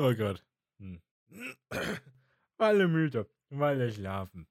Oh 0.00 0.14
Gott. 0.14 0.44
Hm. 0.78 1.00
Alle 2.58 2.86
müde, 2.86 3.26
weil 3.50 3.90
schlafen. 3.90 4.46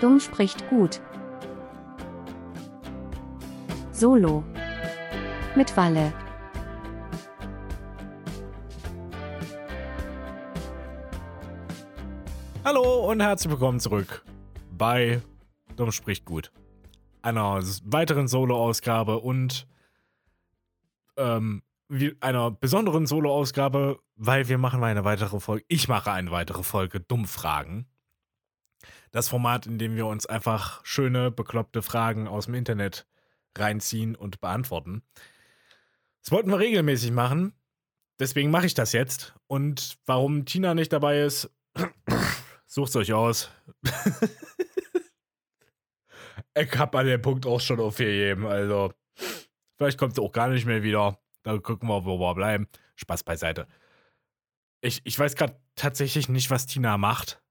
Dumm 0.00 0.20
spricht 0.20 0.68
gut. 0.70 1.00
Solo. 3.90 4.44
Mit 5.56 5.76
Walle. 5.76 6.12
Hallo 12.64 13.10
und 13.10 13.20
herzlich 13.20 13.50
willkommen 13.50 13.80
zurück 13.80 14.24
bei 14.70 15.20
Dumm 15.74 15.90
spricht 15.90 16.24
gut. 16.24 16.52
Einer 17.22 17.60
weiteren 17.86 18.28
Solo-Ausgabe 18.28 19.18
und 19.18 19.66
ähm, 21.16 21.62
einer 22.20 22.50
besonderen 22.50 23.06
Solo-Ausgabe, 23.06 24.00
weil 24.16 24.48
wir 24.48 24.58
machen 24.58 24.82
eine 24.82 25.04
weitere 25.04 25.40
Folge. 25.40 25.64
Ich 25.68 25.88
mache 25.88 26.12
eine 26.12 26.30
weitere 26.30 26.62
Folge 26.62 27.00
Dummfragen. 27.00 27.86
Das 29.12 29.28
Format, 29.28 29.66
in 29.66 29.78
dem 29.78 29.94
wir 29.96 30.06
uns 30.06 30.26
einfach 30.26 30.84
schöne, 30.84 31.30
bekloppte 31.30 31.82
Fragen 31.82 32.26
aus 32.26 32.46
dem 32.46 32.54
Internet 32.54 33.06
reinziehen 33.56 34.16
und 34.16 34.40
beantworten. 34.40 35.02
Das 36.22 36.32
wollten 36.32 36.50
wir 36.50 36.58
regelmäßig 36.58 37.12
machen. 37.12 37.52
Deswegen 38.18 38.50
mache 38.50 38.66
ich 38.66 38.74
das 38.74 38.92
jetzt. 38.92 39.34
Und 39.46 39.98
warum 40.06 40.46
Tina 40.46 40.74
nicht 40.74 40.92
dabei 40.92 41.22
ist, 41.22 41.50
sucht 42.66 42.96
euch 42.96 43.12
aus. 43.12 43.50
ich 46.56 46.78
hab 46.78 46.94
an 46.94 47.06
dem 47.06 47.22
Punkt 47.22 47.46
auch 47.46 47.60
schon 47.60 47.80
aufgegeben. 47.80 48.46
Also, 48.46 48.92
vielleicht 49.84 49.98
kommt 49.98 50.14
sie 50.14 50.22
auch 50.22 50.32
gar 50.32 50.48
nicht 50.48 50.64
mehr 50.64 50.82
wieder. 50.82 51.18
Dann 51.42 51.62
gucken 51.62 51.88
wir, 51.88 52.06
wo 52.06 52.18
wir 52.18 52.34
bleiben. 52.34 52.68
Spaß 52.96 53.22
beiseite. 53.22 53.68
Ich, 54.80 55.02
ich 55.04 55.18
weiß 55.18 55.34
gerade 55.34 55.60
tatsächlich 55.74 56.28
nicht, 56.28 56.50
was 56.50 56.66
Tina 56.66 56.96
macht. 56.96 57.42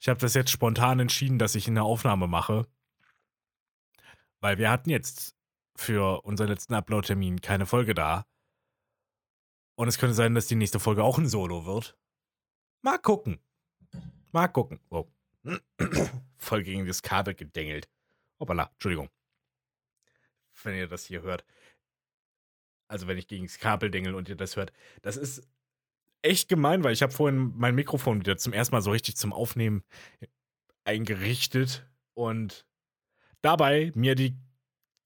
Ich 0.00 0.08
habe 0.08 0.18
das 0.18 0.34
jetzt 0.34 0.50
spontan 0.50 0.98
entschieden, 0.98 1.38
dass 1.38 1.54
ich 1.54 1.68
eine 1.68 1.84
Aufnahme 1.84 2.26
mache. 2.26 2.66
Weil 4.40 4.58
wir 4.58 4.68
hatten 4.68 4.90
jetzt 4.90 5.36
für 5.76 6.24
unseren 6.24 6.48
letzten 6.48 6.74
Upload-Termin 6.74 7.40
keine 7.40 7.66
Folge 7.66 7.94
da. 7.94 8.26
Und 9.76 9.86
es 9.86 9.98
könnte 9.98 10.14
sein, 10.14 10.34
dass 10.34 10.48
die 10.48 10.56
nächste 10.56 10.80
Folge 10.80 11.04
auch 11.04 11.18
ein 11.18 11.28
Solo 11.28 11.66
wird. 11.66 11.96
Mal 12.82 12.98
gucken. 12.98 13.38
Mal 14.32 14.48
gucken. 14.48 14.80
Oh. 14.90 15.06
Voll 16.38 16.62
gegen 16.64 16.84
das 16.84 17.02
Kabel 17.02 17.34
gedengelt. 17.34 17.88
Hoppala, 18.40 18.70
Entschuldigung. 18.72 19.08
Wenn 20.64 20.74
ihr 20.76 20.88
das 20.88 21.04
hier 21.04 21.22
hört. 21.22 21.44
Also 22.88 23.06
wenn 23.06 23.18
ich 23.18 23.28
gegen 23.28 23.46
das 23.46 23.58
Kabel 23.58 23.90
dengel 23.90 24.14
und 24.14 24.28
ihr 24.28 24.36
das 24.36 24.56
hört. 24.56 24.72
Das 25.02 25.16
ist 25.16 25.46
echt 26.22 26.48
gemein, 26.48 26.84
weil 26.84 26.92
ich 26.92 27.02
habe 27.02 27.12
vorhin 27.12 27.52
mein 27.56 27.74
Mikrofon 27.74 28.20
wieder 28.20 28.36
zum 28.36 28.52
ersten 28.52 28.74
Mal 28.74 28.82
so 28.82 28.90
richtig 28.90 29.16
zum 29.16 29.32
Aufnehmen 29.32 29.84
eingerichtet 30.84 31.88
und 32.14 32.66
dabei 33.42 33.92
mir 33.94 34.14
die 34.14 34.36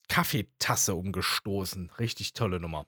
Kaffeetasse 0.09 0.95
umgestoßen. 0.95 1.91
Richtig 1.99 2.33
tolle 2.33 2.61
Nummer. 2.61 2.87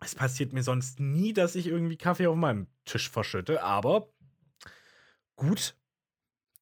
Es 0.00 0.14
passiert 0.14 0.52
mir 0.52 0.62
sonst 0.62 1.00
nie, 1.00 1.32
dass 1.32 1.54
ich 1.54 1.66
irgendwie 1.66 1.96
Kaffee 1.96 2.26
auf 2.26 2.36
meinem 2.36 2.68
Tisch 2.84 3.10
verschütte, 3.10 3.62
aber 3.62 4.08
gut, 5.36 5.76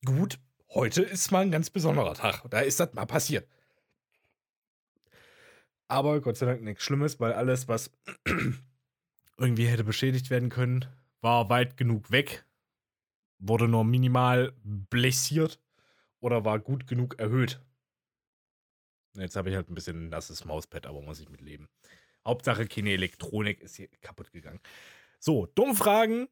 gut, 0.04 0.38
heute 0.70 1.02
ist 1.02 1.32
mal 1.32 1.40
ein 1.40 1.50
ganz 1.50 1.68
besonderer 1.68 2.14
Tag. 2.14 2.48
Da 2.50 2.60
ist 2.60 2.78
das 2.80 2.94
mal 2.94 3.06
passiert. 3.06 3.48
Aber 5.88 6.20
Gott 6.20 6.36
sei 6.36 6.46
Dank 6.46 6.62
nichts 6.62 6.82
Schlimmes, 6.82 7.20
weil 7.20 7.32
alles, 7.32 7.68
was 7.68 7.90
irgendwie 9.38 9.66
hätte 9.66 9.84
beschädigt 9.84 10.30
werden 10.30 10.48
können, 10.48 10.86
war 11.20 11.48
weit 11.50 11.76
genug 11.76 12.10
weg, 12.10 12.44
wurde 13.38 13.68
nur 13.68 13.84
minimal 13.84 14.52
blessiert 14.62 15.60
oder 16.20 16.44
war 16.44 16.58
gut 16.58 16.86
genug 16.86 17.18
erhöht. 17.18 17.60
Jetzt 19.14 19.36
habe 19.36 19.50
ich 19.50 19.56
halt 19.56 19.70
ein 19.70 19.74
bisschen 19.74 20.06
ein 20.06 20.08
nasses 20.08 20.44
Mauspad, 20.44 20.86
aber 20.86 21.00
muss 21.00 21.20
ich 21.20 21.28
mit 21.28 21.40
leben. 21.40 21.68
Hauptsache 22.26 22.66
keine 22.66 22.90
Elektronik 22.90 23.60
ist 23.60 23.76
hier 23.76 23.88
kaputt 24.00 24.32
gegangen. 24.32 24.60
So, 25.20 25.46
Dummfragen. 25.46 26.28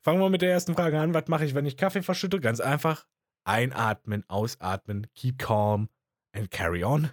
Fangen 0.00 0.20
wir 0.20 0.30
mit 0.30 0.42
der 0.42 0.50
ersten 0.50 0.74
Frage 0.74 0.98
an. 0.98 1.14
Was 1.14 1.28
mache 1.28 1.44
ich, 1.44 1.54
wenn 1.54 1.66
ich 1.66 1.76
Kaffee 1.76 2.02
verschütte? 2.02 2.40
Ganz 2.40 2.60
einfach. 2.60 3.06
Einatmen, 3.44 4.24
ausatmen, 4.28 5.06
keep 5.14 5.38
calm 5.38 5.88
and 6.32 6.50
carry 6.50 6.84
on. 6.84 7.10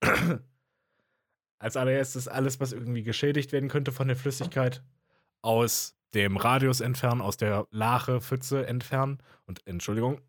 Als 1.58 1.76
allererstes 1.76 2.28
alles, 2.28 2.60
was 2.60 2.72
irgendwie 2.72 3.02
geschädigt 3.02 3.52
werden 3.52 3.68
könnte 3.68 3.92
von 3.92 4.08
der 4.08 4.16
Flüssigkeit, 4.16 4.82
aus 5.42 5.96
dem 6.14 6.36
Radius 6.36 6.80
entfernen, 6.80 7.20
aus 7.20 7.36
der 7.36 7.66
Lache, 7.70 8.20
Pfütze 8.20 8.66
entfernen. 8.66 9.18
Und 9.46 9.66
Entschuldigung. 9.66 10.20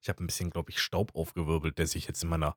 Ich 0.00 0.08
habe 0.08 0.22
ein 0.22 0.26
bisschen, 0.26 0.50
glaube 0.50 0.70
ich, 0.70 0.80
Staub 0.80 1.14
aufgewirbelt, 1.14 1.78
der 1.78 1.86
sich 1.86 2.06
jetzt 2.06 2.22
in 2.22 2.28
meiner 2.28 2.56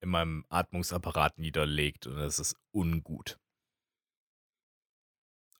in 0.00 0.08
meinem 0.08 0.44
Atmungsapparat 0.48 1.38
niederlegt 1.38 2.06
und 2.06 2.16
das 2.16 2.38
ist 2.38 2.56
ungut. 2.72 3.38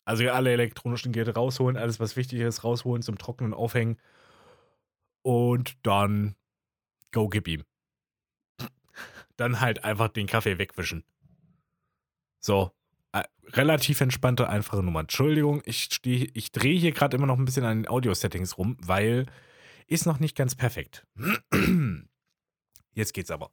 Also 0.04 0.28
alle 0.30 0.50
elektronischen 0.52 1.12
Geräte 1.12 1.34
rausholen, 1.34 1.76
alles 1.76 2.00
was 2.00 2.16
wichtig 2.16 2.40
ist, 2.40 2.64
rausholen, 2.64 3.02
zum 3.02 3.18
Trocknen 3.18 3.54
aufhängen 3.54 3.98
und 5.22 5.76
dann 5.86 6.36
go 7.12 7.28
gib 7.28 7.46
ihm. 7.46 7.64
Dann 9.40 9.60
halt 9.60 9.84
einfach 9.84 10.08
den 10.08 10.26
Kaffee 10.26 10.58
wegwischen. 10.58 11.02
So, 12.40 12.72
äh, 13.12 13.22
relativ 13.48 14.02
entspannte, 14.02 14.50
einfache 14.50 14.82
Nummer. 14.82 15.00
Entschuldigung, 15.00 15.62
ich, 15.64 15.84
steh, 15.84 16.30
ich 16.34 16.52
drehe 16.52 16.78
hier 16.78 16.92
gerade 16.92 17.16
immer 17.16 17.26
noch 17.26 17.38
ein 17.38 17.46
bisschen 17.46 17.64
an 17.64 17.84
den 17.84 17.88
Audio-Settings 17.88 18.58
rum, 18.58 18.76
weil 18.82 19.24
ist 19.86 20.04
noch 20.04 20.20
nicht 20.20 20.36
ganz 20.36 20.54
perfekt. 20.54 21.06
Jetzt 22.92 23.14
geht's 23.14 23.30
aber. 23.30 23.50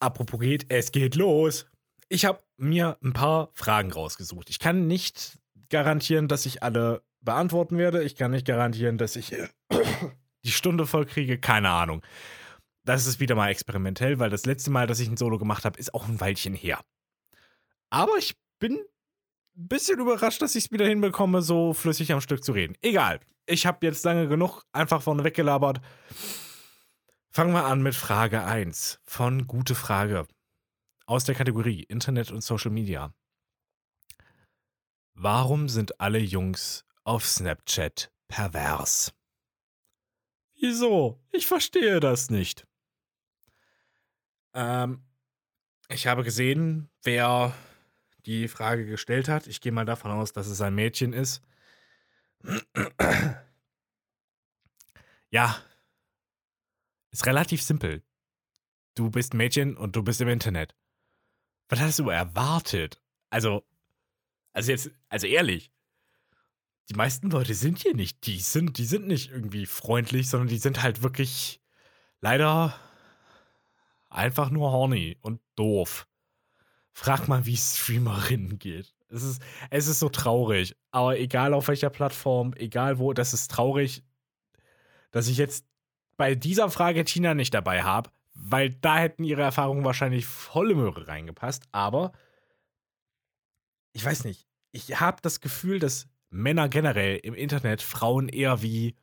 Apropos 0.00 0.40
geht, 0.40 0.64
es 0.70 0.90
geht 0.90 1.16
los. 1.16 1.66
Ich 2.08 2.24
habe 2.24 2.42
mir 2.56 2.96
ein 3.04 3.12
paar 3.12 3.50
Fragen 3.52 3.92
rausgesucht. 3.92 4.48
Ich 4.48 4.58
kann 4.58 4.86
nicht 4.86 5.38
garantieren, 5.68 6.28
dass 6.28 6.46
ich 6.46 6.62
alle 6.62 7.02
beantworten 7.20 7.76
werde. 7.76 8.02
Ich 8.02 8.16
kann 8.16 8.30
nicht 8.30 8.46
garantieren, 8.46 8.96
dass 8.96 9.16
ich 9.16 9.34
die 10.44 10.50
Stunde 10.50 10.86
voll 10.86 11.04
kriege. 11.04 11.36
Keine 11.38 11.68
Ahnung. 11.68 12.02
Das 12.86 13.06
ist 13.06 13.18
wieder 13.18 13.34
mal 13.34 13.50
experimentell, 13.50 14.20
weil 14.20 14.30
das 14.30 14.46
letzte 14.46 14.70
Mal, 14.70 14.86
dass 14.86 15.00
ich 15.00 15.08
ein 15.08 15.16
Solo 15.16 15.38
gemacht 15.38 15.64
habe, 15.64 15.76
ist 15.76 15.92
auch 15.92 16.06
ein 16.06 16.20
Weilchen 16.20 16.54
her. 16.54 16.80
Aber 17.90 18.16
ich 18.16 18.36
bin 18.60 18.78
ein 19.56 19.68
bisschen 19.68 19.98
überrascht, 19.98 20.40
dass 20.40 20.54
ich 20.54 20.66
es 20.66 20.70
wieder 20.70 20.86
hinbekomme, 20.86 21.42
so 21.42 21.74
flüssig 21.74 22.12
am 22.12 22.20
Stück 22.20 22.44
zu 22.44 22.52
reden. 22.52 22.76
Egal. 22.82 23.18
Ich 23.44 23.66
habe 23.66 23.84
jetzt 23.84 24.04
lange 24.04 24.28
genug 24.28 24.62
einfach 24.72 25.02
vorne 25.02 25.24
weggelabert. 25.24 25.80
Fangen 27.32 27.54
wir 27.54 27.64
an 27.64 27.82
mit 27.82 27.96
Frage 27.96 28.44
1 28.44 29.00
von 29.04 29.48
Gute 29.48 29.74
Frage 29.74 30.28
aus 31.06 31.24
der 31.24 31.34
Kategorie 31.34 31.82
Internet 31.82 32.30
und 32.30 32.44
Social 32.44 32.70
Media. 32.70 33.12
Warum 35.14 35.68
sind 35.68 36.00
alle 36.00 36.18
Jungs 36.18 36.84
auf 37.02 37.26
Snapchat 37.26 38.12
pervers? 38.28 39.12
Wieso? 40.54 41.20
Ich 41.32 41.48
verstehe 41.48 41.98
das 41.98 42.30
nicht. 42.30 42.64
Ähm, 44.56 45.02
ich 45.88 46.06
habe 46.06 46.24
gesehen, 46.24 46.88
wer 47.04 47.54
die 48.24 48.48
Frage 48.48 48.86
gestellt 48.86 49.28
hat. 49.28 49.46
Ich 49.46 49.60
gehe 49.60 49.70
mal 49.70 49.84
davon 49.84 50.10
aus, 50.10 50.32
dass 50.32 50.48
es 50.48 50.60
ein 50.60 50.74
Mädchen 50.74 51.12
ist. 51.12 51.42
Ja, 55.30 55.56
ist 57.10 57.26
relativ 57.26 57.62
simpel. 57.62 58.02
Du 58.94 59.10
bist 59.10 59.34
Mädchen 59.34 59.76
und 59.76 59.94
du 59.94 60.02
bist 60.02 60.20
im 60.20 60.28
Internet. 60.28 60.74
Was 61.68 61.80
hast 61.80 61.98
du 61.98 62.08
erwartet? 62.08 63.02
Also, 63.28 63.66
also 64.52 64.70
jetzt, 64.70 64.90
also 65.08 65.26
ehrlich, 65.26 65.72
die 66.88 66.94
meisten 66.94 67.30
Leute 67.30 67.54
sind 67.54 67.80
hier 67.80 67.94
nicht, 67.94 68.26
die 68.26 68.38
sind, 68.38 68.78
die 68.78 68.86
sind 68.86 69.06
nicht 69.08 69.30
irgendwie 69.30 69.66
freundlich, 69.66 70.30
sondern 70.30 70.48
die 70.48 70.58
sind 70.58 70.82
halt 70.82 71.02
wirklich 71.02 71.60
leider 72.20 72.78
einfach 74.16 74.50
nur 74.50 74.72
horny 74.72 75.16
und 75.20 75.40
doof. 75.54 76.06
Frag 76.92 77.28
mal, 77.28 77.46
wie 77.46 77.56
Streamerinnen 77.56 78.58
geht. 78.58 78.94
Es 79.08 79.22
ist, 79.22 79.42
es 79.70 79.86
ist 79.86 80.00
so 80.00 80.08
traurig. 80.08 80.74
Aber 80.90 81.18
egal 81.18 81.54
auf 81.54 81.68
welcher 81.68 81.90
Plattform, 81.90 82.54
egal 82.56 82.98
wo, 82.98 83.12
das 83.12 83.34
ist 83.34 83.50
traurig, 83.50 84.02
dass 85.10 85.28
ich 85.28 85.36
jetzt 85.36 85.66
bei 86.16 86.34
dieser 86.34 86.70
Frage 86.70 87.04
Tina 87.04 87.34
nicht 87.34 87.54
dabei 87.54 87.82
habe, 87.82 88.10
weil 88.34 88.70
da 88.70 88.98
hätten 88.98 89.24
ihre 89.24 89.42
Erfahrungen 89.42 89.84
wahrscheinlich 89.84 90.26
volle 90.26 90.74
Möhre 90.74 91.06
reingepasst. 91.06 91.64
Aber 91.72 92.12
ich 93.92 94.04
weiß 94.04 94.24
nicht. 94.24 94.46
Ich 94.72 95.00
habe 95.00 95.18
das 95.22 95.40
Gefühl, 95.40 95.78
dass 95.78 96.08
Männer 96.30 96.68
generell 96.68 97.16
im 97.16 97.34
Internet 97.34 97.82
Frauen 97.82 98.28
eher 98.28 98.62
wie. 98.62 98.94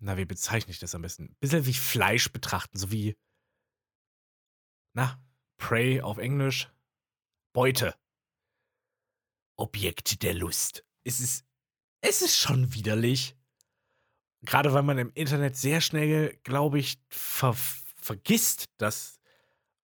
Na, 0.00 0.16
wie 0.16 0.24
bezeichne 0.24 0.70
ich 0.70 0.78
das 0.78 0.94
am 0.94 1.02
besten? 1.02 1.24
Ein 1.24 1.36
bisschen 1.40 1.66
wie 1.66 1.74
Fleisch 1.74 2.32
betrachten, 2.32 2.78
so 2.78 2.90
wie 2.90 3.16
na, 4.92 5.22
Prey 5.58 6.00
auf 6.00 6.18
Englisch, 6.18 6.68
Beute. 7.52 7.94
Objekt 9.56 10.22
der 10.22 10.34
Lust. 10.34 10.84
Es 11.04 11.20
ist, 11.20 11.44
es 12.00 12.22
ist 12.22 12.38
schon 12.38 12.74
widerlich. 12.74 13.36
Gerade 14.42 14.72
weil 14.72 14.82
man 14.82 14.96
im 14.96 15.12
Internet 15.12 15.56
sehr 15.56 15.82
schnell, 15.82 16.38
glaube 16.44 16.78
ich, 16.78 16.98
ver 17.08 17.54
vergisst, 17.54 18.70
dass 18.78 19.20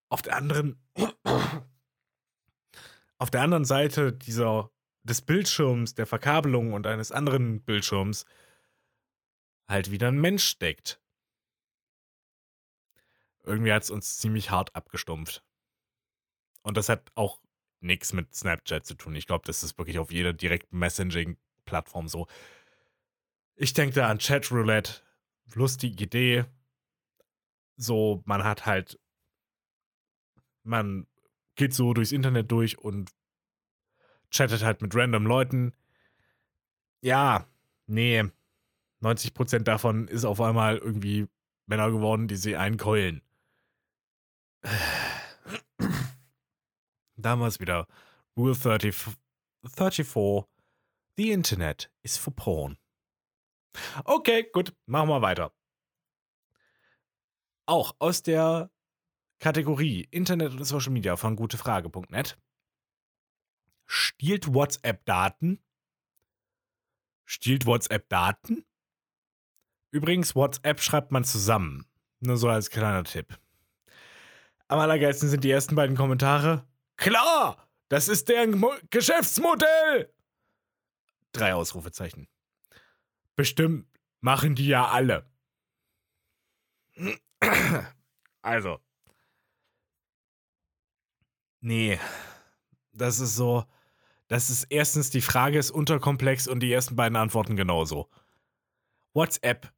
auf 0.09 0.23
der 0.23 0.37
anderen, 0.37 0.83
auf 3.19 3.31
der 3.31 3.43
anderen 3.43 3.67
Seite 3.67 4.15
dieser, 4.15 4.71
des 5.03 5.21
Bildschirms, 5.21 5.95
der 5.95 6.07
Verkabelung 6.07 6.73
und 6.73 6.87
eines 6.87 7.13
anderen 7.13 7.63
Bildschirms 7.63 8.25
halt 9.69 9.91
wieder 9.91 10.09
ein 10.09 10.21
Mensch 10.21 10.45
steckt. 10.45 11.01
Irgendwie 13.45 13.73
hat 13.73 13.85
es 13.85 13.91
uns 13.91 14.19
ziemlich 14.19 14.51
hart 14.51 14.75
abgestumpft. 14.75 15.45
Und 16.63 16.77
das 16.77 16.89
hat 16.89 17.13
auch 17.15 17.41
nichts 17.81 18.13
mit 18.13 18.35
Snapchat 18.35 18.85
zu 18.85 18.95
tun. 18.95 19.15
Ich 19.15 19.27
glaube, 19.27 19.45
das 19.47 19.63
ist 19.63 19.79
wirklich 19.79 19.99
auf 19.99 20.11
jeder 20.11 20.33
direkten 20.33 20.79
Messaging-Plattform 20.79 22.09
so. 22.09 22.27
Ich 23.55 23.73
denke 23.73 23.95
da 23.95 24.11
an 24.11 24.19
Chatroulette. 24.19 25.03
Lustige 25.55 26.05
Idee. 26.05 26.45
So, 27.77 28.23
man 28.27 28.43
hat 28.43 28.67
halt. 28.67 28.99
Man 30.65 31.07
geht 31.55 31.73
so 31.73 31.95
durchs 31.95 32.11
Internet 32.11 32.51
durch 32.51 32.77
und 32.79 33.13
chattet 34.31 34.63
halt 34.63 34.83
mit 34.83 34.95
random 34.95 35.25
Leuten. 35.25 35.73
Ja, 37.01 37.47
nee. 37.87 38.25
90% 39.07 39.61
davon 39.61 40.09
ist 40.09 40.25
auf 40.25 40.41
einmal 40.41 40.79
irgendwie 40.79 41.29
Männer 41.67 41.91
geworden, 41.91 42.29
die 42.29 42.37
sie 42.37 42.57
einkeulen. 42.57 43.23
Damals 47.17 47.61
wieder 47.61 47.87
Rule 48.37 48.55
30, 48.55 48.95
34. 49.65 50.47
The 51.17 51.31
Internet 51.31 51.91
is 52.03 52.19
for 52.19 52.35
porn. 52.35 52.77
Okay, 54.05 54.49
gut, 54.53 54.75
machen 54.87 55.09
wir 55.09 55.23
weiter. 55.23 55.55
Auch 57.67 57.95
aus 57.99 58.23
der 58.23 58.71
Kategorie 59.39 60.07
Internet 60.11 60.53
und 60.53 60.65
Social 60.65 60.93
Media 60.93 61.17
von 61.17 61.37
gutefrage.net. 61.37 62.39
Stiehlt 63.87 64.53
WhatsApp 64.53 65.05
Daten? 65.07 65.63
Stiehlt 67.25 67.65
WhatsApp 67.67 68.09
Daten? 68.09 68.66
Übrigens, 69.97 70.35
WhatsApp 70.35 70.83
schreibt 70.83 71.11
man 71.11 71.25
zusammen. 71.25 71.87
Nur 72.21 72.37
so 72.37 72.51
als 72.51 72.69
kleiner 72.69 73.03
Tipp. 73.03 73.39
Am 74.69 74.79
allergeilsten 74.79 75.31
sind 75.31 75.43
die 75.43 75.51
ersten 75.51 75.75
beiden 75.75 75.97
Kommentare. 75.97 76.69
Klar, 76.97 77.67
das 77.89 78.09
ist 78.09 78.29
deren 78.29 78.59
Mo 78.59 78.75
Geschäftsmodell. 78.91 80.13
Drei 81.33 81.55
Ausrufezeichen. 81.55 82.29
Bestimmt 83.37 83.87
machen 84.21 84.55
die 84.55 84.67
ja 84.67 84.87
alle. 84.87 85.31
Also. 88.43 88.79
Nee. 91.61 91.99
Das 92.93 93.19
ist 93.21 93.35
so. 93.35 93.65
Das 94.29 94.51
ist 94.51 94.65
erstens, 94.65 95.09
die 95.09 95.23
Frage 95.23 95.59
ist 95.59 95.71
unterkomplex 95.71 96.49
und 96.49 96.61
die 96.61 96.71
ersten 96.71 96.97
beiden 96.97 97.17
Antworten 97.17 97.57
genauso. 97.57 98.11
WhatsApp 99.15 99.73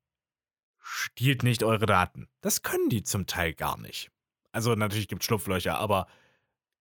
stiehlt 0.88 1.42
nicht 1.42 1.62
eure 1.62 1.86
Daten. 1.86 2.28
Das 2.40 2.62
können 2.62 2.88
die 2.88 3.02
zum 3.02 3.26
Teil 3.26 3.54
gar 3.54 3.78
nicht. 3.78 4.10
Also 4.52 4.74
natürlich 4.74 5.08
gibt 5.08 5.22
es 5.22 5.26
Schlupflöcher, 5.26 5.78
aber 5.78 6.06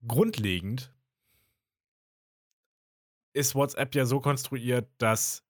grundlegend 0.08 0.94
ist 3.34 3.54
WhatsApp 3.54 3.94
ja 3.96 4.06
so 4.06 4.20
konstruiert, 4.20 4.90
dass 4.98 5.44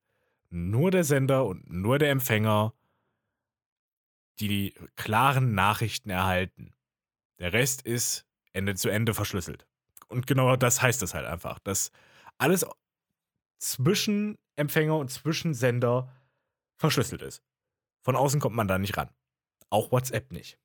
nur 0.50 0.92
der 0.92 1.04
Sender 1.04 1.46
und 1.46 1.70
nur 1.70 2.00
der 2.00 2.10
Empfänger 2.10 2.74
die 4.40 4.74
klaren 4.96 5.54
Nachrichten 5.54 6.10
erhalten. 6.10 6.74
Der 7.40 7.54
Rest 7.54 7.84
ist 7.84 8.26
Ende 8.54 8.76
zu 8.76 8.90
Ende 8.90 9.14
verschlüsselt. 9.14 9.68
Und 10.08 10.26
genau 10.26 10.56
das 10.56 10.82
heißt 10.82 11.04
es 11.04 11.14
halt 11.14 11.26
einfach, 11.26 11.60
dass 11.60 11.92
alles 12.38 12.66
zwischen 13.58 14.38
Empfänger 14.56 14.98
und 14.98 15.10
zwischen 15.10 15.54
Sender 15.54 16.12
verschlüsselt 16.78 17.22
ist. 17.22 17.42
Von 18.08 18.16
außen 18.16 18.40
kommt 18.40 18.56
man 18.56 18.70
da 18.70 18.78
nicht 18.78 18.96
ran. 18.96 19.10
Auch 19.70 19.92
WhatsApp 19.92 20.32
nicht. 20.32 20.58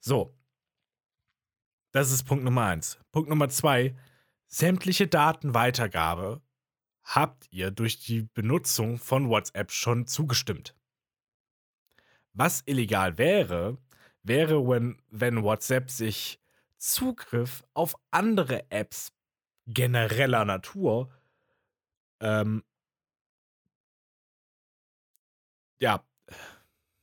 So. 0.00 0.36
Das 1.92 2.10
ist 2.10 2.24
Punkt 2.24 2.42
Nummer 2.42 2.64
eins. 2.64 2.98
Punkt 3.12 3.30
Nummer 3.30 3.48
zwei. 3.48 3.94
Sämtliche 4.48 5.06
Datenweitergabe 5.06 6.42
habt 7.04 7.46
ihr 7.52 7.70
durch 7.70 8.00
die 8.00 8.22
Benutzung 8.22 8.98
von 8.98 9.28
WhatsApp 9.28 9.70
schon 9.70 10.08
zugestimmt. 10.08 10.74
Was 12.32 12.62
illegal 12.66 13.16
wäre, 13.16 13.78
wäre, 14.24 14.66
wenn, 14.66 15.00
wenn 15.08 15.44
WhatsApp 15.44 15.88
sich 15.88 16.40
Zugriff 16.78 17.62
auf 17.74 17.94
andere 18.10 18.68
Apps 18.72 19.12
genereller 19.66 20.44
Natur 20.44 21.12
ähm, 22.18 22.64
ja, 25.84 26.02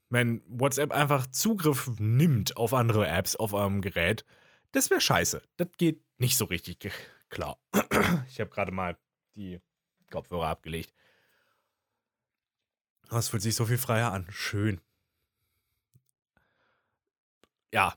wenn 0.09 0.41
WhatsApp 0.47 0.91
einfach 0.91 1.27
Zugriff 1.27 1.91
nimmt 1.99 2.57
auf 2.57 2.73
andere 2.73 3.07
Apps 3.07 3.35
auf 3.35 3.53
eurem 3.53 3.81
Gerät, 3.81 4.25
das 4.71 4.89
wäre 4.89 4.99
scheiße. 4.99 5.43
Das 5.57 5.67
geht 5.77 6.03
nicht 6.17 6.35
so 6.35 6.45
richtig 6.45 6.89
klar. 7.29 7.59
Ich 8.27 8.39
habe 8.39 8.49
gerade 8.49 8.71
mal 8.71 8.97
die 9.35 9.61
Kopfhörer 10.09 10.47
abgelegt. 10.47 10.93
Es 13.11 13.29
fühlt 13.29 13.43
sich 13.43 13.55
so 13.55 13.65
viel 13.65 13.77
freier 13.77 14.11
an. 14.11 14.25
Schön. 14.31 14.81
Ja, 17.71 17.95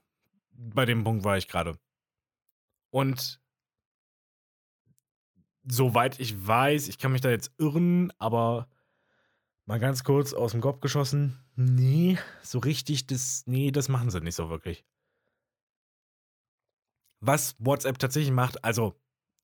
bei 0.51 0.85
dem 0.85 1.03
Punkt 1.03 1.25
war 1.25 1.39
ich 1.39 1.49
gerade. 1.49 1.79
Und 2.91 3.41
soweit 5.65 6.21
ich 6.21 6.47
weiß, 6.47 6.89
ich 6.89 6.99
kann 6.99 7.13
mich 7.13 7.23
da 7.23 7.31
jetzt 7.31 7.53
irren, 7.59 8.13
aber 8.19 8.69
mal 9.67 9.79
ganz 9.79 10.05
kurz 10.05 10.33
aus 10.33 10.53
dem 10.53 10.61
Kopf 10.61 10.81
geschossen. 10.81 11.39
Nee, 11.57 12.19
so 12.43 12.59
richtig, 12.59 13.07
das, 13.07 13.45
nee, 13.47 13.71
das 13.71 13.89
machen 13.89 14.11
sie 14.11 14.21
nicht 14.21 14.35
so 14.35 14.51
wirklich. 14.51 14.85
Was 17.21 17.57
WhatsApp 17.59 17.99
tatsächlich 17.99 18.33
macht, 18.33 18.63
also 18.65 19.01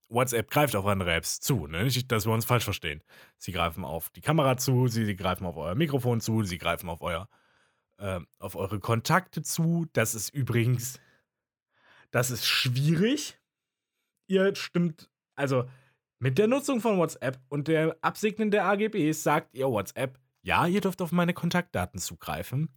WhatsApp 0.08 0.50
greift 0.50 0.76
auf 0.76 0.86
andere 0.86 1.14
Apps 1.14 1.40
zu, 1.40 1.66
ne? 1.66 1.84
Nicht, 1.84 2.10
dass 2.12 2.26
wir 2.26 2.32
uns 2.32 2.44
falsch 2.44 2.64
verstehen. 2.64 3.02
Sie 3.38 3.52
greifen 3.52 3.84
auf 3.84 4.10
die 4.10 4.20
Kamera 4.20 4.56
zu, 4.56 4.88
sie, 4.88 5.04
sie 5.04 5.16
greifen 5.16 5.46
auf 5.46 5.56
euer 5.56 5.74
Mikrofon 5.74 6.20
zu, 6.20 6.42
sie 6.42 6.58
greifen 6.58 6.88
auf 6.88 7.00
euer, 7.00 7.28
äh, 7.98 8.20
auf 8.38 8.56
eure 8.56 8.80
Kontakte 8.80 9.42
zu. 9.42 9.86
Das 9.92 10.14
ist 10.14 10.30
übrigens, 10.30 11.00
das 12.10 12.30
ist 12.30 12.44
schwierig. 12.44 13.38
Ihr 14.26 14.54
stimmt, 14.56 15.10
also 15.36 15.68
mit 16.20 16.38
der 16.38 16.46
Nutzung 16.46 16.80
von 16.80 16.98
WhatsApp 16.98 17.40
und 17.48 17.66
der 17.66 17.96
Absegnen 18.02 18.50
der 18.50 18.66
AGBs 18.66 19.22
sagt 19.22 19.54
ihr 19.54 19.66
WhatsApp, 19.66 20.18
ja, 20.42 20.66
ihr 20.66 20.80
dürft 20.80 21.02
auf 21.02 21.12
meine 21.12 21.34
Kontaktdaten 21.34 21.98
zugreifen. 21.98 22.68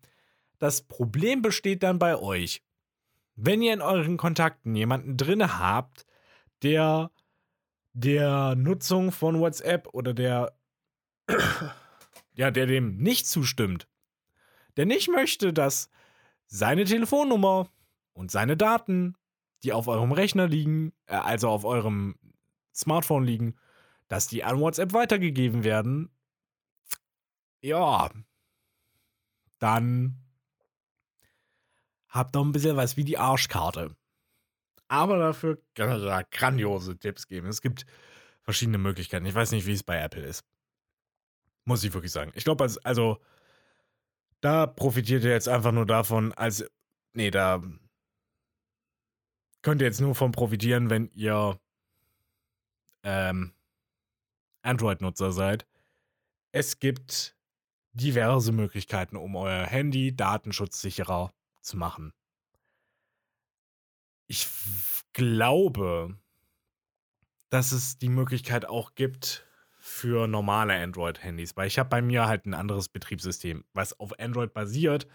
Das 0.57 0.81
Problem 0.81 1.41
besteht 1.41 1.83
dann 1.83 2.00
bei 2.00 2.17
euch. 2.17 2.63
Wenn 3.35 3.62
ihr 3.62 3.73
in 3.73 3.81
euren 3.81 4.17
Kontakten 4.17 4.75
jemanden 4.75 5.17
drinne 5.17 5.59
habt, 5.59 6.05
der 6.62 7.12
der 7.93 8.55
Nutzung 8.55 9.12
von 9.12 9.39
WhatsApp 9.39 9.88
oder 9.93 10.13
der, 10.13 10.57
ja, 12.33 12.50
der 12.50 12.65
dem 12.65 12.97
nicht 12.97 13.27
zustimmt, 13.27 13.88
der 14.77 14.85
nicht 14.85 15.09
möchte, 15.09 15.53
dass 15.53 15.89
seine 16.47 16.85
Telefonnummer 16.85 17.69
und 18.13 18.31
seine 18.31 18.57
Daten, 18.57 19.15
die 19.63 19.73
auf 19.73 19.88
eurem 19.88 20.12
Rechner 20.12 20.47
liegen, 20.47 20.93
äh, 21.05 21.15
also 21.15 21.50
auf 21.50 21.65
eurem 21.65 22.15
Smartphone 22.74 23.24
liegen, 23.24 23.56
dass 24.08 24.27
die 24.27 24.44
an 24.44 24.60
WhatsApp 24.60 24.94
weitergegeben 24.94 25.63
werden, 25.63 26.10
ja, 27.62 28.10
dann 29.60 30.18
habt 32.10 32.36
doch 32.36 32.44
ein 32.44 32.51
bisschen 32.51 32.75
was 32.75 32.98
wie 32.98 33.03
die 33.03 33.18
Arschkarte 33.18 33.96
aber 34.94 35.18
dafür 35.18 35.58
kann 35.74 35.89
er 35.89 36.00
da 36.00 36.22
grandiose 36.22 36.96
Tipps 37.00 37.27
geben. 37.27 37.48
Es 37.48 37.62
gibt 37.62 37.88
verschiedene 38.44 38.77
Möglichkeiten. 38.77 39.25
Ich 39.25 39.34
weiß 39.34 39.51
nicht, 39.51 39.65
wie 39.65 39.74
es 39.74 39.82
bei 39.82 40.00
Apple 40.00 40.22
ist. 40.22 40.46
Muss 41.65 41.84
ich 41.84 41.92
wirklich 41.96 42.12
sagen. 42.12 42.32
Ich 42.36 42.44
glaube, 42.44 42.68
also, 42.84 43.18
da 44.39 44.68
profitiert 44.68 45.24
ihr 45.24 45.32
jetzt 45.32 45.50
einfach 45.50 45.72
nur 45.72 45.88
davon, 45.88 46.32
als. 46.34 46.63
Nee, 47.13 47.32
da 47.32 47.63
könnt 49.63 49.82
ihr 49.82 49.88
jetzt 49.88 50.00
nur 50.00 50.13
von 50.13 50.32
profitieren, 50.32 50.92
wenn 50.92 51.10
ihr 51.10 51.60
ähm, 53.03 53.53
Android-Nutzer 54.62 55.31
seid. 55.31 55.67
Es 56.51 56.79
gibt 56.79 57.36
diverse 57.93 58.51
Möglichkeiten, 58.51 59.17
um 59.17 59.36
euer 59.36 59.65
Handy 59.65 60.15
datenschutzsicherer 60.15 61.33
zu 61.62 61.77
machen. 61.77 62.13
ich 64.27 64.48
glaube, 65.13 66.17
dass 67.50 67.72
es 67.72 67.98
die 67.98 68.10
Möglichkeit 68.10 68.65
auch 68.65 68.95
gibt 68.95 69.45
für 69.77 70.27
normale 70.27 70.74
Android-Handys, 70.74 71.55
weil 71.55 71.67
ich 71.67 71.77
habe 71.77 71.89
bei 71.89 72.01
mir 72.01 72.27
halt 72.27 72.45
ein 72.45 72.53
anderes 72.53 72.89
Betriebssystem, 72.89 73.63
was 73.74 74.00
auf 74.00 74.17
Android 74.19 74.53
basiert, 74.53 75.07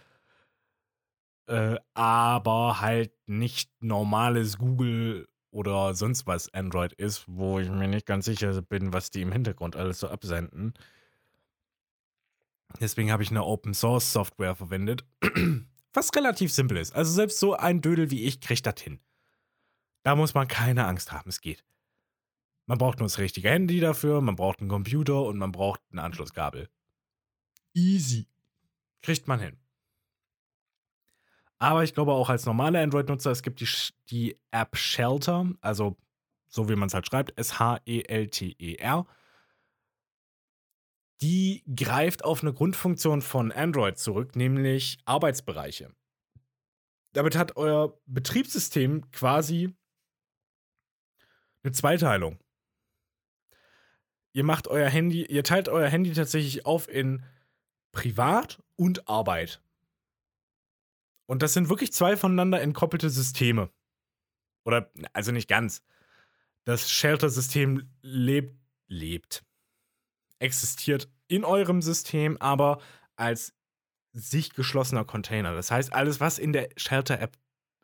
äh, 1.47 1.77
aber 1.95 2.79
halt 2.79 3.11
nicht 3.27 3.71
normales 3.81 4.57
Google 4.57 5.27
oder 5.51 5.93
sonst 5.95 6.27
was 6.27 6.53
Android 6.53 6.93
ist, 6.93 7.25
wo 7.27 7.59
ich 7.59 7.69
mir 7.69 7.87
nicht 7.87 8.05
ganz 8.05 8.25
sicher 8.25 8.61
bin, 8.61 8.93
was 8.93 9.11
die 9.11 9.21
im 9.21 9.31
Hintergrund 9.31 9.75
alles 9.75 9.99
so 9.99 10.09
absenden. 10.09 10.73
Deswegen 12.79 13.11
habe 13.11 13.23
ich 13.23 13.31
eine 13.31 13.43
Open 13.43 13.73
Source 13.73 14.13
Software 14.13 14.55
verwendet, 14.55 15.03
was 15.93 16.13
relativ 16.15 16.51
simpel 16.53 16.77
ist. 16.77 16.93
Also 16.95 17.11
selbst 17.11 17.39
so 17.39 17.55
ein 17.55 17.81
Dödel 17.81 18.11
wie 18.11 18.23
ich 18.23 18.41
kriegt 18.41 18.65
das 18.65 18.79
hin. 18.79 18.99
Da 20.03 20.15
muss 20.15 20.33
man 20.33 20.47
keine 20.47 20.85
Angst 20.85 21.11
haben, 21.11 21.29
es 21.29 21.41
geht. 21.41 21.63
Man 22.67 22.77
braucht 22.77 22.99
nur 22.99 23.07
das 23.07 23.17
richtige 23.17 23.49
Handy 23.49 23.79
dafür, 23.79 24.21
man 24.21 24.35
braucht 24.35 24.59
einen 24.59 24.69
Computer 24.69 25.23
und 25.23 25.37
man 25.37 25.51
braucht 25.51 25.81
ein 25.91 25.99
Anschlusskabel. 25.99 26.69
Easy. 27.73 28.27
Kriegt 29.01 29.27
man 29.27 29.39
hin. 29.39 29.57
Aber 31.59 31.83
ich 31.83 31.93
glaube 31.93 32.13
auch 32.13 32.29
als 32.29 32.45
normaler 32.45 32.81
Android-Nutzer, 32.81 33.31
es 33.31 33.43
gibt 33.43 33.59
die, 33.59 33.67
die 34.09 34.37
App 34.51 34.77
Shelter, 34.77 35.51
also 35.59 35.97
so 36.47 36.69
wie 36.69 36.75
man 36.75 36.87
es 36.87 36.93
halt 36.93 37.05
schreibt, 37.05 37.37
S-H-E-L-T-E-R. 37.37 39.05
Die 41.21 41.63
greift 41.75 42.23
auf 42.23 42.41
eine 42.41 42.53
Grundfunktion 42.53 43.21
von 43.21 43.51
Android 43.51 43.97
zurück, 43.97 44.37
nämlich 44.37 44.99
Arbeitsbereiche. 45.03 45.93
Damit 47.11 47.35
hat 47.35 47.57
euer 47.57 47.99
Betriebssystem 48.05 49.11
quasi 49.11 49.75
eine 51.63 51.73
Zweiteilung. 51.73 52.39
Ihr 54.31 54.43
macht 54.45 54.67
euer 54.69 54.87
Handy, 54.87 55.25
ihr 55.25 55.43
teilt 55.43 55.67
euer 55.67 55.89
Handy 55.89 56.13
tatsächlich 56.13 56.65
auf 56.65 56.87
in 56.87 57.25
Privat 57.91 58.63
und 58.75 59.09
Arbeit. 59.09 59.61
Und 61.29 61.43
das 61.43 61.53
sind 61.53 61.69
wirklich 61.69 61.93
zwei 61.93 62.17
voneinander 62.17 62.59
entkoppelte 62.59 63.11
Systeme. 63.11 63.69
Oder, 64.65 64.91
also 65.13 65.31
nicht 65.31 65.47
ganz. 65.47 65.83
Das 66.63 66.89
Shelter-System 66.89 67.87
lebt, 68.01 68.57
lebt, 68.87 69.45
existiert 70.39 71.07
in 71.27 71.45
eurem 71.45 71.83
System, 71.83 72.35
aber 72.37 72.81
als 73.15 73.53
sich 74.11 74.53
geschlossener 74.53 75.05
Container. 75.05 75.53
Das 75.53 75.69
heißt, 75.69 75.93
alles, 75.93 76.19
was 76.19 76.39
in 76.39 76.51
der 76.51 76.69
Shelter-App 76.77 77.37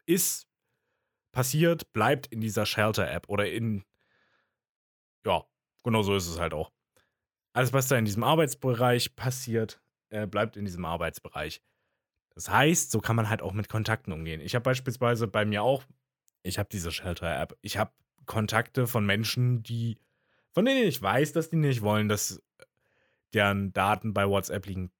ist, 0.07 0.47
passiert, 1.31 1.93
bleibt 1.93 2.25
in 2.25 2.41
dieser 2.41 2.65
Shelter-App 2.65 3.29
oder 3.29 3.47
in. 3.47 3.85
Ja, 5.23 5.45
genau 5.83 6.01
so 6.01 6.15
ist 6.15 6.27
es 6.27 6.39
halt 6.39 6.55
auch. 6.55 6.71
Alles, 7.53 7.73
was 7.73 7.89
da 7.89 7.95
in 7.95 8.05
diesem 8.05 8.23
Arbeitsbereich 8.23 9.15
passiert, 9.15 9.79
äh, 10.09 10.25
bleibt 10.25 10.57
in 10.57 10.65
diesem 10.65 10.83
Arbeitsbereich. 10.83 11.61
Das 12.35 12.49
heißt, 12.49 12.91
so 12.91 12.99
kann 12.99 13.15
man 13.15 13.29
halt 13.29 13.41
auch 13.41 13.53
mit 13.53 13.69
Kontakten 13.69 14.11
umgehen. 14.11 14.41
Ich 14.41 14.55
habe 14.55 14.63
beispielsweise 14.63 15.27
bei 15.27 15.45
mir 15.45 15.63
auch, 15.63 15.83
ich 16.43 16.59
habe 16.59 16.69
diese 16.71 16.91
Shelter-App, 16.91 17.57
ich 17.61 17.77
habe 17.77 17.91
Kontakte 18.25 18.87
von 18.87 19.05
Menschen, 19.05 19.63
die, 19.63 19.97
von 20.51 20.65
denen 20.65 20.83
ich 20.83 21.01
weiß, 21.01 21.31
dass 21.31 21.49
die 21.49 21.55
nicht 21.55 21.81
wollen, 21.81 22.09
dass 22.09 22.43
deren 23.33 23.71
Daten 23.73 24.13
bei 24.13 24.27
WhatsApp 24.27 24.65
liegen. 24.65 24.91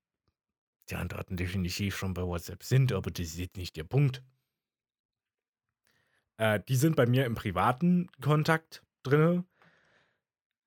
Deren 0.89 1.07
Daten 1.07 1.35
definitiv 1.35 1.97
schon 1.97 2.13
bei 2.13 2.23
WhatsApp 2.23 2.63
sind, 2.63 2.93
aber 2.93 3.11
das 3.11 3.35
ist 3.35 3.57
nicht 3.57 3.75
der 3.75 3.83
Punkt. 3.83 4.23
Äh, 6.37 6.61
die 6.67 6.75
sind 6.75 6.95
bei 6.95 7.05
mir 7.05 7.25
im 7.25 7.35
privaten 7.35 8.09
Kontakt 8.21 8.83
drin, 9.03 9.45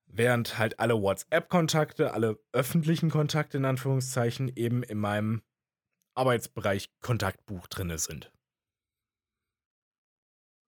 während 0.06 0.58
halt 0.58 0.80
alle 0.80 1.00
WhatsApp-Kontakte, 1.00 2.12
alle 2.12 2.38
öffentlichen 2.52 3.10
Kontakte 3.10 3.58
in 3.58 3.64
Anführungszeichen 3.64 4.50
eben 4.54 4.82
in 4.82 4.98
meinem 4.98 5.42
Arbeitsbereich 6.18 6.90
Kontaktbuch 7.00 7.66
drin 7.68 7.96
sind. 7.96 8.30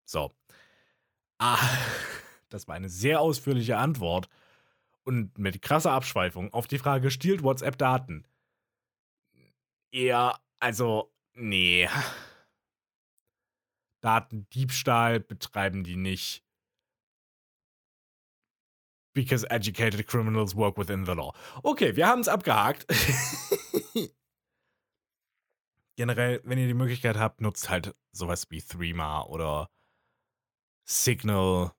So. 0.05 0.35
Ah, 1.39 1.59
das 2.49 2.69
war 2.69 2.75
eine 2.75 2.89
sehr 2.89 3.21
ausführliche 3.21 3.77
Antwort 3.77 4.29
und 5.05 5.39
mit 5.39 5.63
krasser 5.63 5.93
Abschweifung 5.93 6.53
auf 6.53 6.67
die 6.67 6.79
Frage, 6.79 7.11
stiehlt 7.11 7.43
WhatsApp 7.43 7.79
Daten? 7.79 8.27
Eher, 9.93 10.39
also, 10.61 11.13
nee. 11.35 11.89
Datendiebstahl 14.03 15.21
betreiben 15.21 15.85
die 15.85 15.97
nicht. 15.97 16.43
Because 19.13 19.45
educated 19.51 20.07
criminals 20.07 20.55
work 20.55 20.79
within 20.79 21.05
the 21.05 21.13
law. 21.13 21.35
Okay, 21.63 21.97
wir 21.97 22.07
haben 22.07 22.21
es 22.21 22.29
abgehakt. 22.29 22.87
Generell, 25.97 26.41
wenn 26.45 26.59
ihr 26.59 26.67
die 26.67 26.75
Möglichkeit 26.75 27.17
habt, 27.17 27.41
nutzt 27.41 27.69
halt 27.69 27.95
sowas 28.13 28.47
wie 28.51 28.63
Threema 28.63 29.23
oder 29.23 29.71
Signal. 30.85 31.73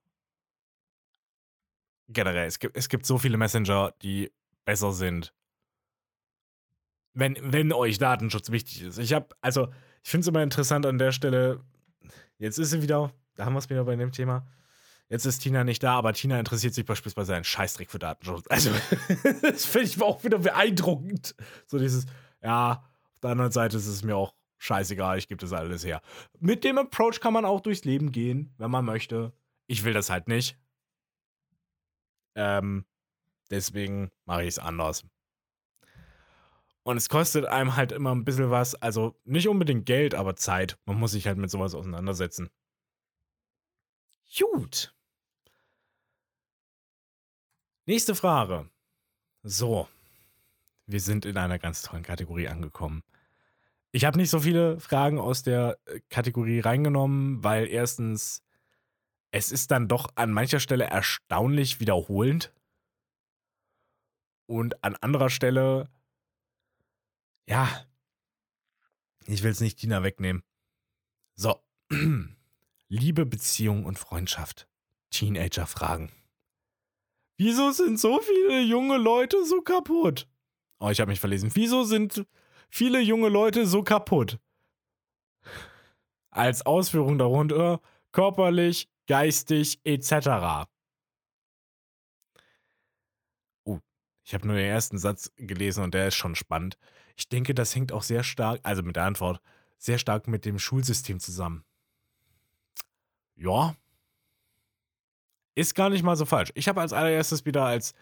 Generell, 2.08 2.48
es 2.48 2.60
gibt, 2.60 2.77
es 2.77 2.89
gibt 2.89 3.06
so 3.06 3.18
viele 3.18 3.38
Messenger, 3.38 3.94
die 4.01 4.32
besser 4.65 4.91
sind. 4.91 5.34
Wenn, 7.13 7.38
wenn 7.41 7.74
euch 7.74 7.98
Datenschutz 7.98 8.51
wichtig 8.51 8.84
ist. 8.84 8.98
Ich 8.98 9.13
habe, 9.13 9.36
also, 9.41 9.70
ich 10.03 10.10
finde 10.10 10.22
es 10.22 10.27
immer 10.27 10.44
interessant 10.44 10.86
an 10.86 10.98
der 10.98 11.12
Stelle. 11.12 11.63
Jetzt 12.38 12.58
ist 12.58 12.72
sie 12.72 12.82
wieder, 12.82 13.12
da 13.36 13.46
haben 13.46 13.53
wir 13.53 13.60
es 13.60 13.70
wieder 13.70 13.84
bei 13.84 13.96
dem 13.96 14.12
Thema. 14.12 14.48
Jetzt 15.10 15.25
ist 15.25 15.39
Tina 15.39 15.65
nicht 15.65 15.84
da, 15.84 15.96
aber 15.96 16.13
Tina 16.13 16.39
interessiert 16.39 16.74
sich 16.74 16.86
beispielsweise 16.86 17.36
einen 17.36 17.44
Scheißdreck 17.44 17.91
für 17.91 18.00
Datenschutz. 18.00 18.46
Also, 18.48 18.72
das 19.41 19.65
finde 19.65 19.88
ich 19.88 20.01
auch 20.01 20.24
wieder 20.24 20.39
beeindruckend. 20.39 21.36
So 21.68 21.77
dieses, 21.77 22.06
ja, 22.41 22.89
der 23.23 23.31
anderen 23.31 23.51
Seite 23.51 23.77
ist 23.77 23.87
es 23.87 24.03
mir 24.03 24.15
auch 24.15 24.33
scheißegal, 24.57 25.17
ich 25.17 25.27
gebe 25.27 25.41
das 25.41 25.53
alles 25.53 25.85
her. 25.85 26.01
Mit 26.39 26.63
dem 26.63 26.77
Approach 26.77 27.19
kann 27.19 27.33
man 27.33 27.45
auch 27.45 27.61
durchs 27.61 27.83
Leben 27.83 28.11
gehen, 28.11 28.53
wenn 28.57 28.71
man 28.71 28.85
möchte. 28.85 29.33
Ich 29.67 29.83
will 29.83 29.93
das 29.93 30.09
halt 30.09 30.27
nicht. 30.27 30.57
Ähm, 32.35 32.85
deswegen 33.49 34.11
mache 34.25 34.43
ich 34.43 34.49
es 34.49 34.59
anders. 34.59 35.05
Und 36.83 36.97
es 36.97 37.09
kostet 37.09 37.45
einem 37.45 37.75
halt 37.75 37.91
immer 37.91 38.13
ein 38.13 38.25
bisschen 38.25 38.49
was. 38.49 38.75
Also 38.75 39.19
nicht 39.23 39.47
unbedingt 39.47 39.85
Geld, 39.85 40.15
aber 40.15 40.35
Zeit. 40.35 40.79
Man 40.85 40.97
muss 40.99 41.11
sich 41.11 41.27
halt 41.27 41.37
mit 41.37 41.51
sowas 41.51 41.75
auseinandersetzen. 41.75 42.49
Gut. 44.37 44.95
Nächste 47.85 48.15
Frage. 48.15 48.69
So. 49.43 49.87
Wir 50.91 51.00
sind 51.00 51.25
in 51.25 51.38
einer 51.38 51.57
ganz 51.57 51.83
tollen 51.83 52.03
Kategorie 52.03 52.50
angekommen. 52.50 53.03
Ich 53.93 54.03
habe 54.03 54.17
nicht 54.17 54.29
so 54.29 54.41
viele 54.41 54.79
Fragen 54.79 55.19
aus 55.19 55.41
der 55.41 55.77
äh, 55.86 56.01
Kategorie 56.10 56.60
reingenommen, 56.60 57.43
weil 57.43 57.67
erstens, 57.67 58.43
es 59.31 59.51
ist 59.51 59.71
dann 59.71 59.88
doch 59.88 60.10
an 60.15 60.33
mancher 60.33 60.60
Stelle 60.60 60.86
erstaunlich 60.86 61.79
wiederholend. 61.79 62.53
Und 64.48 64.83
an 64.83 64.98
anderer 64.98 65.29
Stelle, 65.29 65.89
ja, 67.48 67.69
ich 69.27 69.43
will 69.43 69.51
es 69.51 69.62
nicht 69.62 69.79
Tina 69.79 70.03
wegnehmen. 70.03 70.43
So. 71.36 71.62
Liebe, 72.89 73.25
Beziehung 73.25 73.86
und 73.86 73.98
Freundschaft. 73.98 74.67
Teenager-Fragen. 75.12 76.12
Wieso 77.38 77.71
sind 77.71 77.98
so 77.98 78.19
viele 78.19 78.62
junge 78.62 78.98
Leute 78.98 79.45
so 79.45 79.62
kaputt? 79.62 80.27
Oh, 80.81 80.89
ich 80.89 81.00
habe 81.00 81.11
mich 81.11 81.19
verlesen. 81.19 81.51
Wieso 81.53 81.83
sind 81.83 82.25
viele 82.67 83.00
junge 83.00 83.29
Leute 83.29 83.67
so 83.67 83.83
kaputt? 83.83 84.39
Als 86.31 86.65
Ausführung 86.65 87.19
darunter 87.19 87.81
körperlich, 88.11 88.89
geistig 89.05 89.79
etc. 89.83 90.67
Oh, 93.63 93.79
ich 94.23 94.33
habe 94.33 94.47
nur 94.47 94.55
den 94.55 94.65
ersten 94.65 94.97
Satz 94.97 95.31
gelesen 95.38 95.83
und 95.83 95.93
der 95.93 96.07
ist 96.07 96.15
schon 96.15 96.33
spannend. 96.33 96.79
Ich 97.15 97.29
denke, 97.29 97.53
das 97.53 97.75
hängt 97.75 97.91
auch 97.91 98.01
sehr 98.01 98.23
stark, 98.23 98.59
also 98.63 98.81
mit 98.81 98.95
der 98.95 99.03
Antwort, 99.03 99.39
sehr 99.77 100.00
stark 100.00 100.27
mit 100.27 100.45
dem 100.45 100.57
Schulsystem 100.57 101.19
zusammen. 101.19 101.63
Ja. 103.35 103.75
Ist 105.53 105.75
gar 105.75 105.91
nicht 105.91 106.01
mal 106.01 106.15
so 106.15 106.25
falsch. 106.25 106.51
Ich 106.55 106.67
habe 106.67 106.81
als 106.81 106.91
allererstes 106.91 107.45
wieder 107.45 107.65
als, 107.65 107.93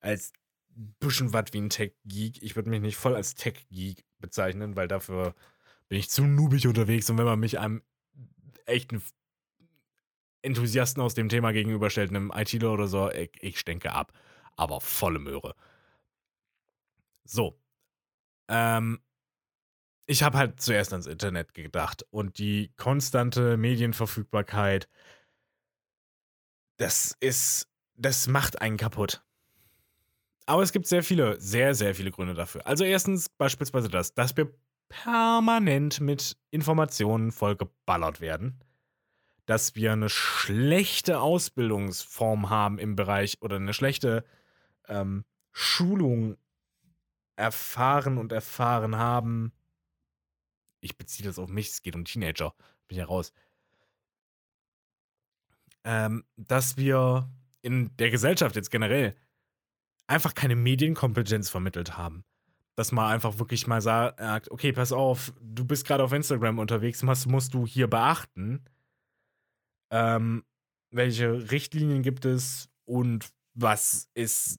als 0.00 0.34
bisschen 0.74 1.32
was 1.32 1.46
wie 1.52 1.60
ein 1.60 1.70
Tech-Geek. 1.70 2.42
Ich 2.42 2.56
würde 2.56 2.70
mich 2.70 2.80
nicht 2.80 2.96
voll 2.96 3.14
als 3.14 3.34
Tech-Geek 3.34 4.04
bezeichnen, 4.18 4.76
weil 4.76 4.88
dafür 4.88 5.34
bin 5.88 5.98
ich 5.98 6.10
zu 6.10 6.24
noobig 6.24 6.66
unterwegs. 6.66 7.10
Und 7.10 7.18
wenn 7.18 7.24
man 7.24 7.40
mich 7.40 7.58
einem 7.58 7.82
echten 8.66 9.02
Enthusiasten 10.42 11.02
aus 11.02 11.14
dem 11.14 11.28
Thema 11.28 11.52
gegenüberstellt, 11.52 12.10
einem 12.10 12.32
ITler 12.34 12.72
oder 12.72 12.88
so, 12.88 13.10
ich, 13.10 13.30
ich 13.40 13.58
stinke 13.58 13.92
ab. 13.92 14.12
Aber 14.56 14.80
volle 14.80 15.18
Möhre. 15.18 15.54
So. 17.24 17.58
Ähm, 18.48 19.00
ich 20.06 20.22
habe 20.22 20.38
halt 20.38 20.60
zuerst 20.60 20.92
ans 20.92 21.06
Internet 21.06 21.54
gedacht 21.54 22.04
und 22.10 22.38
die 22.38 22.72
konstante 22.76 23.56
Medienverfügbarkeit, 23.56 24.88
das 26.76 27.16
ist, 27.20 27.68
das 27.94 28.26
macht 28.26 28.60
einen 28.60 28.76
kaputt. 28.76 29.22
Aber 30.46 30.62
es 30.62 30.72
gibt 30.72 30.86
sehr 30.86 31.02
viele, 31.02 31.40
sehr, 31.40 31.74
sehr 31.74 31.94
viele 31.94 32.10
Gründe 32.10 32.34
dafür. 32.34 32.66
Also 32.66 32.84
erstens 32.84 33.28
beispielsweise 33.28 33.88
das, 33.88 34.14
dass 34.14 34.36
wir 34.36 34.52
permanent 34.88 36.00
mit 36.00 36.36
Informationen 36.50 37.32
vollgeballert 37.32 38.20
werden. 38.20 38.60
Dass 39.46 39.74
wir 39.74 39.92
eine 39.92 40.08
schlechte 40.08 41.20
Ausbildungsform 41.20 42.50
haben 42.50 42.78
im 42.78 42.94
Bereich 42.94 43.38
oder 43.40 43.56
eine 43.56 43.72
schlechte 43.72 44.24
ähm, 44.88 45.24
Schulung 45.50 46.36
erfahren 47.36 48.18
und 48.18 48.32
erfahren 48.32 48.96
haben. 48.96 49.52
Ich 50.80 50.96
beziehe 50.96 51.26
das 51.26 51.38
auf 51.38 51.48
mich, 51.48 51.68
es 51.68 51.82
geht 51.82 51.94
um 51.96 52.04
Teenager. 52.04 52.54
Bin 52.88 52.98
ja 52.98 53.04
raus. 53.04 53.32
Ähm, 55.84 56.24
dass 56.36 56.76
wir 56.76 57.28
in 57.62 57.96
der 57.96 58.10
Gesellschaft 58.10 58.56
jetzt 58.56 58.70
generell 58.70 59.16
einfach 60.06 60.34
keine 60.34 60.56
Medienkompetenz 60.56 61.48
vermittelt 61.48 61.96
haben. 61.96 62.24
Dass 62.74 62.92
man 62.92 63.10
einfach 63.10 63.38
wirklich 63.38 63.66
mal 63.66 63.82
sagt, 63.82 64.50
okay, 64.50 64.72
pass 64.72 64.92
auf, 64.92 65.32
du 65.40 65.64
bist 65.64 65.86
gerade 65.86 66.02
auf 66.02 66.12
Instagram 66.12 66.58
unterwegs, 66.58 67.06
was 67.06 67.26
musst 67.26 67.54
du 67.54 67.66
hier 67.66 67.88
beachten? 67.88 68.64
Ähm, 69.90 70.44
welche 70.90 71.50
Richtlinien 71.50 72.02
gibt 72.02 72.24
es 72.24 72.70
und 72.84 73.28
was 73.54 74.08
ist 74.14 74.58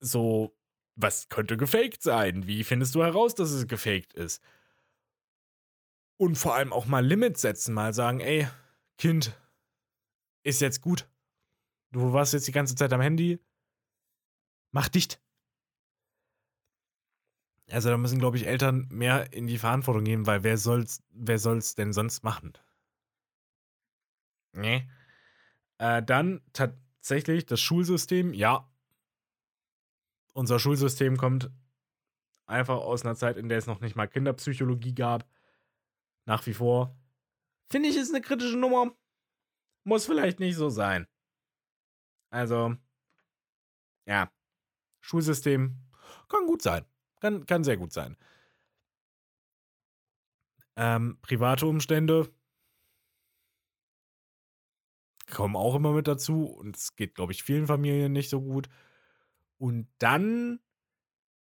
so, 0.00 0.56
was 0.96 1.28
könnte 1.28 1.56
gefaked 1.56 2.02
sein? 2.02 2.46
Wie 2.46 2.62
findest 2.62 2.94
du 2.94 3.02
heraus, 3.02 3.34
dass 3.34 3.50
es 3.50 3.66
gefaked 3.66 4.12
ist? 4.12 4.42
Und 6.16 6.36
vor 6.36 6.54
allem 6.54 6.72
auch 6.72 6.86
mal 6.86 7.04
Limits 7.04 7.40
setzen, 7.40 7.74
mal 7.74 7.92
sagen, 7.92 8.20
ey, 8.20 8.46
Kind, 8.96 9.36
ist 10.44 10.60
jetzt 10.60 10.80
gut. 10.80 11.08
Du 11.90 12.12
warst 12.12 12.32
jetzt 12.32 12.46
die 12.46 12.52
ganze 12.52 12.76
Zeit 12.76 12.92
am 12.92 13.00
Handy, 13.00 13.40
mach 14.74 14.88
dicht. 14.88 15.22
Also 17.70 17.88
da 17.88 17.96
müssen, 17.96 18.18
glaube 18.18 18.36
ich, 18.36 18.46
Eltern 18.46 18.86
mehr 18.90 19.32
in 19.32 19.46
die 19.46 19.58
Verantwortung 19.58 20.04
gehen, 20.04 20.26
weil 20.26 20.42
wer 20.42 20.58
soll's, 20.58 21.02
wer 21.10 21.38
soll's 21.38 21.76
denn 21.76 21.92
sonst 21.92 22.24
machen? 22.24 22.52
Nee. 24.52 24.86
Äh, 25.78 26.02
dann 26.02 26.42
tatsächlich 26.52 27.46
das 27.46 27.60
Schulsystem, 27.60 28.34
ja. 28.34 28.68
Unser 30.34 30.58
Schulsystem 30.58 31.16
kommt 31.16 31.50
einfach 32.46 32.76
aus 32.76 33.04
einer 33.04 33.14
Zeit, 33.14 33.36
in 33.36 33.48
der 33.48 33.58
es 33.58 33.66
noch 33.66 33.80
nicht 33.80 33.96
mal 33.96 34.08
Kinderpsychologie 34.08 34.94
gab. 34.94 35.26
Nach 36.26 36.44
wie 36.46 36.54
vor. 36.54 36.96
Finde 37.70 37.88
ich, 37.88 37.96
ist 37.96 38.12
eine 38.12 38.22
kritische 38.22 38.58
Nummer. 38.58 38.92
Muss 39.84 40.06
vielleicht 40.06 40.40
nicht 40.40 40.56
so 40.56 40.68
sein. 40.68 41.06
Also, 42.30 42.76
ja. 44.06 44.30
Schulsystem 45.04 45.76
kann 46.28 46.46
gut 46.46 46.62
sein. 46.62 46.86
Kann, 47.20 47.44
kann 47.44 47.62
sehr 47.62 47.76
gut 47.76 47.92
sein. 47.92 48.16
Ähm, 50.76 51.18
private 51.20 51.66
Umstände 51.66 52.34
kommen 55.30 55.56
auch 55.56 55.74
immer 55.74 55.92
mit 55.92 56.08
dazu 56.08 56.46
und 56.46 56.76
es 56.76 56.96
geht, 56.96 57.14
glaube 57.14 57.32
ich, 57.32 57.42
vielen 57.42 57.66
Familien 57.66 58.12
nicht 58.12 58.30
so 58.30 58.40
gut. 58.40 58.68
Und 59.58 59.88
dann 59.98 60.60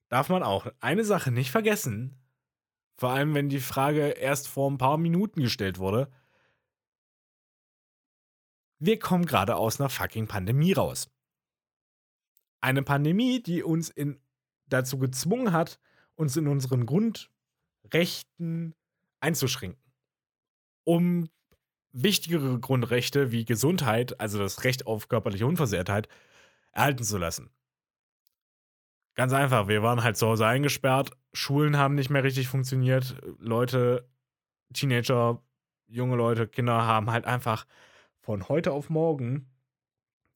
darf 0.09 0.31
man 0.31 0.43
auch 0.43 0.67
eine 0.81 1.05
Sache 1.05 1.31
nicht 1.31 1.51
vergessen, 1.51 2.19
vor 2.97 3.11
allem 3.11 3.35
wenn 3.35 3.49
die 3.51 3.61
Frage 3.61 4.09
erst 4.09 4.49
vor 4.49 4.71
ein 4.71 4.79
paar 4.79 4.97
Minuten 4.97 5.41
gestellt 5.43 5.79
wurde. 5.79 6.11
Wir 8.79 8.99
kommen 8.99 9.27
gerade 9.27 9.57
aus 9.57 9.81
einer 9.81 9.91
fucking 9.91 10.29
Pandemie 10.29 10.73
raus. 10.73 11.14
Eine 12.65 12.83
Pandemie, 12.83 13.43
die 13.43 13.63
uns 13.63 13.91
in, 13.91 14.19
dazu 14.71 14.99
gezwungen 14.99 15.53
hat, 15.53 15.79
uns 16.15 16.35
in 16.35 16.49
unseren 16.49 16.87
Grundrechten 16.87 18.75
einzuschränken. 19.21 19.93
Um 20.85 21.29
wichtigere 21.93 22.59
Grundrechte 22.59 23.33
wie 23.33 23.45
Gesundheit, 23.45 24.19
also 24.19 24.39
das 24.39 24.65
Recht 24.65 24.87
auf 24.87 25.11
körperliche 25.11 25.47
Unversehrtheit, 25.47 26.09
erhalten 26.73 27.05
zu 27.05 27.19
lassen. 27.19 27.51
Ganz 29.15 29.35
einfach, 29.35 29.69
wir 29.69 29.83
waren 29.83 30.03
halt 30.03 30.17
zu 30.17 30.27
Hause 30.27 30.47
eingesperrt, 30.47 31.11
Schulen 31.35 31.77
haben 31.77 31.95
nicht 31.95 32.09
mehr 32.09 32.25
richtig 32.25 32.49
funktioniert, 32.49 33.15
Leute, 33.41 34.09
Teenager, 34.73 35.43
junge 35.87 36.17
Leute, 36.17 36.49
Kinder 36.49 36.87
haben 36.87 37.11
halt 37.11 37.27
einfach 37.27 37.67
von 38.21 38.49
heute 38.49 38.73
auf 38.73 38.89
morgen 38.89 39.51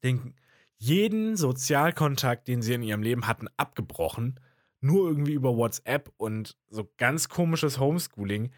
den 0.04 0.34
jeden 0.78 1.36
Sozialkontakt, 1.36 2.48
den 2.48 2.62
sie 2.62 2.74
in 2.74 2.82
ihrem 2.82 3.02
Leben 3.02 3.26
hatten, 3.26 3.48
abgebrochen. 3.56 4.40
Nur 4.80 5.08
irgendwie 5.08 5.32
über 5.32 5.56
WhatsApp 5.56 6.12
und 6.16 6.56
so 6.68 6.88
ganz 6.98 7.28
komisches 7.28 7.80
Homeschooling. 7.80 8.52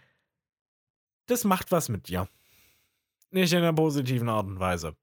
Das 1.26 1.44
macht 1.44 1.72
was 1.72 1.88
mit 1.88 2.08
dir. 2.08 2.28
Nicht 3.30 3.52
in 3.52 3.60
einer 3.60 3.72
positiven 3.72 4.28
Art 4.28 4.46
und 4.46 4.60
Weise. 4.60 4.96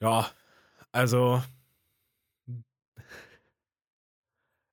Ja, 0.00 0.30
also. 0.92 1.42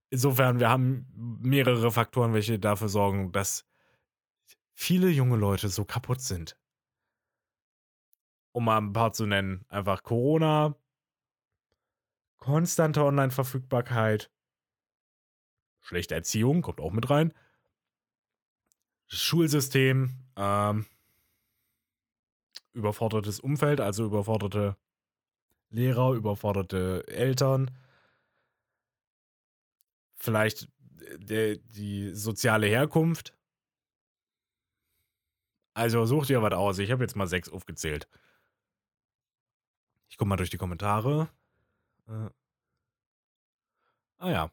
Insofern, 0.09 0.59
wir 0.59 0.69
haben 0.69 1.07
mehrere 1.41 1.91
Faktoren, 1.91 2.33
welche 2.33 2.59
dafür 2.59 2.89
sorgen, 2.89 3.31
dass 3.31 3.65
viele 4.73 5.09
junge 5.09 5.37
Leute 5.37 5.69
so 5.69 5.85
kaputt 5.85 6.21
sind 6.21 6.57
um 8.51 8.65
mal 8.65 8.77
ein 8.77 8.93
paar 8.93 9.13
zu 9.13 9.25
nennen, 9.25 9.65
einfach 9.69 10.03
Corona, 10.03 10.75
konstante 12.37 13.03
Online-Verfügbarkeit, 13.03 14.31
schlechte 15.79 16.15
Erziehung, 16.15 16.61
kommt 16.61 16.79
auch 16.79 16.91
mit 16.91 17.09
rein, 17.09 17.33
Schulsystem, 19.07 20.11
ähm, 20.37 20.85
überfordertes 22.73 23.39
Umfeld, 23.39 23.81
also 23.81 24.05
überforderte 24.05 24.77
Lehrer, 25.69 26.13
überforderte 26.13 27.05
Eltern, 27.07 27.71
vielleicht 30.15 30.67
der, 31.17 31.57
die 31.57 32.13
soziale 32.13 32.67
Herkunft. 32.67 33.35
Also 35.73 36.05
such 36.05 36.27
dir 36.27 36.41
was 36.41 36.53
aus. 36.53 36.79
Ich 36.79 36.91
habe 36.91 37.03
jetzt 37.03 37.15
mal 37.15 37.27
sechs 37.27 37.49
aufgezählt. 37.49 38.07
Guck 40.21 40.27
mal 40.27 40.35
durch 40.35 40.51
die 40.51 40.57
Kommentare. 40.57 41.29
Äh. 42.07 42.29
Ah 44.19 44.29
ja. 44.29 44.51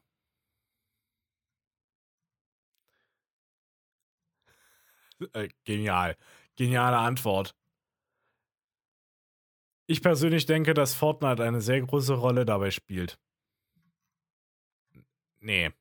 Äh, 5.33 5.49
genial. 5.65 6.17
Geniale 6.55 6.97
Antwort. 6.97 7.55
Ich 9.85 10.01
persönlich 10.01 10.47
denke, 10.47 10.73
dass 10.73 10.95
Fortnite 10.95 11.43
eine 11.43 11.61
sehr 11.61 11.81
große 11.81 12.15
Rolle 12.15 12.45
dabei 12.45 12.71
spielt. 12.71 13.19
Nee. 15.39 15.71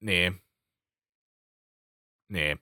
Nee. 0.00 0.32
Nee. 2.28 2.56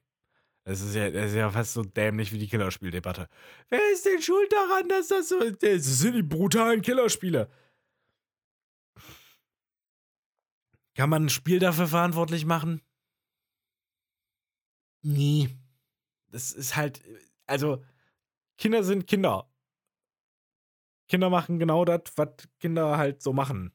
Das 0.66 0.80
ist 0.80 0.94
ja, 0.94 1.10
das 1.10 1.30
ist 1.30 1.36
ja 1.36 1.50
fast 1.50 1.74
so 1.74 1.82
dämlich 1.82 2.32
wie 2.32 2.38
die 2.38 2.48
Killerspieldebatte. 2.48 3.28
Wer 3.68 3.92
ist 3.92 4.06
denn 4.06 4.22
schuld 4.22 4.50
daran, 4.50 4.88
dass 4.88 5.08
das 5.08 5.28
so. 5.28 5.38
Das 5.50 5.84
sind 5.84 6.14
die 6.14 6.22
brutalen 6.22 6.80
Killerspiele. 6.80 7.50
Kann 10.94 11.10
man 11.10 11.26
ein 11.26 11.28
Spiel 11.28 11.58
dafür 11.58 11.86
verantwortlich 11.86 12.46
machen? 12.46 12.80
Nie. 15.02 15.50
Das 16.28 16.52
ist 16.52 16.76
halt. 16.76 17.02
Also, 17.46 17.84
Kinder 18.56 18.84
sind 18.84 19.06
Kinder. 19.06 19.50
Kinder 21.08 21.28
machen 21.28 21.58
genau 21.58 21.84
das, 21.84 22.00
was 22.16 22.28
Kinder 22.58 22.96
halt 22.96 23.22
so 23.22 23.34
machen. 23.34 23.74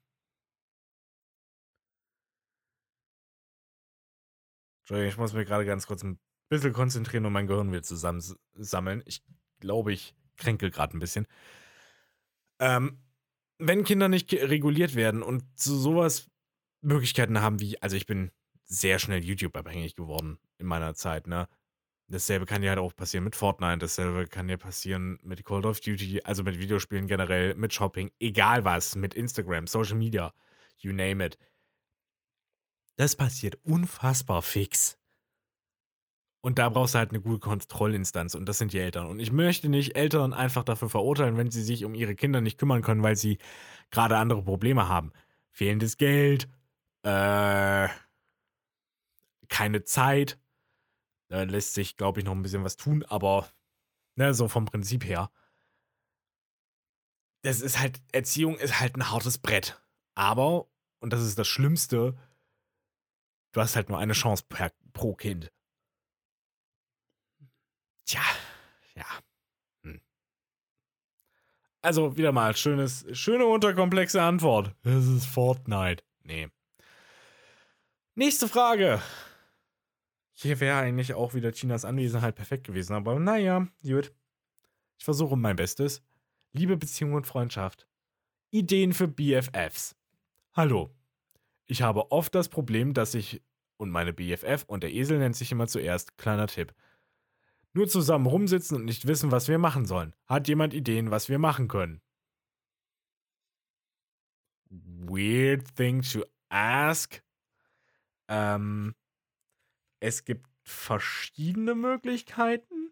Entschuldigung, 4.82 5.10
ich 5.12 5.18
muss 5.18 5.34
mir 5.34 5.46
gerade 5.46 5.66
ganz 5.66 5.86
kurz 5.86 6.04
ein 6.04 6.20
bisschen 6.50 6.74
konzentrieren 6.74 7.26
und 7.26 7.34
mein 7.34 7.48
Gehirn 7.48 7.72
wieder 7.72 7.84
zusammensammeln. 7.84 9.04
Ich 9.06 9.24
glaube, 9.60 9.94
ich 9.94 10.16
kränke 10.38 10.72
gerade 10.72 10.98
ein 10.98 11.00
bisschen. 11.00 11.28
Ähm, 12.60 13.00
wenn 13.60 13.84
Kinder 13.84 14.08
nicht 14.08 14.34
reguliert 14.34 14.96
werden 14.96 15.22
und 15.22 15.44
zu 15.60 15.76
sowas 15.78 16.30
Möglichkeiten 16.82 17.42
haben 17.42 17.60
wie, 17.60 17.82
also 17.82 17.96
ich 17.96 18.06
bin 18.06 18.32
sehr 18.64 19.00
schnell 19.00 19.24
YouTube 19.24 19.56
abhängig 19.58 19.96
geworden 19.96 20.40
in 20.58 20.66
meiner 20.66 20.94
Zeit, 20.96 21.28
ne? 21.28 21.48
Dasselbe 22.12 22.48
kann 22.48 22.64
ja 22.64 22.70
halt 22.70 22.80
auch 22.80 22.96
passieren 22.96 23.24
mit 23.24 23.36
Fortnite, 23.36 23.78
dasselbe 23.78 24.26
kann 24.26 24.50
ja 24.50 24.58
passieren 24.58 25.20
mit 25.22 25.46
Call 25.46 25.66
of 25.66 25.80
Duty, 25.80 26.24
also 26.24 26.42
mit 26.42 26.58
Videospielen 26.58 27.06
generell, 27.06 27.54
mit 27.54 27.72
Shopping, 27.72 28.10
egal 28.20 28.66
was, 28.66 28.96
mit 28.96 29.14
Instagram, 29.14 29.68
Social 29.68 29.96
Media, 29.96 30.34
you 30.78 30.92
name 30.92 31.24
it. 31.24 31.38
Das 32.96 33.16
passiert 33.16 33.60
unfassbar 33.64 34.42
fix. 34.42 34.99
Und 36.42 36.58
da 36.58 36.70
brauchst 36.70 36.96
du 36.96 37.00
halt 37.00 37.10
eine 37.10 37.22
gute 37.22 37.40
Kontrollinstanz 37.40 38.34
und 38.34 38.46
das 38.48 38.58
sind 38.58 38.72
die 38.72 38.80
Eltern. 38.80 39.08
Und 39.08 39.20
ich 39.20 39.32
möchte 39.32 39.68
nicht 39.68 39.96
Eltern 39.96 40.34
einfach 40.34 40.64
dafür 40.64 40.90
verurteilen, 40.90 41.36
wenn 41.38 41.52
sie 41.52 41.64
sich 41.64 41.84
um 41.84 41.94
ihre 41.94 42.16
Kinder 42.16 42.40
nicht 42.40 42.58
kümmern 42.58 42.82
können, 42.82 43.04
weil 43.04 43.18
sie 43.18 43.40
gerade 43.92 44.18
andere 44.18 44.44
Probleme 44.44 44.88
haben. 44.88 45.12
Fehlendes 45.52 45.98
Geld, 45.98 46.48
äh, 47.04 47.90
keine 49.50 49.84
Zeit, 49.84 50.40
da 51.28 51.44
lässt 51.44 51.74
sich, 51.74 51.98
glaube 51.98 52.20
ich, 52.20 52.26
noch 52.26 52.34
ein 52.34 52.42
bisschen 52.42 52.64
was 52.64 52.78
tun, 52.78 53.04
aber 53.04 53.50
ne, 54.16 54.34
so 54.34 54.48
vom 54.48 54.66
Prinzip 54.66 55.04
her. 55.04 55.30
Das 57.42 57.62
ist 57.62 57.80
halt, 57.80 58.02
Erziehung 58.12 58.58
ist 58.58 58.80
halt 58.80 58.96
ein 58.96 59.12
hartes 59.12 59.38
Brett. 59.38 59.82
Aber, 60.16 60.68
und 61.00 61.14
das 61.14 61.22
ist 61.22 61.38
das 61.38 61.48
Schlimmste, 61.48 62.18
du 63.52 63.62
hast 63.62 63.76
halt 63.76 63.90
nur 63.90 63.98
eine 63.98 64.14
Chance 64.14 64.44
per, 64.48 64.72
pro 64.94 65.16
Kind. 65.16 65.52
Tja, 68.10 68.24
ja. 68.96 69.06
Hm. 69.84 70.02
Also 71.84 72.18
wieder 72.18 72.32
mal 72.32 72.56
schönes, 72.56 73.06
schöne 73.12 73.46
unterkomplexe 73.46 74.20
Antwort. 74.20 74.74
Es 74.84 75.06
ist 75.06 75.28
Fortnite. 75.28 76.04
Nee. 76.24 76.50
Nächste 78.16 78.48
Frage. 78.48 79.00
Hier 80.34 80.60
wäre 80.60 80.80
eigentlich 80.80 81.14
auch 81.14 81.36
wieder 81.36 81.52
Chinas 81.52 81.86
Anwesenheit 81.86 82.34
perfekt 82.34 82.66
gewesen, 82.66 82.96
aber 82.96 83.20
naja, 83.20 83.68
gut. 83.84 84.12
Ich 84.98 85.06
versuche 85.06 85.38
mein 85.38 85.56
Bestes. 85.56 86.02
Liebe 86.52 86.78
Beziehung 86.78 87.14
und 87.14 87.28
Freundschaft. 87.28 87.88
Ideen 88.50 88.92
für 88.92 89.08
BFFs. 89.08 89.96
Hallo. 90.54 90.90
Ich 91.68 91.84
habe 91.84 92.12
oft 92.12 92.34
das 92.34 92.50
Problem, 92.50 92.96
dass 92.96 93.14
ich 93.14 93.44
und 93.78 93.92
meine 93.92 94.14
BFF 94.14 94.64
und 94.66 94.82
der 94.82 94.94
Esel 94.94 95.20
nennt 95.20 95.36
sich 95.36 95.52
immer 95.52 95.68
zuerst, 95.68 96.18
kleiner 96.18 96.48
Tipp. 96.48 96.74
Nur 97.74 97.88
zusammen 97.88 98.26
rumsitzen 98.26 98.78
und 98.78 98.86
nicht 98.86 99.08
wissen, 99.08 99.32
was 99.32 99.48
wir 99.48 99.60
machen 99.60 99.86
sollen. 99.86 100.16
Hat 100.26 100.48
jemand 100.48 100.74
Ideen, 100.74 101.12
was 101.12 101.30
wir 101.30 101.40
machen 101.40 101.68
können? 101.68 102.02
Weird 104.70 105.76
thing 105.76 106.02
to 106.02 106.26
ask. 106.50 107.24
Ähm, 108.28 108.96
es 110.00 110.24
gibt 110.24 110.48
verschiedene 110.64 111.76
Möglichkeiten. 111.76 112.92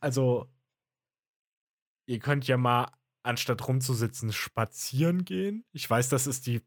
Also, 0.00 0.50
ihr 2.06 2.18
könnt 2.18 2.46
ja 2.46 2.56
mal, 2.56 2.90
anstatt 3.22 3.66
rumzusitzen, 3.66 4.32
spazieren 4.32 5.24
gehen. 5.24 5.64
Ich 5.72 5.88
weiß, 5.88 6.10
das 6.10 6.26
ist 6.26 6.46
die 6.46 6.60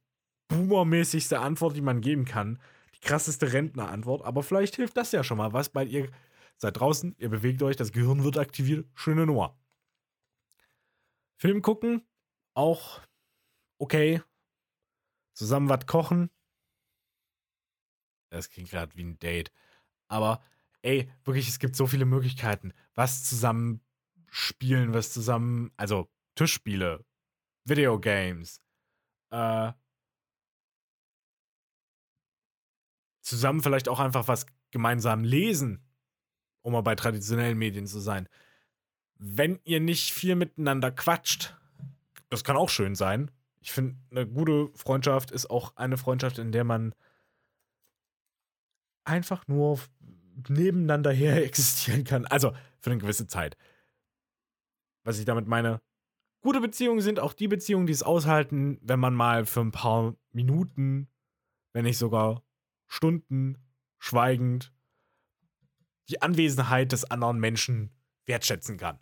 boomermäßigste 0.48 1.40
Antwort, 1.40 1.76
die 1.76 1.82
man 1.82 2.02
geben 2.02 2.26
kann. 2.26 2.60
Die 2.96 3.00
krasseste 3.00 3.54
Rentnerantwort. 3.54 4.24
Aber 4.24 4.42
vielleicht 4.42 4.76
hilft 4.76 4.98
das 4.98 5.12
ja 5.12 5.24
schon 5.24 5.38
mal 5.38 5.54
was, 5.54 5.76
weil 5.76 5.88
ihr 5.88 6.10
seid 6.58 6.80
draußen, 6.80 7.16
ihr 7.18 7.30
bewegt 7.30 7.62
euch, 7.64 7.76
das 7.76 7.92
Gehirn 7.92 8.24
wird 8.24 8.38
aktiviert. 8.38 8.88
Schöne 8.96 9.26
Nummer. 9.26 9.58
Film 11.38 11.62
gucken, 11.62 12.08
auch 12.54 13.02
okay. 13.78 14.22
Zusammen 15.34 15.70
was 15.70 15.86
kochen, 15.86 16.32
das 18.30 18.50
klingt 18.50 18.70
gerade 18.70 18.96
wie 18.96 19.04
ein 19.04 19.20
Date. 19.20 19.52
Aber 20.08 20.44
ey, 20.82 21.12
wirklich, 21.24 21.48
es 21.48 21.60
gibt 21.60 21.76
so 21.76 21.88
viele 21.88 22.06
Möglichkeiten. 22.06 22.74
Was 22.94 23.24
zusammen 23.24 23.82
spielen, 24.30 24.94
was 24.94 25.14
zusammen, 25.14 25.72
also 25.78 26.12
Tischspiele, 26.36 27.06
Videogames, 27.66 28.62
äh, 29.32 29.74
zusammen 33.22 33.62
vielleicht 33.62 33.90
auch 33.90 34.00
einfach 34.00 34.28
was 34.28 34.46
gemeinsam 34.72 35.24
lesen, 35.24 35.87
um 36.68 36.74
mal 36.74 36.82
bei 36.82 36.96
traditionellen 36.96 37.58
Medien 37.58 37.88
zu 37.88 38.02
sein. 38.02 38.28
Wenn 39.18 39.58
ihr 39.64 39.80
nicht 39.80 40.12
viel 40.12 40.36
miteinander 40.36 40.92
quatscht, 40.92 41.56
das 42.30 42.44
kann 42.44 42.58
auch 42.58 42.68
schön 42.68 42.94
sein. 42.94 43.32
Ich 43.62 43.72
finde, 43.72 43.96
eine 44.12 44.28
gute 44.28 44.70
Freundschaft 44.76 45.32
ist 45.32 45.50
auch 45.50 45.78
eine 45.78 45.96
Freundschaft, 45.96 46.40
in 46.40 46.52
der 46.52 46.66
man 46.66 46.94
einfach 49.06 49.48
nur 49.48 49.80
nebeneinander 50.50 51.14
her 51.14 51.42
existieren 51.46 52.04
kann. 52.04 52.26
Also 52.26 52.52
für 52.82 52.92
eine 52.92 53.00
gewisse 53.00 53.28
Zeit. 53.28 53.56
Was 55.06 55.20
ich 55.20 55.26
damit 55.26 55.48
meine, 55.48 55.80
gute 56.42 56.60
Beziehungen 56.60 57.00
sind 57.00 57.22
auch 57.22 57.32
die 57.32 57.48
Beziehungen, 57.48 57.88
die 57.88 57.94
es 57.94 58.04
aushalten, 58.04 58.78
wenn 58.82 59.00
man 59.00 59.14
mal 59.14 59.46
für 59.46 59.62
ein 59.62 59.72
paar 59.72 60.16
Minuten, 60.34 61.08
wenn 61.72 61.86
nicht 61.86 61.98
sogar 61.98 62.44
Stunden 62.88 63.58
schweigend 64.00 64.74
die 66.10 66.22
Anwesenheit 66.22 66.92
des 66.92 67.06
anderen 67.06 67.40
Menschen 67.40 67.92
wertschätzen 68.26 68.78
kann. 68.78 69.00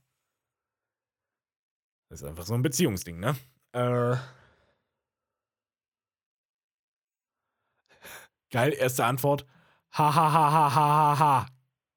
Das 2.09 2.21
ist 2.21 2.27
einfach 2.27 2.45
so 2.45 2.53
ein 2.53 2.61
Beziehungsding, 2.61 3.19
ne? 3.19 3.35
Äh. 3.73 4.17
Geil, 8.51 8.73
erste 8.73 9.05
Antwort. 9.05 9.45
Ha 9.93 10.13
ha 10.13 10.31
ha 10.31 10.51
ha 10.51 10.75
ha 10.75 10.95
ha 10.95 11.19
ha. 11.19 11.47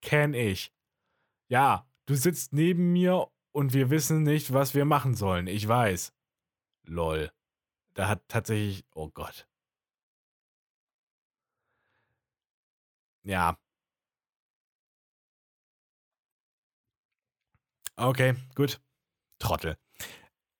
Kenn 0.01 0.35
ich. 0.35 0.73
Ja, 1.49 1.87
du 2.07 2.15
sitzt 2.15 2.53
neben 2.53 2.93
mir 2.93 3.29
und 3.53 3.73
wir 3.75 3.91
wissen 3.91 4.23
nicht, 4.23 4.53
was 4.53 4.75
wir 4.75 4.85
machen 4.85 5.15
sollen. 5.15 5.47
Ich 5.47 5.67
weiß. 5.67 6.13
Lol. 6.85 7.31
Da 7.95 8.09
hat 8.09 8.23
tatsächlich. 8.29 8.85
Oh 8.95 9.09
Gott. 9.11 9.49
Ja. 13.25 13.59
Okay, 17.99 18.37
gut. 18.55 18.81
Trottel. 19.41 19.77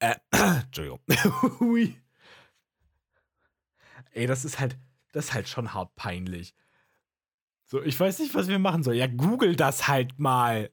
Äh, 0.01 0.17
Entschuldigung. 0.33 0.99
Ey, 4.13 4.27
das 4.27 4.45
ist 4.45 4.59
halt, 4.59 4.77
das 5.13 5.27
ist 5.27 5.35
halt 5.35 5.49
schon 5.49 5.73
hart 5.73 5.95
peinlich. 5.95 6.53
So, 7.65 7.81
ich 7.81 7.99
weiß 7.99 8.19
nicht, 8.19 8.35
was 8.35 8.49
wir 8.49 8.59
machen 8.59 8.83
sollen. 8.83 8.99
Ja, 8.99 9.07
google 9.07 9.55
das 9.55 9.87
halt 9.87 10.19
mal. 10.19 10.73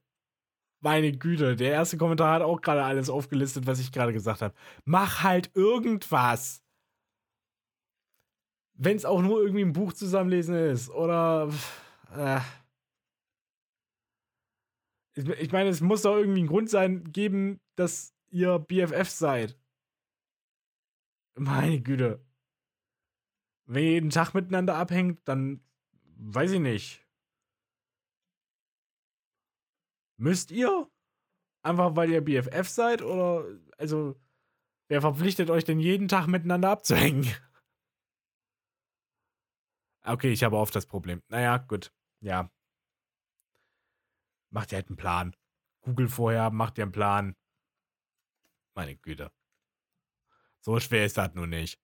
Meine 0.80 1.12
Güte, 1.12 1.56
der 1.56 1.72
erste 1.72 1.98
Kommentar 1.98 2.34
hat 2.34 2.42
auch 2.42 2.62
gerade 2.62 2.84
alles 2.84 3.10
aufgelistet, 3.10 3.68
was 3.68 3.80
ich 3.80 3.92
gerade 3.92 4.14
gesagt 4.14 4.42
habe. 4.42 4.56
Mach 4.86 5.22
halt 5.24 5.52
irgendwas. 5.54 6.64
Wenn 8.74 8.98
es 8.98 9.06
auch 9.06 9.22
nur 9.22 9.40
irgendwie 9.42 9.64
ein 9.64 9.74
Buch 9.74 9.94
zusammenlesen 9.94 10.56
ist 10.56 10.90
oder. 10.90 11.50
Äh. 12.16 12.40
Ich 15.16 15.52
meine, 15.52 15.70
es 15.70 15.82
muss 15.82 16.02
doch 16.02 16.18
irgendwie 16.18 16.40
einen 16.40 16.50
Grund 16.50 16.70
sein, 16.70 17.12
geben, 17.12 17.62
dass 17.76 18.14
ihr 18.30 18.60
BFF 18.60 19.10
seid. 19.10 19.58
Meine 21.38 21.82
Güte. 21.82 22.24
Wenn 23.66 23.84
ihr 23.84 23.92
jeden 23.92 24.10
Tag 24.10 24.34
miteinander 24.34 24.76
abhängt, 24.76 25.28
dann 25.28 25.62
weiß 26.18 26.52
ich 26.52 26.60
nicht. 26.60 27.06
Müsst 30.18 30.52
ihr? 30.52 30.90
Einfach 31.64 31.96
weil 31.96 32.12
ihr 32.12 32.22
BFF 32.22 32.70
seid? 32.70 33.02
Oder, 33.02 33.46
also, 33.78 34.16
wer 34.88 35.02
verpflichtet 35.02 35.50
euch 35.50 35.64
denn 35.64 35.80
jeden 35.80 36.08
Tag 36.08 36.28
miteinander 36.28 36.70
abzuhängen? 36.70 37.26
Okay, 40.08 40.32
ich 40.32 40.44
habe 40.44 40.58
oft 40.58 40.76
das 40.76 40.86
Problem. 40.86 41.24
Naja, 41.30 41.58
gut. 41.58 41.92
Ja. 42.22 42.52
Macht 44.56 44.72
ihr 44.72 44.78
halt 44.78 44.88
einen 44.88 44.96
Plan. 44.96 45.36
Google 45.82 46.08
vorher, 46.08 46.50
macht 46.50 46.78
ihr 46.78 46.86
einen 46.86 46.94
Plan. 46.94 47.36
Meine 48.74 48.96
Güte. 48.96 49.30
So 50.62 50.80
schwer 50.80 51.06
ist 51.06 51.18
das 51.18 51.34
nur 51.34 51.46
nicht. 51.46 51.78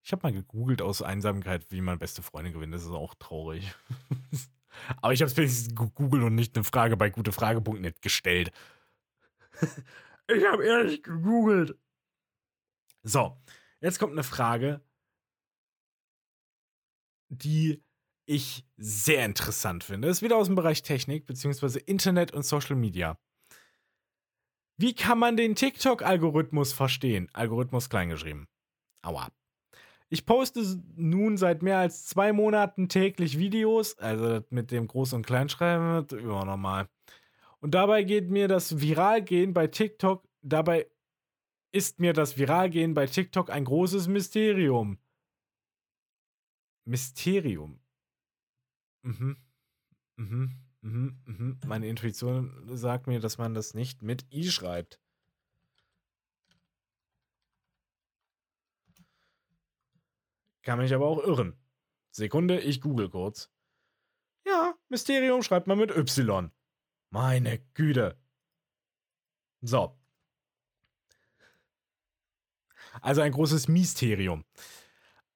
Ich 0.00 0.12
habe 0.12 0.22
mal 0.22 0.32
gegoogelt 0.32 0.80
aus 0.80 1.02
Einsamkeit, 1.02 1.72
wie 1.72 1.80
man 1.80 1.98
beste 1.98 2.22
Freunde 2.22 2.52
gewinnt. 2.52 2.72
Das 2.72 2.84
ist 2.84 2.90
auch 2.90 3.16
traurig. 3.16 3.74
Aber 5.02 5.12
ich 5.12 5.22
habe 5.22 5.30
es 5.30 5.36
wenigstens 5.36 5.74
gegoogelt 5.74 6.22
und 6.22 6.36
nicht 6.36 6.56
eine 6.56 6.62
Frage 6.62 6.96
bei 6.96 7.10
gutefrage.net 7.10 8.00
gestellt. 8.00 8.52
ich 10.28 10.44
habe 10.46 10.64
ehrlich 10.64 11.02
gegoogelt. 11.02 11.76
So, 13.02 13.36
jetzt 13.80 13.98
kommt 13.98 14.12
eine 14.12 14.22
Frage, 14.22 14.80
die 17.28 17.82
ich 18.26 18.64
sehr 18.76 19.24
interessant 19.24 19.84
finde. 19.84 20.08
Ist 20.08 20.22
wieder 20.22 20.36
aus 20.36 20.46
dem 20.46 20.56
Bereich 20.56 20.82
Technik 20.82 21.26
bzw. 21.26 21.80
Internet 21.86 22.32
und 22.32 22.44
Social 22.44 22.76
Media. 22.76 23.18
Wie 24.76 24.94
kann 24.94 25.18
man 25.18 25.36
den 25.36 25.54
TikTok-Algorithmus 25.54 26.72
verstehen? 26.72 27.28
Algorithmus 27.32 27.88
kleingeschrieben. 27.88 28.48
Aua. 29.02 29.28
Ich 30.08 30.26
poste 30.26 30.62
nun 30.96 31.36
seit 31.36 31.62
mehr 31.62 31.78
als 31.78 32.06
zwei 32.06 32.32
Monaten 32.32 32.88
täglich 32.88 33.38
Videos, 33.38 33.98
also 33.98 34.44
mit 34.50 34.70
dem 34.70 34.86
Groß- 34.86 35.14
und 35.14 35.26
Kleinschreiben 35.26 36.06
immer 36.18 36.44
normal. 36.44 36.88
Und 37.60 37.74
dabei 37.74 38.02
geht 38.02 38.30
mir 38.30 38.46
das 38.46 38.80
Viralgehen 38.80 39.54
bei 39.54 39.66
TikTok, 39.66 40.28
dabei 40.42 40.86
ist 41.72 41.98
mir 41.98 42.12
das 42.12 42.38
Viralgehen 42.38 42.94
bei 42.94 43.06
TikTok 43.06 43.50
ein 43.50 43.64
großes 43.64 44.06
Mysterium. 44.06 44.98
Mysterium. 46.84 47.80
Mhm. 49.04 49.36
Mhm. 50.16 50.50
Mhm. 50.80 51.18
Mhm. 51.26 51.60
Meine 51.66 51.88
Intuition 51.88 52.76
sagt 52.76 53.06
mir, 53.06 53.20
dass 53.20 53.38
man 53.38 53.54
das 53.54 53.74
nicht 53.74 54.02
mit 54.02 54.26
I 54.32 54.50
schreibt. 54.50 55.00
Kann 60.62 60.78
mich 60.78 60.94
aber 60.94 61.06
auch 61.06 61.22
irren. 61.22 61.58
Sekunde, 62.10 62.58
ich 62.60 62.80
google 62.80 63.10
kurz. 63.10 63.50
Ja, 64.46 64.74
Mysterium 64.88 65.42
schreibt 65.42 65.66
man 65.66 65.78
mit 65.78 65.90
Y. 65.90 66.50
Meine 67.10 67.58
Güte. 67.74 68.18
So. 69.60 69.98
Also 73.02 73.20
ein 73.20 73.32
großes 73.32 73.68
Mysterium. 73.68 74.44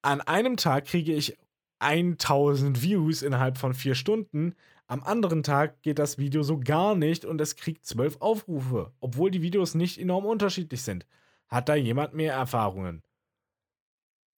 An 0.03 0.21
einem 0.23 0.57
Tag 0.57 0.87
kriege 0.87 1.13
ich 1.15 1.37
1000 1.81 2.83
Views 2.83 3.23
innerhalb 3.23 3.59
von 3.59 3.75
vier 3.75 3.95
Stunden. 3.95 4.55
Am 4.87 5.03
anderen 5.03 5.43
Tag 5.43 5.83
geht 5.83 5.99
das 5.99 6.19
Video 6.19 6.43
so 6.43 6.59
gar 6.59 6.95
nicht 6.95 7.25
und 7.25 7.41
es 7.41 7.57
kriegt 7.57 7.85
12 7.87 8.21
Aufrufe, 8.21 8.93
obwohl 9.01 9.31
die 9.31 9.43
Videos 9.43 9.75
nicht 9.75 9.99
enorm 9.99 10.25
unterschiedlich 10.27 10.83
sind. 10.83 11.07
Hat 11.49 11.69
da 11.69 11.75
jemand 11.75 12.15
mehr 12.15 12.35
Erfahrungen? 12.35 13.03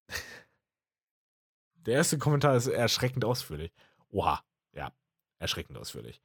Der 1.85 1.95
erste 1.95 2.17
Kommentar 2.17 2.55
ist 2.55 2.67
erschreckend 2.67 3.25
ausführlich. 3.25 3.71
Oha, 4.09 4.43
ja, 4.73 4.91
erschreckend 5.39 5.77
ausführlich. 5.77 6.21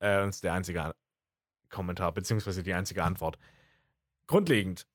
Äh, 0.00 0.28
ist 0.28 0.42
der 0.42 0.54
einzige 0.54 0.94
Kommentar, 1.68 2.12
beziehungsweise 2.12 2.62
die 2.64 2.74
einzige 2.74 3.04
Antwort. 3.04 3.38
Grundlegend. 4.26 4.86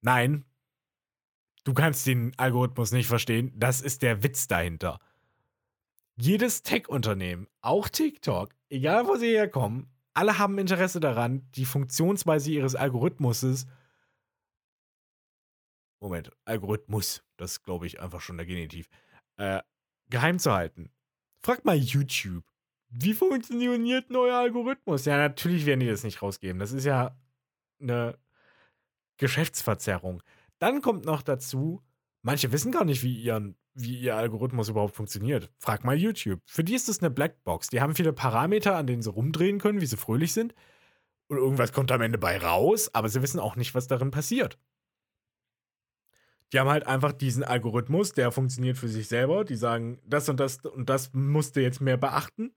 Nein, 0.00 0.44
du 1.64 1.74
kannst 1.74 2.06
den 2.06 2.32
Algorithmus 2.38 2.92
nicht 2.92 3.06
verstehen. 3.06 3.52
Das 3.56 3.80
ist 3.80 4.02
der 4.02 4.22
Witz 4.22 4.46
dahinter. 4.48 4.98
Jedes 6.16 6.62
Tech-Unternehmen, 6.62 7.46
auch 7.60 7.88
TikTok, 7.88 8.54
egal 8.68 9.06
wo 9.06 9.16
sie 9.16 9.30
herkommen, 9.30 9.88
alle 10.14 10.38
haben 10.38 10.58
Interesse 10.58 11.00
daran, 11.00 11.48
die 11.54 11.64
Funktionsweise 11.64 12.50
ihres 12.50 12.74
Algorithmuses 12.74 13.66
Moment, 16.02 16.32
Algorithmus, 16.44 17.22
das 17.36 17.62
glaube 17.62 17.86
ich, 17.86 18.00
einfach 18.00 18.20
schon 18.20 18.36
der 18.36 18.44
Genitiv, 18.44 18.88
äh, 19.36 19.62
geheim 20.10 20.40
zu 20.40 20.52
halten. 20.52 20.90
Frag 21.44 21.64
mal 21.64 21.76
YouTube. 21.76 22.44
Wie 22.88 23.14
funktioniert 23.14 24.10
ein 24.10 24.12
neuer 24.12 24.36
Algorithmus? 24.36 25.04
Ja, 25.04 25.16
natürlich 25.16 25.64
werden 25.64 25.80
die 25.80 25.86
das 25.86 26.02
nicht 26.02 26.20
rausgeben. 26.20 26.58
Das 26.58 26.72
ist 26.72 26.84
ja 26.84 27.16
eine 27.80 28.18
Geschäftsverzerrung. 29.16 30.24
Dann 30.62 30.80
kommt 30.80 31.04
noch 31.04 31.22
dazu, 31.22 31.82
manche 32.22 32.52
wissen 32.52 32.70
gar 32.70 32.84
nicht, 32.84 33.02
wie, 33.02 33.20
ihren, 33.20 33.56
wie 33.74 33.98
ihr 33.98 34.14
Algorithmus 34.14 34.68
überhaupt 34.68 34.94
funktioniert. 34.94 35.50
Frag 35.58 35.82
mal 35.82 35.96
YouTube. 35.96 36.40
Für 36.46 36.62
die 36.62 36.76
ist 36.76 36.88
das 36.88 37.00
eine 37.00 37.10
Blackbox. 37.10 37.66
Die 37.66 37.80
haben 37.80 37.96
viele 37.96 38.12
Parameter, 38.12 38.76
an 38.76 38.86
denen 38.86 39.02
sie 39.02 39.10
rumdrehen 39.10 39.58
können, 39.58 39.80
wie 39.80 39.86
sie 39.86 39.96
fröhlich 39.96 40.32
sind. 40.32 40.54
Und 41.26 41.38
irgendwas 41.38 41.72
kommt 41.72 41.90
am 41.90 42.00
Ende 42.00 42.16
bei 42.16 42.38
raus, 42.38 42.94
aber 42.94 43.08
sie 43.08 43.20
wissen 43.22 43.40
auch 43.40 43.56
nicht, 43.56 43.74
was 43.74 43.88
darin 43.88 44.12
passiert. 44.12 44.56
Die 46.52 46.60
haben 46.60 46.70
halt 46.70 46.86
einfach 46.86 47.10
diesen 47.10 47.42
Algorithmus, 47.42 48.12
der 48.12 48.30
funktioniert 48.30 48.78
für 48.78 48.88
sich 48.88 49.08
selber. 49.08 49.44
Die 49.44 49.56
sagen, 49.56 49.98
das 50.04 50.28
und 50.28 50.38
das 50.38 50.58
und 50.58 50.88
das 50.88 51.12
musst 51.12 51.56
du 51.56 51.60
jetzt 51.60 51.80
mehr 51.80 51.96
beachten. 51.96 52.54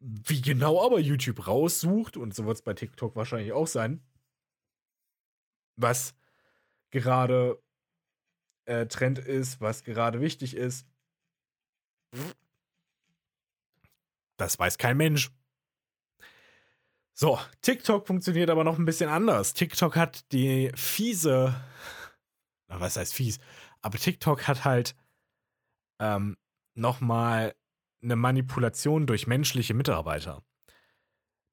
Wie 0.00 0.40
genau 0.40 0.82
aber 0.82 0.98
YouTube 0.98 1.46
raussucht, 1.46 2.16
und 2.16 2.34
so 2.34 2.46
wird 2.46 2.56
es 2.56 2.62
bei 2.62 2.72
TikTok 2.72 3.16
wahrscheinlich 3.16 3.52
auch 3.52 3.66
sein, 3.66 4.02
was 5.76 6.14
gerade 6.90 7.62
äh, 8.66 8.86
Trend 8.86 9.18
ist, 9.18 9.60
was 9.60 9.84
gerade 9.84 10.20
wichtig 10.20 10.56
ist, 10.56 10.86
das 14.36 14.58
weiß 14.58 14.78
kein 14.78 14.96
Mensch. 14.96 15.30
So, 17.14 17.38
TikTok 17.62 18.06
funktioniert 18.06 18.48
aber 18.50 18.62
noch 18.62 18.78
ein 18.78 18.84
bisschen 18.84 19.10
anders. 19.10 19.52
TikTok 19.52 19.96
hat 19.96 20.32
die 20.32 20.70
fiese 20.76 21.54
na, 22.68 22.80
was 22.80 22.96
heißt 22.96 23.14
fies? 23.14 23.38
Aber 23.82 23.98
TikTok 23.98 24.46
hat 24.46 24.64
halt 24.64 24.94
ähm, 26.00 26.36
nochmal 26.74 27.54
eine 28.02 28.16
Manipulation 28.16 29.06
durch 29.06 29.26
menschliche 29.26 29.74
Mitarbeiter. 29.74 30.42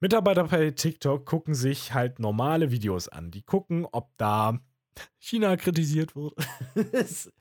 Mitarbeiter 0.02 0.43
bei 0.45 0.71
TikTok 0.71 1.26
gucken 1.26 1.56
sich 1.56 1.93
halt 1.93 2.19
normale 2.19 2.69
Videos 2.69 3.08
an. 3.08 3.32
Die 3.32 3.41
gucken, 3.41 3.88
ob 3.91 4.15
da 4.17 4.60
China 5.17 5.58
kritisiert 5.58 6.15
wird. 6.15 6.34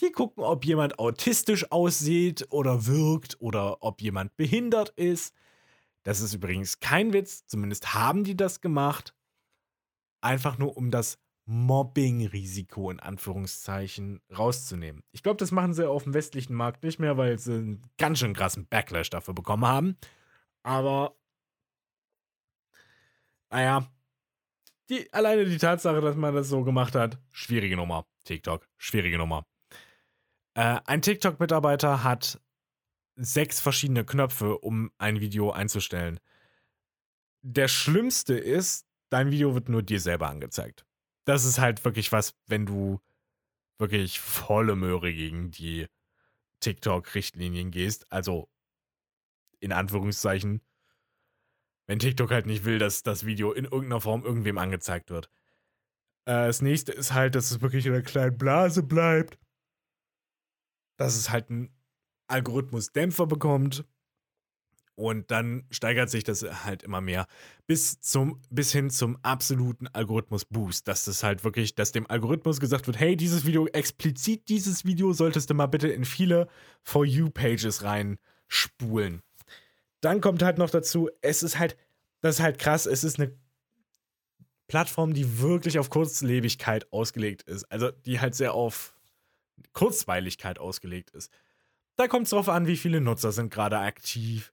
die 0.00 0.12
gucken, 0.12 0.42
ob 0.42 0.64
jemand 0.64 0.98
autistisch 0.98 1.70
aussieht 1.70 2.46
oder 2.50 2.86
wirkt 2.86 3.40
oder 3.40 3.82
ob 3.82 4.00
jemand 4.00 4.36
behindert 4.36 4.90
ist. 4.90 5.34
Das 6.02 6.20
ist 6.20 6.34
übrigens 6.34 6.80
kein 6.80 7.12
Witz, 7.12 7.46
zumindest 7.46 7.94
haben 7.94 8.24
die 8.24 8.36
das 8.36 8.60
gemacht. 8.60 9.14
Einfach 10.20 10.58
nur, 10.58 10.76
um 10.76 10.90
das 10.90 11.18
Mobbing-Risiko 11.46 12.90
in 12.90 12.98
Anführungszeichen 12.98 14.20
rauszunehmen. 14.36 15.02
Ich 15.12 15.22
glaube, 15.22 15.36
das 15.36 15.52
machen 15.52 15.74
sie 15.74 15.88
auf 15.88 16.02
dem 16.02 16.14
westlichen 16.14 16.54
Markt 16.54 16.82
nicht 16.82 16.98
mehr, 16.98 17.16
weil 17.16 17.38
sie 17.38 17.54
einen 17.54 17.82
ganz 17.98 18.18
schön 18.18 18.34
krassen 18.34 18.66
Backlash 18.66 19.10
dafür 19.10 19.32
bekommen 19.32 19.64
haben. 19.64 19.96
Aber, 20.64 21.16
naja, 23.50 23.88
die, 24.88 25.12
alleine 25.12 25.44
die 25.44 25.58
Tatsache, 25.58 26.00
dass 26.00 26.16
man 26.16 26.34
das 26.34 26.48
so 26.48 26.62
gemacht 26.64 26.94
hat, 26.94 27.18
schwierige 27.30 27.76
Nummer. 27.76 28.06
TikTok, 28.24 28.68
schwierige 28.76 29.18
Nummer. 29.18 29.46
Äh, 30.54 30.80
ein 30.84 31.02
TikTok-Mitarbeiter 31.02 32.02
hat 32.02 32.40
sechs 33.16 33.60
verschiedene 33.60 34.04
Knöpfe, 34.04 34.58
um 34.58 34.90
ein 34.98 35.20
Video 35.20 35.50
einzustellen. 35.50 36.20
Der 37.42 37.68
schlimmste 37.68 38.34
ist, 38.34 38.86
dein 39.10 39.30
Video 39.30 39.54
wird 39.54 39.68
nur 39.68 39.82
dir 39.82 40.00
selber 40.00 40.28
angezeigt 40.28 40.86
das 41.26 41.44
ist 41.44 41.58
halt 41.58 41.84
wirklich 41.84 42.12
was, 42.12 42.34
wenn 42.46 42.64
du 42.64 43.00
wirklich 43.78 44.20
volle 44.20 44.76
Möhre 44.76 45.12
gegen 45.12 45.50
die 45.50 45.86
TikTok-Richtlinien 46.60 47.70
gehst. 47.70 48.10
Also 48.10 48.48
in 49.60 49.72
Anführungszeichen, 49.72 50.62
wenn 51.86 51.98
TikTok 51.98 52.30
halt 52.30 52.46
nicht 52.46 52.64
will, 52.64 52.78
dass 52.78 53.02
das 53.02 53.26
Video 53.26 53.52
in 53.52 53.64
irgendeiner 53.64 54.00
Form 54.00 54.24
irgendwem 54.24 54.58
angezeigt 54.58 55.10
wird. 55.10 55.30
Äh, 56.26 56.46
das 56.46 56.62
nächste 56.62 56.92
ist 56.92 57.12
halt, 57.12 57.34
dass 57.34 57.50
es 57.50 57.60
wirklich 57.60 57.86
in 57.86 57.92
einer 57.92 58.02
kleinen 58.02 58.36
Blase 58.36 58.82
bleibt. 58.82 59.38
Dass 60.98 61.16
es 61.16 61.30
halt 61.30 61.50
einen 61.50 61.70
Algorithmus-Dämpfer 62.28 63.26
bekommt. 63.26 63.84
Und 64.98 65.30
dann 65.30 65.66
steigert 65.70 66.08
sich 66.08 66.24
das 66.24 66.42
halt 66.64 66.82
immer 66.82 67.02
mehr 67.02 67.26
bis, 67.66 68.00
zum, 68.00 68.40
bis 68.48 68.72
hin 68.72 68.88
zum 68.88 69.18
absoluten 69.22 69.88
Algorithmus-Boost. 69.88 70.88
Dass 70.88 71.04
das 71.04 71.22
halt 71.22 71.44
wirklich, 71.44 71.74
dass 71.74 71.92
dem 71.92 72.08
Algorithmus 72.08 72.60
gesagt 72.60 72.86
wird, 72.86 72.98
hey, 72.98 73.14
dieses 73.14 73.44
Video, 73.44 73.66
explizit 73.68 74.48
dieses 74.48 74.86
Video 74.86 75.12
solltest 75.12 75.50
du 75.50 75.54
mal 75.54 75.66
bitte 75.66 75.88
in 75.88 76.06
viele 76.06 76.48
For 76.82 77.04
You-Pages 77.04 77.82
reinspulen. 77.82 79.22
Dann 80.00 80.20
kommt 80.20 80.42
halt 80.42 80.58
noch 80.58 80.70
dazu, 80.70 81.08
es 81.22 81.42
ist 81.42 81.58
halt, 81.58 81.76
das 82.20 82.36
ist 82.36 82.42
halt 82.42 82.58
krass, 82.58 82.86
es 82.86 83.04
ist 83.04 83.18
eine 83.18 83.36
Plattform, 84.68 85.14
die 85.14 85.40
wirklich 85.40 85.78
auf 85.78 85.90
Kurzlebigkeit 85.90 86.92
ausgelegt 86.92 87.42
ist. 87.42 87.64
Also 87.64 87.90
die 87.90 88.20
halt 88.20 88.34
sehr 88.34 88.54
auf 88.54 88.94
Kurzweiligkeit 89.72 90.58
ausgelegt 90.58 91.10
ist. 91.10 91.30
Da 91.96 92.08
kommt 92.08 92.24
es 92.24 92.30
drauf 92.30 92.48
an, 92.48 92.66
wie 92.66 92.76
viele 92.76 93.00
Nutzer 93.00 93.32
sind 93.32 93.52
gerade 93.52 93.78
aktiv 93.78 94.52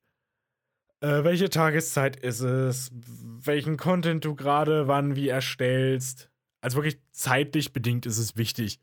äh, 1.04 1.26
welche 1.26 1.50
Tageszeit 1.50 2.16
ist 2.16 2.40
es, 2.40 2.90
welchen 2.94 3.76
Content 3.76 4.24
du 4.24 4.36
gerade 4.36 4.88
wann 4.88 5.18
wie 5.18 5.28
erstellst. 5.28 6.32
Also 6.62 6.78
wirklich 6.78 6.98
zeitlich 7.12 7.74
bedingt 7.74 8.06
ist 8.06 8.18
es 8.18 8.38
wichtig. 8.38 8.80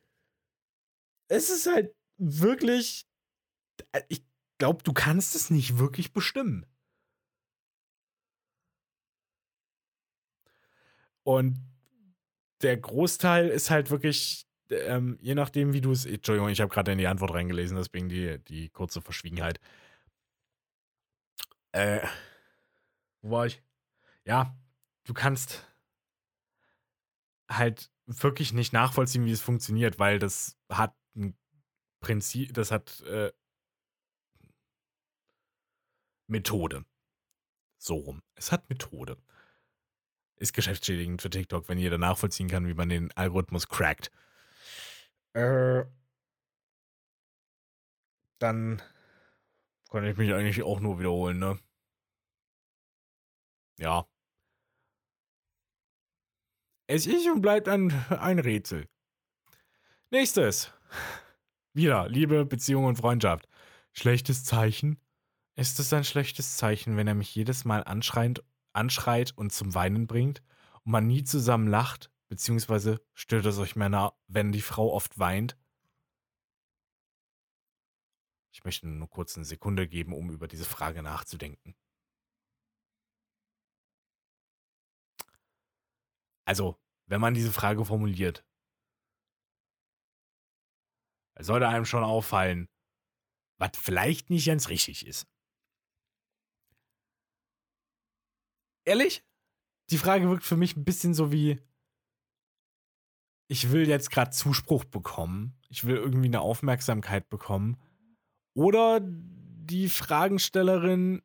Es 1.29 1.49
ist 1.49 1.67
halt 1.67 1.95
wirklich, 2.19 3.07
äh, 3.93 4.03
ich 4.09 4.23
glaube, 4.61 4.85
du 4.85 4.93
kannst 4.93 5.35
es 5.35 5.51
nicht 5.51 5.79
wirklich 5.79 6.13
bestimmen. 6.13 6.67
Und 11.25 11.59
der 12.63 12.77
Großteil 12.77 13.49
ist 13.49 13.71
halt 13.71 13.91
wirklich, 13.91 14.47
ähm, 14.69 15.19
je 15.21 15.35
nachdem, 15.35 15.73
wie 15.73 15.81
du 15.81 15.93
es. 15.93 16.05
Entschuldigung, 16.07 16.51
ich 16.51 16.61
habe 16.61 16.73
gerade 16.73 16.93
in 16.93 16.99
die 16.99 17.07
Antwort 17.07 17.33
reingelesen, 17.33 17.77
deswegen 17.77 18.09
die, 18.09 18.39
die 18.45 18.69
kurze 18.69 19.01
Verschwiegenheit. 19.01 19.61
Äh, 21.73 22.07
wo 23.23 23.31
war 23.31 23.47
ich? 23.47 23.63
Ja, 24.25 24.57
du 25.05 25.15
kannst 25.15 25.67
halt 27.49 27.91
wirklich 28.07 28.53
nicht 28.53 28.73
nachvollziehen, 28.73 29.25
wie 29.25 29.33
es 29.33 29.41
funktioniert, 29.41 29.99
weil 29.99 30.19
das 30.19 30.59
hat 30.69 30.95
ein 31.17 31.37
Prinzip, 32.01 32.53
das 32.55 32.71
hat 32.71 33.01
äh, 33.03 33.33
Methode. 36.31 36.85
So 37.79 37.97
rum. 37.97 38.23
Es 38.35 38.53
hat 38.53 38.69
Methode. 38.69 39.17
Ist 40.37 40.53
geschäftsschädigend 40.55 41.21
für 41.23 41.31
TikTok, 41.31 41.69
wenn 41.69 41.79
jeder 41.79 41.99
nachvollziehen 41.99 42.49
kann, 42.49 42.67
wie 42.67 42.75
man 42.75 42.89
den 42.89 43.13
Algorithmus 43.13 43.69
crackt. 43.69 44.11
Äh, 45.35 45.85
dann 48.39 48.83
kann 49.91 50.05
ich 50.05 50.17
mich 50.17 50.33
eigentlich 50.33 50.63
auch 50.63 50.81
nur 50.81 50.99
wiederholen, 50.99 51.39
ne? 51.39 51.59
Ja. 53.79 54.07
Es 56.87 57.07
ist 57.07 57.27
und 57.29 57.41
bleibt 57.41 57.69
ein, 57.69 57.91
ein 58.11 58.39
Rätsel. 58.39 58.89
Nächstes. 60.11 60.73
Wieder 61.73 62.09
Liebe, 62.09 62.45
Beziehung 62.45 62.85
und 62.87 62.97
Freundschaft. 62.97 63.47
Schlechtes 63.93 64.45
Zeichen? 64.45 65.01
Ist 65.57 65.79
es 65.79 65.93
ein 65.93 66.05
schlechtes 66.05 66.57
Zeichen, 66.57 66.97
wenn 66.97 67.07
er 67.07 67.15
mich 67.15 67.35
jedes 67.35 67.65
Mal 67.65 67.85
anschreit, 67.85 68.43
anschreit 68.73 69.37
und 69.37 69.53
zum 69.53 69.75
Weinen 69.75 70.07
bringt 70.07 70.43
und 70.85 70.93
man 70.93 71.07
nie 71.07 71.25
zusammen 71.25 71.69
lacht? 71.69 72.11
Beziehungsweise 72.29 73.05
stört 73.13 73.47
es 73.47 73.59
euch 73.59 73.77
Männer, 73.77 74.17
wenn 74.29 74.53
die 74.53 74.63
Frau 74.63 74.93
oft 74.93 75.19
weint? 75.19 75.59
Ich 78.53 78.65
möchte 78.65 78.87
nur 78.89 79.09
kurz 79.09 79.37
eine 79.37 79.45
Sekunde 79.45 79.89
geben, 79.89 80.13
um 80.13 80.31
über 80.31 80.49
diese 80.49 80.65
Frage 80.65 81.03
nachzudenken. 81.03 81.75
Also, 86.45 86.81
wenn 87.07 87.21
man 87.21 87.35
diese 87.35 87.53
Frage 87.53 87.85
formuliert, 87.85 88.45
sollte 91.39 91.69
einem 91.69 91.85
schon 91.85 92.05
auffallen, 92.05 92.69
was 93.59 93.71
vielleicht 93.77 94.31
nicht 94.31 94.47
ganz 94.47 94.69
richtig 94.69 95.07
ist. 95.07 95.27
Ehrlich? 98.91 99.25
Die 99.91 99.99
Frage 99.99 100.29
wirkt 100.29 100.43
für 100.43 100.57
mich 100.57 100.77
ein 100.77 100.85
bisschen 100.85 101.15
so 101.15 101.31
wie, 101.31 101.61
ich 103.47 103.71
will 103.71 103.89
jetzt 103.89 104.11
gerade 104.11 104.33
Zuspruch 104.33 104.85
bekommen, 104.85 105.57
ich 105.69 105.85
will 105.85 105.95
irgendwie 105.95 106.27
eine 106.27 106.41
Aufmerksamkeit 106.41 107.31
bekommen. 107.31 107.81
Oder 108.53 108.99
die 109.01 109.89
Fragenstellerin 109.89 111.23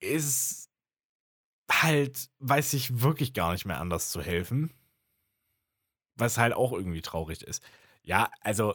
ist 0.00 0.68
halt, 1.70 2.28
weiß 2.40 2.72
ich 2.72 3.02
wirklich 3.02 3.34
gar 3.34 3.52
nicht 3.52 3.66
mehr 3.66 3.78
anders 3.80 4.10
zu 4.10 4.20
helfen. 4.20 4.74
Was 6.16 6.38
halt 6.38 6.54
auch 6.54 6.72
irgendwie 6.72 7.02
traurig 7.02 7.44
ist. 7.44 7.62
Ja, 8.02 8.32
also, 8.40 8.74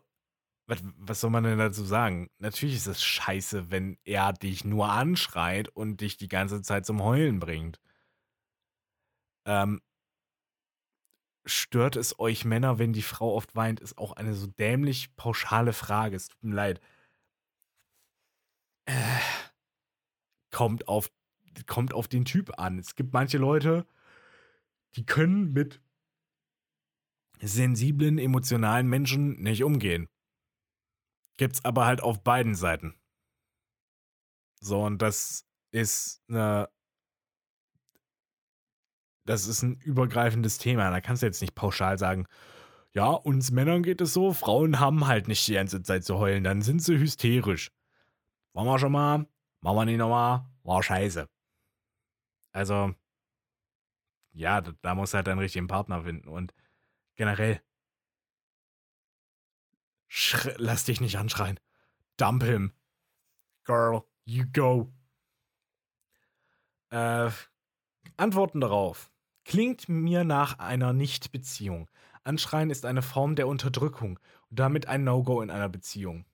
was, 0.68 0.80
was 0.98 1.22
soll 1.22 1.30
man 1.30 1.44
denn 1.44 1.60
dazu 1.60 1.84
sagen? 1.84 2.30
Natürlich 2.40 2.76
ist 2.76 2.88
es 2.88 3.04
scheiße, 3.04 3.72
wenn 3.72 3.98
er 4.04 4.34
dich 4.34 4.66
nur 4.66 4.90
anschreit 4.90 5.70
und 5.70 6.02
dich 6.02 6.18
die 6.18 6.28
ganze 6.28 6.62
Zeit 6.62 6.86
zum 6.86 7.04
Heulen 7.04 7.40
bringt. 7.40 7.80
Ähm, 9.46 9.82
stört 11.46 11.96
es 11.96 12.20
euch 12.20 12.46
Männer, 12.46 12.80
wenn 12.80 12.94
die 12.94 13.04
Frau 13.04 13.36
oft 13.36 13.56
weint, 13.56 13.80
ist 13.80 13.98
auch 13.98 14.14
eine 14.14 14.34
so 14.34 14.48
dämlich 14.48 15.16
pauschale 15.16 15.74
Frage. 15.74 16.16
Es 16.16 16.30
tut 16.30 16.44
mir 16.44 16.56
leid. 16.56 16.82
Äh, 18.86 18.94
kommt 20.52 20.88
auf, 20.88 21.12
kommt 21.68 21.94
auf 21.94 22.08
den 22.08 22.26
Typ 22.26 22.60
an. 22.60 22.80
Es 22.80 22.96
gibt 22.96 23.14
manche 23.14 23.38
Leute, 23.38 23.86
die 24.96 25.06
können 25.06 25.54
mit 25.54 25.82
sensiblen, 27.42 28.18
emotionalen 28.18 28.88
Menschen 28.88 29.42
nicht 29.42 29.64
umgehen. 29.64 30.08
Gibt's 31.38 31.64
aber 31.66 31.86
halt 31.86 32.02
auf 32.02 32.24
beiden 32.24 32.56
Seiten. 32.56 32.96
So, 34.62 34.84
und 34.84 35.02
das 35.02 35.46
ist 35.72 36.24
eine. 36.30 36.70
Das 39.26 39.48
ist 39.48 39.64
ein 39.64 39.76
übergreifendes 39.82 40.60
Thema. 40.60 40.90
Da 40.92 41.02
kannst 41.02 41.24
du 41.24 41.26
jetzt 41.26 41.42
nicht 41.42 41.56
pauschal 41.56 41.98
sagen, 41.98 42.28
ja, 42.96 43.08
uns 43.10 43.52
Männern 43.52 43.84
geht 43.84 44.00
es 44.02 44.14
so, 44.14 44.34
Frauen 44.34 44.80
haben 44.80 45.06
halt 45.08 45.28
nicht 45.28 45.46
die 45.48 45.56
ganze 45.56 45.84
Zeit 45.84 46.06
zu 46.06 46.18
heulen, 46.18 46.44
dann 46.44 46.62
sind 46.62 46.82
sie 46.82 46.98
hysterisch. 46.98 47.72
Wollen 48.54 48.68
wir 48.68 48.80
schon 48.80 48.94
mal? 48.94 49.28
Machen 49.62 49.78
wir 49.78 49.86
nicht 49.86 49.98
nochmal? 49.98 50.46
War 50.64 50.82
scheiße. 50.82 51.28
Also, 52.54 52.96
ja, 54.32 54.62
da, 54.62 54.72
da 54.82 54.96
muss 54.96 55.14
halt 55.14 55.28
einen 55.28 55.40
richtigen 55.40 55.68
Partner 55.68 56.04
finden. 56.04 56.30
Und 56.30 56.54
generell, 57.16 57.62
lass 60.58 60.86
dich 60.86 61.02
nicht 61.02 61.18
anschreien. 61.18 61.60
Dump 62.18 62.44
him. 62.44 62.74
Girl, 63.66 64.04
you 64.24 64.46
go. 64.52 64.92
Äh, 66.92 67.30
Antworten 68.18 68.62
darauf. 68.62 69.12
Klingt 69.44 69.90
mir 69.90 70.24
nach 70.24 70.60
einer 70.60 70.94
Nicht-Beziehung. 70.94 71.90
Anschreien 72.24 72.70
ist 72.70 72.86
eine 72.86 73.02
Form 73.02 73.36
der 73.36 73.48
Unterdrückung 73.48 74.20
und 74.50 74.60
damit 74.60 74.88
ein 74.88 75.04
No-Go 75.04 75.42
in 75.42 75.52
einer 75.52 75.70
Beziehung. 75.70 76.26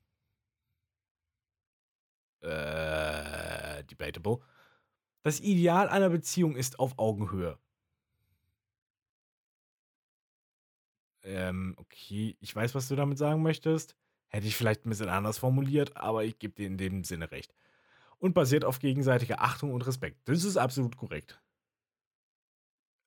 Äh, 2.42 3.84
debatable. 3.86 4.40
Das 5.24 5.40
Ideal 5.40 5.90
einer 5.90 6.10
Beziehung 6.10 6.56
ist 6.56 6.80
auf 6.80 6.98
Augenhöhe. 6.98 7.58
Ähm, 11.24 11.76
okay, 11.78 12.36
ich 12.40 12.56
weiß, 12.56 12.76
was 12.76 12.88
du 12.88 12.96
damit 12.96 13.18
sagen 13.18 13.42
möchtest. 13.42 13.96
Hätte 14.28 14.48
ich 14.48 14.56
vielleicht 14.56 14.86
ein 14.86 14.90
bisschen 14.90 15.10
anders 15.10 15.38
formuliert, 15.38 15.98
aber 15.98 16.24
ich 16.24 16.40
gebe 16.40 16.54
dir 16.54 16.68
in 16.68 16.78
dem 16.78 17.04
Sinne 17.04 17.32
recht. 17.32 17.54
Und 18.18 18.34
basiert 18.34 18.66
auf 18.66 18.80
gegenseitiger 18.80 19.42
Achtung 19.42 19.74
und 19.74 19.86
Respekt. 19.86 20.28
Das 20.30 20.44
ist 20.44 20.58
absolut 20.58 20.96
korrekt. 20.98 21.42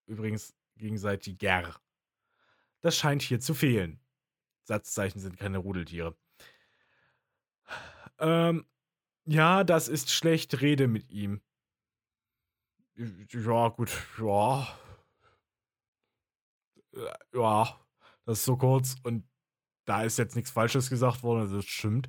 Übrigens, 0.06 0.54
gegenseitiger. 0.76 1.74
Das 2.80 2.96
scheint 2.96 3.22
hier 3.22 3.40
zu 3.40 3.54
fehlen. 3.54 4.00
Satzzeichen 4.64 5.20
sind 5.20 5.38
keine 5.38 5.58
Rudeltiere. 5.58 6.16
Ähm, 8.18 8.66
ja, 9.26 9.64
das 9.64 9.88
ist 9.88 10.10
schlecht, 10.10 10.60
rede 10.60 10.88
mit 10.88 11.10
ihm. 11.10 11.40
Ja, 12.96 13.68
gut, 13.68 13.90
ja. 14.18 14.66
Ja, 17.32 17.83
das 18.26 18.38
ist 18.38 18.44
so 18.44 18.56
kurz 18.56 18.96
und 19.02 19.28
da 19.86 20.02
ist 20.02 20.18
jetzt 20.18 20.36
nichts 20.36 20.50
Falsches 20.50 20.90
gesagt 20.90 21.22
worden, 21.22 21.52
das 21.52 21.64
stimmt. 21.66 22.08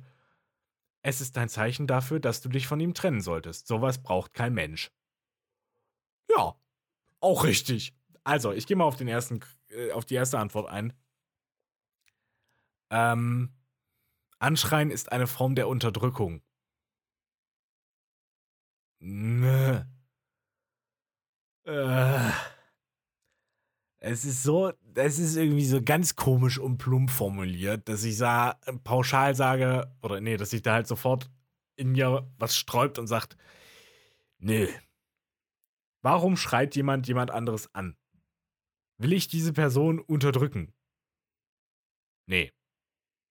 Es 1.02 1.20
ist 1.20 1.36
ein 1.38 1.48
Zeichen 1.48 1.86
dafür, 1.86 2.20
dass 2.20 2.40
du 2.40 2.48
dich 2.48 2.66
von 2.66 2.80
ihm 2.80 2.94
trennen 2.94 3.20
solltest. 3.20 3.66
Sowas 3.66 4.02
braucht 4.02 4.34
kein 4.34 4.54
Mensch. 4.54 4.90
Ja, 6.30 6.54
auch 7.20 7.44
richtig. 7.44 7.94
Also, 8.24 8.52
ich 8.52 8.66
gehe 8.66 8.76
mal 8.76 8.84
auf 8.84 8.96
den 8.96 9.08
ersten, 9.08 9.40
äh, 9.68 9.92
auf 9.92 10.04
die 10.04 10.14
erste 10.14 10.38
Antwort 10.38 10.68
ein. 10.68 10.92
Ähm, 12.90 13.52
Anschreien 14.38 14.90
ist 14.90 15.12
eine 15.12 15.26
Form 15.26 15.54
der 15.54 15.68
Unterdrückung. 15.68 16.42
Nö. 19.00 19.84
Äh. 21.64 22.30
Es 23.98 24.24
ist 24.24 24.42
so, 24.42 24.72
es 24.94 25.18
ist 25.18 25.36
irgendwie 25.36 25.64
so 25.64 25.82
ganz 25.82 26.16
komisch 26.16 26.58
und 26.58 26.78
plump 26.78 27.10
formuliert, 27.10 27.88
dass 27.88 28.04
ich 28.04 28.16
sa 28.16 28.58
pauschal 28.84 29.34
sage, 29.34 29.90
oder 30.02 30.20
nee, 30.20 30.36
dass 30.36 30.50
sich 30.50 30.62
da 30.62 30.74
halt 30.74 30.86
sofort 30.86 31.30
in 31.76 31.92
mir 31.92 32.30
was 32.38 32.56
sträubt 32.56 32.98
und 32.98 33.06
sagt, 33.06 33.36
nee. 34.38 34.68
Warum 36.02 36.36
schreit 36.36 36.76
jemand 36.76 37.08
jemand 37.08 37.30
anderes 37.30 37.74
an? 37.74 37.96
Will 38.98 39.12
ich 39.12 39.28
diese 39.28 39.52
Person 39.52 39.98
unterdrücken? 39.98 40.72
Nee. 42.26 42.52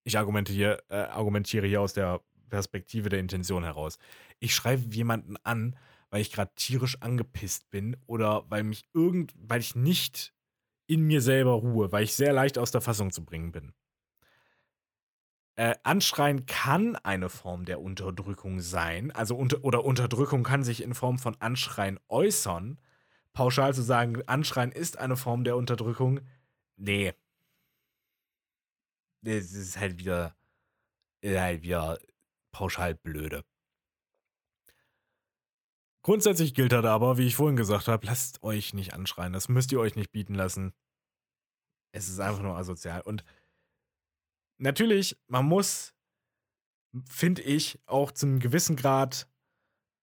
Ich 0.03 0.17
argumentiere, 0.17 0.83
äh, 0.89 0.97
argumentiere 0.97 1.67
hier 1.67 1.81
aus 1.81 1.93
der 1.93 2.21
Perspektive 2.49 3.09
der 3.09 3.19
Intention 3.19 3.63
heraus. 3.63 3.97
Ich 4.39 4.53
schreibe 4.53 4.93
jemanden 4.93 5.37
an, 5.43 5.77
weil 6.09 6.21
ich 6.21 6.31
gerade 6.31 6.53
tierisch 6.55 7.01
angepisst 7.01 7.69
bin 7.71 7.97
oder 8.05 8.49
weil 8.49 8.63
mich 8.63 8.87
irgend, 8.93 9.33
weil 9.37 9.61
ich 9.61 9.75
nicht 9.75 10.34
in 10.87 11.01
mir 11.01 11.21
selber 11.21 11.53
ruhe, 11.53 11.91
weil 11.91 12.03
ich 12.03 12.15
sehr 12.15 12.33
leicht 12.33 12.57
aus 12.57 12.71
der 12.71 12.81
Fassung 12.81 13.11
zu 13.11 13.23
bringen 13.23 13.51
bin. 13.51 13.73
Äh, 15.57 15.75
Anschreien 15.83 16.45
kann 16.45 16.97
eine 16.97 17.29
Form 17.29 17.63
der 17.65 17.79
Unterdrückung 17.79 18.59
sein, 18.59 19.11
also 19.11 19.37
unter, 19.37 19.63
oder 19.63 19.85
Unterdrückung 19.85 20.43
kann 20.43 20.63
sich 20.63 20.83
in 20.83 20.93
Form 20.93 21.17
von 21.17 21.35
Anschreien 21.39 21.99
äußern. 22.09 22.77
Pauschal 23.31 23.73
zu 23.73 23.81
sagen, 23.81 24.21
Anschreien 24.27 24.71
ist 24.71 24.97
eine 24.97 25.15
Form 25.15 25.43
der 25.45 25.55
Unterdrückung, 25.55 26.19
nee. 26.75 27.13
Das 29.21 29.53
ist 29.53 29.79
halt 29.79 29.97
wieder, 29.97 30.35
halt 31.23 31.63
wieder 31.63 31.97
pauschal 32.51 32.95
blöde. 32.95 33.43
Grundsätzlich 36.05 36.53
gilt 36.53 36.71
das 36.71 36.85
aber, 36.85 37.17
wie 37.17 37.25
ich 37.25 37.35
vorhin 37.35 37.55
gesagt 37.55 37.87
habe, 37.87 38.05
lasst 38.05 38.43
euch 38.43 38.75
nicht 38.75 38.93
anschreien. 38.93 39.33
Das 39.33 39.49
müsst 39.49 39.71
ihr 39.71 39.79
euch 39.79 39.95
nicht 39.95 40.11
bieten 40.11 40.35
lassen. 40.35 40.71
Es 41.93 42.09
ist 42.09 42.19
einfach 42.19 42.43
nur 42.43 42.55
asozial. 42.55 43.01
Und 43.01 43.23
natürlich, 44.59 45.17
man 45.25 45.47
muss, 45.47 45.95
finde 47.09 47.41
ich, 47.41 47.79
auch 47.87 48.11
zu 48.11 48.27
einem 48.27 48.39
gewissen 48.39 48.75
Grad 48.75 49.27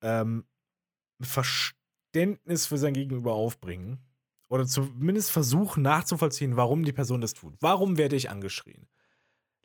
ähm, 0.00 0.44
Verständnis 1.20 2.66
für 2.66 2.78
sein 2.78 2.94
Gegenüber 2.94 3.34
aufbringen. 3.34 4.00
Oder 4.48 4.66
zumindest 4.66 5.30
versuchen 5.30 5.84
nachzuvollziehen, 5.84 6.56
warum 6.56 6.84
die 6.84 6.92
Person 6.92 7.20
das 7.20 7.32
tut. 7.32 7.54
Warum 7.60 7.96
werde 7.96 8.16
ich 8.16 8.28
angeschrien? 8.28 8.88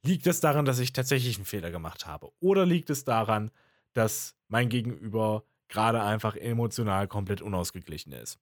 Liegt 0.04 0.28
es 0.28 0.40
daran, 0.40 0.66
dass 0.66 0.78
ich 0.78 0.94
tatsächlich 0.94 1.38
einen 1.38 1.46
Fehler 1.46 1.72
gemacht 1.72 2.06
habe? 2.06 2.30
Oder 2.40 2.68
liegt 2.68 2.92
es 2.92 3.06
daran, 3.06 3.50
dass 3.94 4.36
mein 4.50 4.70
Gegenüber 4.70 5.44
gerade 5.68 6.02
einfach 6.02 6.36
emotional 6.36 7.08
komplett 7.08 7.42
unausgeglichen 7.42 8.14
ist? 8.14 8.40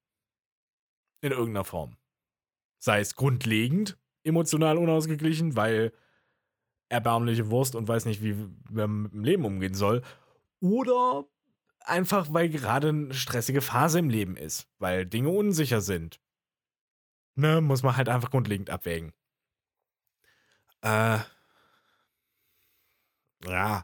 In 1.21 1.31
irgendeiner 1.31 1.65
Form. 1.65 1.97
Sei 2.79 2.99
es 2.99 3.15
grundlegend 3.15 3.97
emotional 4.23 4.77
unausgeglichen, 4.77 5.55
weil 5.55 5.93
erbärmliche 6.89 7.49
Wurst 7.49 7.75
und 7.75 7.87
weiß 7.87 8.05
nicht, 8.05 8.21
wie 8.21 8.33
man 8.71 9.03
mit 9.03 9.13
dem 9.13 9.23
Leben 9.23 9.45
umgehen 9.45 9.73
soll. 9.73 10.01
Oder 10.59 11.25
einfach, 11.79 12.27
weil 12.31 12.49
gerade 12.49 12.89
eine 12.89 13.13
stressige 13.13 13.61
Phase 13.61 13.99
im 13.99 14.09
Leben 14.09 14.37
ist, 14.37 14.67
weil 14.79 15.05
Dinge 15.05 15.29
unsicher 15.29 15.81
sind. 15.81 16.19
Ne, 17.35 17.61
muss 17.61 17.83
man 17.83 17.97
halt 17.97 18.09
einfach 18.09 18.31
grundlegend 18.31 18.69
abwägen. 18.69 19.13
Äh, 20.81 21.19
ja. 23.45 23.83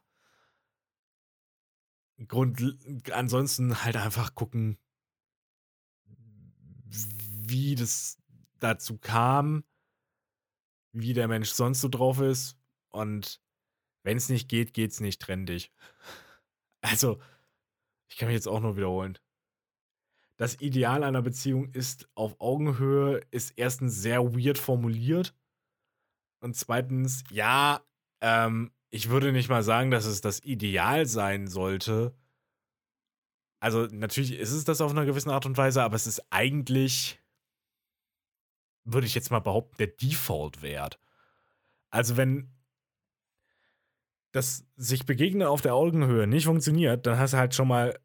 Grund, 2.27 2.77
ansonsten 3.11 3.83
halt 3.83 3.97
einfach 3.97 4.35
gucken, 4.35 4.77
wie 6.87 7.75
das 7.75 8.17
dazu 8.59 8.97
kam, 8.97 9.63
wie 10.93 11.13
der 11.13 11.27
Mensch 11.27 11.51
sonst 11.51 11.81
so 11.81 11.89
drauf 11.89 12.19
ist. 12.19 12.57
Und 12.89 13.41
wenn 14.03 14.17
es 14.17 14.29
nicht 14.29 14.49
geht, 14.49 14.73
geht's 14.73 14.99
nicht, 14.99 15.21
trenn 15.21 15.45
dich. 15.45 15.71
Also, 16.83 17.21
ich 18.09 18.17
kann 18.17 18.27
mich 18.27 18.33
jetzt 18.33 18.47
auch 18.47 18.59
nur 18.59 18.75
wiederholen. 18.75 19.19
Das 20.37 20.59
Ideal 20.59 21.03
einer 21.03 21.21
Beziehung 21.21 21.69
ist 21.73 22.09
auf 22.15 22.41
Augenhöhe, 22.41 23.21
ist 23.29 23.51
erstens 23.55 24.01
sehr 24.01 24.33
weird 24.33 24.57
formuliert. 24.57 25.35
Und 26.39 26.55
zweitens, 26.55 27.23
ja, 27.29 27.85
ähm, 28.19 28.71
ich 28.91 29.09
würde 29.09 29.31
nicht 29.31 29.49
mal 29.49 29.63
sagen, 29.63 29.89
dass 29.89 30.05
es 30.05 30.21
das 30.21 30.43
Ideal 30.43 31.05
sein 31.05 31.47
sollte. 31.47 32.13
Also 33.61 33.85
natürlich 33.85 34.33
ist 34.33 34.51
es 34.51 34.65
das 34.65 34.81
auf 34.81 34.91
einer 34.91 35.05
gewissen 35.05 35.29
Art 35.29 35.45
und 35.45 35.57
Weise, 35.57 35.81
aber 35.81 35.95
es 35.95 36.07
ist 36.07 36.21
eigentlich, 36.29 37.19
würde 38.83 39.07
ich 39.07 39.15
jetzt 39.15 39.31
mal 39.31 39.39
behaupten, 39.39 39.77
der 39.77 39.87
Default-Wert. 39.87 40.99
Also 41.89 42.17
wenn 42.17 42.51
das 44.33 44.65
sich 44.75 45.05
begegnen 45.05 45.47
auf 45.47 45.61
der 45.61 45.73
Augenhöhe 45.73 46.27
nicht 46.27 46.45
funktioniert, 46.45 47.05
dann 47.05 47.17
hast 47.17 47.33
du 47.33 47.37
halt 47.37 47.55
schon 47.55 47.67
mal, 47.67 47.97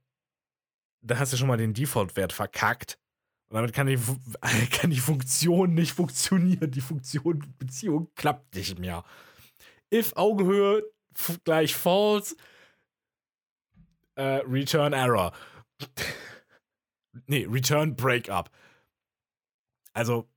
dann 1.00 1.18
hast 1.18 1.32
du 1.32 1.36
schon 1.36 1.48
mal 1.48 1.56
den 1.56 1.74
Default-Wert 1.74 2.32
verkackt. 2.32 2.98
Und 3.48 3.56
damit 3.56 3.72
kann 3.72 3.88
die, 3.88 3.98
kann 4.70 4.90
die 4.90 5.00
Funktion 5.00 5.74
nicht 5.74 5.92
funktionieren. 5.92 6.70
Die 6.70 6.80
Funktion 6.80 7.54
Beziehung 7.58 8.08
klappt 8.14 8.54
nicht 8.54 8.78
mehr 8.78 9.04
if 9.90 10.16
Augenhöhe 10.16 10.82
gleich 11.44 11.74
false, 11.74 12.36
äh, 14.16 14.42
return 14.46 14.92
error. 14.92 15.32
nee, 17.26 17.46
return 17.46 17.94
breakup. 17.96 18.50
Also, 19.92 20.28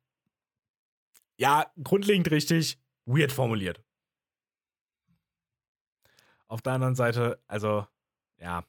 ja, 1.38 1.72
grundlegend 1.84 2.32
richtig, 2.32 2.80
weird 3.06 3.32
formuliert. 3.32 3.84
Auf 6.47 6.62
der 6.62 6.74
anderen 6.74 6.95
Seite, 6.95 7.41
also, 7.47 7.88
ja. 8.38 8.64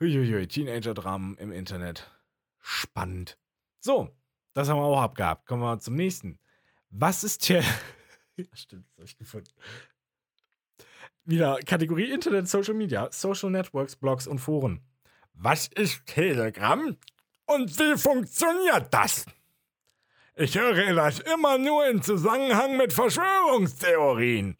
Huiuiui, 0.00 0.46
Teenager-Dramen 0.46 1.36
im 1.36 1.52
Internet. 1.52 2.10
Spannend. 2.60 3.38
So, 3.80 4.10
das 4.52 4.68
haben 4.68 4.78
wir 4.78 4.84
auch 4.84 5.02
abgehabt. 5.02 5.46
Kommen 5.46 5.62
wir 5.62 5.78
zum 5.78 5.94
nächsten. 5.94 6.38
Was 6.90 7.24
ist 7.24 7.44
hier. 7.44 7.62
ja, 8.36 8.44
stimmt, 8.54 8.86
das 8.90 8.96
habe 8.96 9.06
ich 9.06 9.16
gefunden. 9.16 9.50
Wieder 11.24 11.58
Kategorie 11.64 12.10
Internet, 12.10 12.48
Social 12.48 12.74
Media, 12.74 13.08
Social 13.12 13.50
Networks, 13.50 13.94
Blogs 13.94 14.26
und 14.26 14.38
Foren. 14.38 14.80
Was 15.34 15.68
ist 15.68 16.04
Telegram 16.06 16.96
und 17.46 17.78
wie 17.78 17.96
funktioniert 17.96 18.92
das? 18.92 19.26
Ich 20.34 20.58
höre 20.58 20.94
das 20.94 21.20
immer 21.20 21.58
nur 21.58 21.86
in 21.86 22.02
Zusammenhang 22.02 22.76
mit 22.76 22.92
Verschwörungstheorien. 22.92 24.56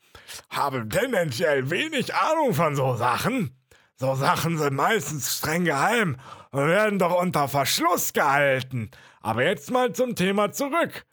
Habe 0.51 0.87
tendenziell 0.89 1.71
wenig 1.71 2.15
Ahnung 2.15 2.55
von 2.55 2.77
so 2.77 2.97
Sachen. 2.97 3.57
So 3.97 4.15
Sachen 4.15 4.59
sind 4.59 4.75
meistens 4.75 5.39
streng 5.39 5.65
geheim 5.65 6.19
werden 6.53 6.99
doch 6.99 7.21
unter 7.21 7.49
Verschluss 7.49 8.13
gehalten. 8.13 8.91
Aber 9.21 9.45
jetzt 9.45 9.71
mal 9.71 9.93
zum 9.93 10.17
Thema 10.17 10.53
zurück. 10.53 11.07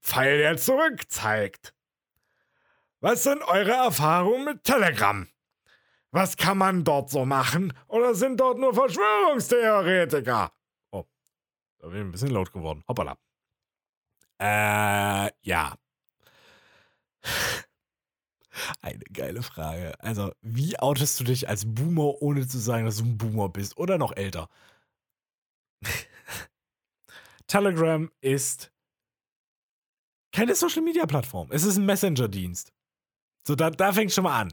Pfeil 0.00 0.38
der 0.38 0.56
zurück 0.56 1.10
zeigt. 1.10 1.74
Was 3.00 3.24
sind 3.24 3.42
eure 3.42 3.72
Erfahrungen 3.72 4.44
mit 4.44 4.64
Telegram? 4.64 5.28
Was 6.10 6.36
kann 6.36 6.58
man 6.58 6.84
dort 6.84 7.10
so 7.10 7.26
machen? 7.26 7.72
Oder 7.88 8.14
sind 8.14 8.40
dort 8.40 8.58
nur 8.58 8.72
Verschwörungstheoretiker? 8.74 10.50
Oh, 10.90 11.04
da 11.78 11.88
bin 11.88 11.96
ich 11.96 12.04
ein 12.04 12.12
bisschen 12.12 12.30
laut 12.30 12.52
geworden. 12.52 12.82
Hoppala. 12.88 13.18
Äh, 14.40 15.30
ja. 15.42 15.74
Eine 18.80 19.04
geile 19.12 19.42
Frage. 19.42 19.98
Also, 20.00 20.32
wie 20.42 20.78
outest 20.78 21.20
du 21.20 21.24
dich 21.24 21.48
als 21.48 21.64
Boomer, 21.66 22.22
ohne 22.22 22.46
zu 22.46 22.58
sagen, 22.58 22.86
dass 22.86 22.98
du 22.98 23.04
ein 23.04 23.18
Boomer 23.18 23.48
bist? 23.48 23.76
Oder 23.76 23.98
noch 23.98 24.16
älter? 24.16 24.48
Telegram 27.46 28.10
ist 28.20 28.72
keine 30.32 30.54
Social 30.54 30.82
Media 30.82 31.06
Plattform. 31.06 31.48
Es 31.50 31.64
ist 31.64 31.76
ein 31.76 31.86
Messenger-Dienst. 31.86 32.72
So, 33.44 33.54
da, 33.54 33.70
da 33.70 33.92
fängt 33.92 34.12
schon 34.12 34.24
mal 34.24 34.40
an. 34.40 34.52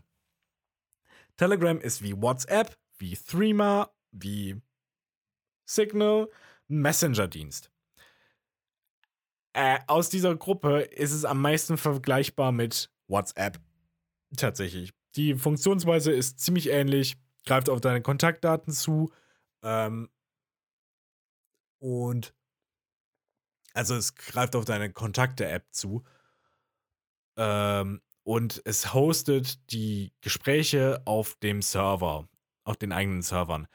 Telegram 1.38 1.80
ist 1.80 2.02
wie 2.04 2.16
WhatsApp, 2.22 2.78
wie 2.98 3.16
Threema, 3.16 3.92
wie 4.12 4.62
Signal, 5.66 6.30
Messenger-Dienst. 6.68 7.72
Äh, 9.54 9.80
aus 9.88 10.10
dieser 10.10 10.36
Gruppe 10.36 10.82
ist 10.82 11.12
es 11.12 11.26
am 11.26 11.42
meisten 11.42 11.78
vergleichbar 11.78 12.52
mit 12.52 12.92
WhatsApp. 13.08 13.60
Tatsächlich. 14.38 14.92
Die 15.16 15.36
Funktionsweise 15.36 16.12
ist 16.12 16.40
ziemlich 16.40 16.70
ähnlich, 16.70 17.18
greift 17.46 17.70
auf 17.70 17.82
deine 17.82 18.02
Kontaktdaten 18.02 18.74
zu 18.74 19.12
ähm, 19.64 20.10
und 21.80 22.34
also 23.74 23.96
es 23.96 24.16
greift 24.16 24.56
auf 24.56 24.66
deine 24.66 24.92
Kontakte-App 24.92 25.66
zu. 25.72 26.04
Ähm, 27.38 28.02
und 28.24 28.62
es 28.66 28.94
hostet 28.94 29.72
die 29.72 30.14
Gespräche 30.22 31.02
auf 31.06 31.36
dem 31.36 31.62
Server, 31.62 32.30
auf 32.64 32.78
den 32.78 32.92
eigenen 32.92 33.22
Servern. 33.22 33.68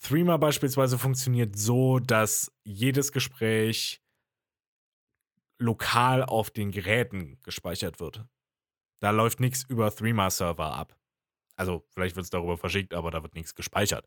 Threema 0.00 0.36
beispielsweise 0.36 0.98
funktioniert 0.98 1.56
so, 1.58 1.98
dass 1.98 2.52
jedes 2.64 3.12
Gespräch 3.12 4.02
lokal 5.58 6.22
auf 6.22 6.50
den 6.50 6.70
Geräten 6.70 7.38
gespeichert 7.42 8.00
wird. 8.00 8.24
Da 9.00 9.10
läuft 9.10 9.40
nichts 9.40 9.64
über 9.64 9.94
Threema-Server 9.94 10.74
ab. 10.74 10.96
Also 11.56 11.84
vielleicht 11.90 12.16
wird 12.16 12.24
es 12.24 12.30
darüber 12.30 12.56
verschickt, 12.56 12.94
aber 12.94 13.10
da 13.10 13.22
wird 13.22 13.34
nichts 13.34 13.54
gespeichert. 13.54 14.06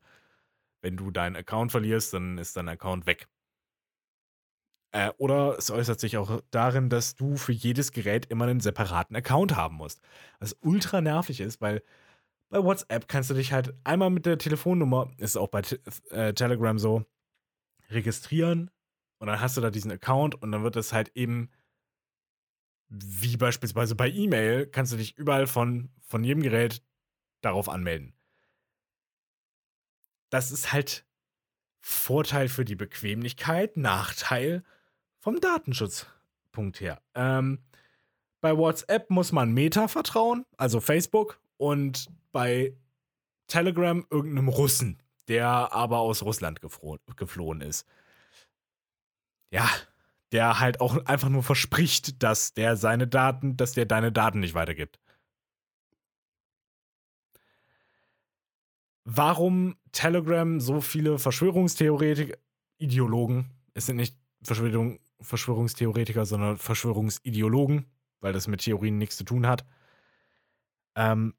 Wenn 0.82 0.98
du 0.98 1.12
deinen 1.12 1.36
Account 1.36 1.72
verlierst, 1.72 2.14
dann 2.14 2.38
ist 2.38 2.58
dein 2.58 2.70
Account 2.70 3.06
weg. 3.06 3.28
Äh, 4.94 5.12
oder 5.18 5.58
es 5.58 5.72
äußert 5.72 6.00
sich 6.00 6.18
auch 6.18 6.42
darin, 6.52 6.90
dass 6.90 7.16
du 7.16 7.38
für 7.38 7.54
jedes 7.54 7.92
Gerät 7.92 8.26
immer 8.26 8.46
einen 8.46 8.60
separaten 8.60 9.16
Account 9.16 9.56
haben 9.56 9.76
musst. 9.76 10.02
Was 10.40 10.56
ultra 10.62 11.02
nervig 11.02 11.40
ist, 11.40 11.62
weil 11.62 11.82
bei 12.50 12.62
WhatsApp 12.64 13.08
kannst 13.08 13.30
du 13.30 13.34
dich 13.34 13.54
halt 13.54 13.74
einmal 13.86 14.10
mit 14.10 14.26
der 14.26 14.38
Telefonnummer, 14.38 15.10
ist 15.18 15.38
auch 15.38 15.48
bei 15.48 15.62
äh, 16.10 16.34
Telegram 16.34 16.78
so, 16.78 17.06
registrieren 17.90 18.70
und 19.20 19.28
dann 19.28 19.40
hast 19.40 19.56
du 19.56 19.62
da 19.62 19.70
diesen 19.70 19.92
Account 19.92 20.42
und 20.42 20.52
dann 20.52 20.64
wird 20.64 20.76
das 20.76 20.94
halt 20.94 21.12
eben, 21.16 21.50
wie 22.92 23.38
beispielsweise 23.38 23.96
bei 23.96 24.10
E-Mail, 24.10 24.68
kannst 24.68 24.92
du 24.92 24.98
dich 24.98 25.18
überall 25.18 25.48
von, 25.48 25.90
von 26.02 26.24
jedem 26.24 26.44
Gerät 26.44 26.84
darauf 27.42 27.70
anmelden. 27.70 28.14
Das 30.30 30.52
ist 30.52 30.74
halt 30.74 31.06
Vorteil 31.80 32.48
für 32.50 32.66
die 32.66 32.76
Bequemlichkeit, 32.76 33.78
Nachteil 33.78 34.64
vom 35.20 35.40
Datenschutzpunkt 35.40 36.80
her. 36.80 37.02
Ähm, 37.16 37.64
bei 38.42 38.58
WhatsApp 38.58 39.10
muss 39.10 39.32
man 39.32 39.54
Meta 39.54 39.88
vertrauen, 39.88 40.46
also 40.58 40.82
Facebook, 40.82 41.40
und 41.58 42.08
bei 42.32 42.76
Telegram 43.48 44.06
irgendeinem 44.10 44.48
Russen, 44.48 45.02
der 45.28 45.48
aber 45.74 46.00
aus 46.00 46.24
Russland 46.24 46.60
geflohen 46.62 47.62
ist. 47.62 47.88
Ja, 49.52 49.70
der 50.32 50.60
halt 50.60 50.80
auch 50.82 51.06
einfach 51.06 51.30
nur 51.30 51.44
verspricht, 51.44 52.24
dass 52.24 52.54
der 52.54 52.78
seine 52.78 53.08
Daten, 53.08 53.58
dass 53.58 53.74
der 53.74 53.86
deine 53.86 54.12
Daten 54.12 54.40
nicht 54.40 54.54
weitergibt. 54.54 55.00
Warum 59.04 59.76
Telegram 59.92 60.60
so 60.60 60.80
viele 60.80 61.20
Verschwörungstheoretiker, 61.20 62.38
Ideologen, 62.78 63.52
es 63.74 63.88
sind 63.88 63.98
nicht 63.98 64.18
Verschwörung, 64.44 65.00
Verschwörungstheoretiker, 65.20 66.26
sondern 66.26 66.58
Verschwörungsideologen, 66.58 67.86
weil 68.22 68.34
das 68.34 68.48
mit 68.48 68.62
Theorien 68.62 68.98
nichts 68.98 69.18
zu 69.18 69.24
tun 69.24 69.48
hat. 69.48 69.66
Ähm, 70.96 71.34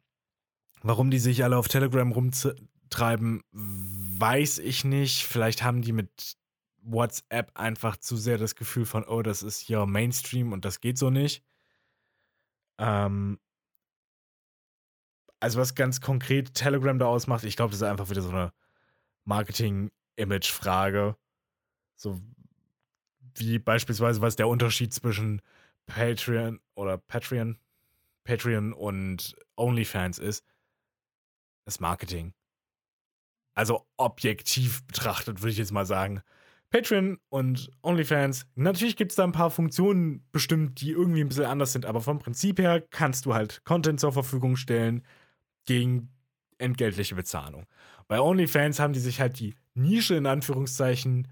warum 0.82 1.10
die 1.10 1.18
sich 1.18 1.44
alle 1.44 1.56
auf 1.56 1.68
Telegram 1.68 2.10
rumtreiben, 2.12 3.42
weiß 3.52 4.58
ich 4.58 4.84
nicht. 4.84 5.24
Vielleicht 5.24 5.62
haben 5.62 5.82
die 5.82 5.92
mit 5.92 6.36
WhatsApp 6.82 7.52
einfach 7.54 7.96
zu 7.96 8.16
sehr 8.16 8.38
das 8.38 8.54
Gefühl 8.54 8.86
von, 8.86 9.04
oh, 9.04 9.22
das 9.22 9.42
ist 9.42 9.60
hier 9.60 9.86
Mainstream 9.86 10.52
und 10.52 10.64
das 10.64 10.80
geht 10.80 10.98
so 10.98 11.10
nicht. 11.10 11.44
Ähm, 12.78 13.38
also 15.40 15.58
was 15.58 15.74
ganz 15.74 16.00
konkret 16.00 16.54
Telegram 16.54 16.98
da 16.98 17.06
ausmacht, 17.06 17.44
ich 17.44 17.56
glaube, 17.56 17.70
das 17.70 17.80
ist 17.80 17.86
einfach 17.86 18.10
wieder 18.10 18.22
so 18.22 18.30
eine 18.30 18.52
Marketing-Image-Frage. 19.24 21.16
So 21.96 22.20
wie 23.34 23.58
beispielsweise, 23.58 24.20
was 24.20 24.32
ist 24.32 24.38
der 24.38 24.48
Unterschied 24.48 24.92
zwischen 24.92 25.42
Patreon 25.86 26.60
oder 26.74 26.98
Patreon, 26.98 27.58
Patreon 28.24 28.72
und 28.72 29.34
OnlyFans 29.56 30.18
ist, 30.18 30.44
das 31.64 31.80
Marketing. 31.80 32.34
Also 33.54 33.86
objektiv 33.96 34.84
betrachtet, 34.86 35.40
würde 35.40 35.52
ich 35.52 35.58
jetzt 35.58 35.72
mal 35.72 35.86
sagen. 35.86 36.22
Patreon 36.72 37.18
und 37.28 37.70
OnlyFans, 37.82 38.46
natürlich 38.54 38.96
gibt 38.96 39.12
es 39.12 39.16
da 39.16 39.24
ein 39.24 39.32
paar 39.32 39.50
Funktionen 39.50 40.26
bestimmt, 40.32 40.80
die 40.80 40.90
irgendwie 40.90 41.20
ein 41.20 41.28
bisschen 41.28 41.44
anders 41.44 41.72
sind, 41.72 41.84
aber 41.84 42.00
vom 42.00 42.18
Prinzip 42.18 42.58
her 42.58 42.80
kannst 42.80 43.26
du 43.26 43.34
halt 43.34 43.62
Content 43.64 44.00
zur 44.00 44.12
Verfügung 44.12 44.56
stellen 44.56 45.04
gegen 45.66 46.08
entgeltliche 46.56 47.14
Bezahlung. 47.14 47.66
Bei 48.08 48.20
OnlyFans 48.20 48.80
haben 48.80 48.94
die 48.94 49.00
sich 49.00 49.20
halt 49.20 49.38
die 49.38 49.54
Nische 49.74 50.14
in 50.14 50.24
Anführungszeichen 50.24 51.28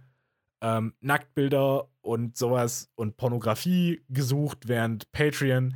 ähm, 0.60 0.92
Nacktbilder 1.00 1.88
und 2.02 2.36
sowas 2.36 2.90
und 2.94 3.16
Pornografie 3.16 4.02
gesucht, 4.10 4.68
während 4.68 5.10
Patreon 5.10 5.74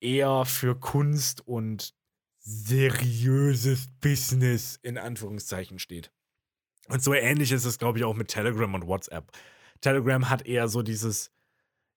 eher 0.00 0.46
für 0.46 0.80
Kunst 0.80 1.46
und 1.46 1.94
seriöses 2.38 3.88
Business 4.00 4.78
in 4.82 4.96
Anführungszeichen 4.96 5.78
steht. 5.78 6.10
Und 6.88 7.02
so 7.02 7.14
ähnlich 7.14 7.52
ist 7.52 7.64
es, 7.64 7.78
glaube 7.78 7.98
ich, 7.98 8.04
auch 8.04 8.14
mit 8.14 8.28
Telegram 8.28 8.72
und 8.74 8.86
WhatsApp. 8.86 9.30
Telegram 9.80 10.28
hat 10.28 10.46
eher 10.46 10.68
so 10.68 10.82
dieses, 10.82 11.30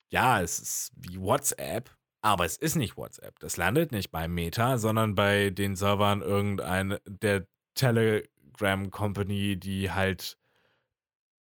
ja, 0.09 0.41
es 0.41 0.59
ist 0.59 0.91
wie 0.95 1.19
WhatsApp, 1.19 1.89
aber 2.21 2.45
es 2.45 2.57
ist 2.57 2.75
nicht 2.75 2.97
WhatsApp. 2.97 3.39
Das 3.39 3.57
landet 3.57 3.91
nicht 3.91 4.11
bei 4.11 4.27
Meta, 4.27 4.77
sondern 4.77 5.15
bei 5.15 5.49
den 5.49 5.75
Servern 5.75 6.21
irgendein 6.21 6.97
der 7.07 7.45
Telegram 7.75 8.89
Company, 8.89 9.57
die 9.57 9.91
halt 9.91 10.38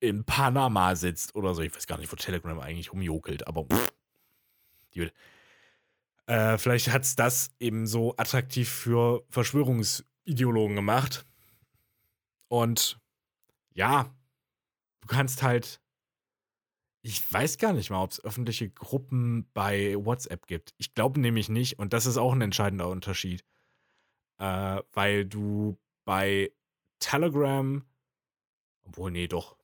in 0.01 0.25
Panama 0.25 0.97
sitzt 0.97 1.35
oder 1.35 1.55
so. 1.55 1.63
Ich 1.63 1.75
weiß 1.75 1.87
gar 1.87 1.99
nicht, 1.99 2.13
wo 2.13 2.17
Telegram 2.17 2.59
eigentlich 2.61 2.93
rumjokelt, 2.93 3.47
aber 3.47 3.65
pff, 3.65 3.93
die, 4.95 5.11
äh, 6.27 6.59
vielleicht 6.59 6.93
hat 6.93 7.03
es 7.03 7.17
das 7.17 7.51
eben 7.59 7.87
so 7.87 8.17
attraktiv 8.17 8.69
für 8.69 9.25
Verschwörungsideologen 9.31 10.77
gemacht. 10.77 11.25
Und 12.49 12.99
ja, 13.75 14.15
du 15.01 15.09
kannst 15.09 15.43
halt. 15.43 15.81
Ich 17.03 17.31
weiß 17.31 17.59
gar 17.59 17.75
nicht 17.75 17.91
mal, 17.91 18.03
ob 18.03 18.13
es 18.13 18.25
öffentliche 18.25 18.71
Gruppen 18.71 19.51
bei 19.53 19.95
WhatsApp 19.99 20.47
gibt. 20.47 20.73
Ich 20.79 20.95
glaube 20.95 21.21
nämlich 21.21 21.51
nicht. 21.51 21.79
Und 21.79 21.93
das 21.93 22.07
ist 22.07 22.17
auch 22.17 22.33
ein 22.33 22.41
entscheidender 22.41 22.89
Unterschied. 22.89 23.45
Äh, 24.39 24.81
weil 24.93 25.27
du 25.27 25.79
bei 26.07 26.51
Telegram. 27.01 27.85
Obwohl, 28.85 29.11
nee, 29.11 29.29
doch. 29.29 29.59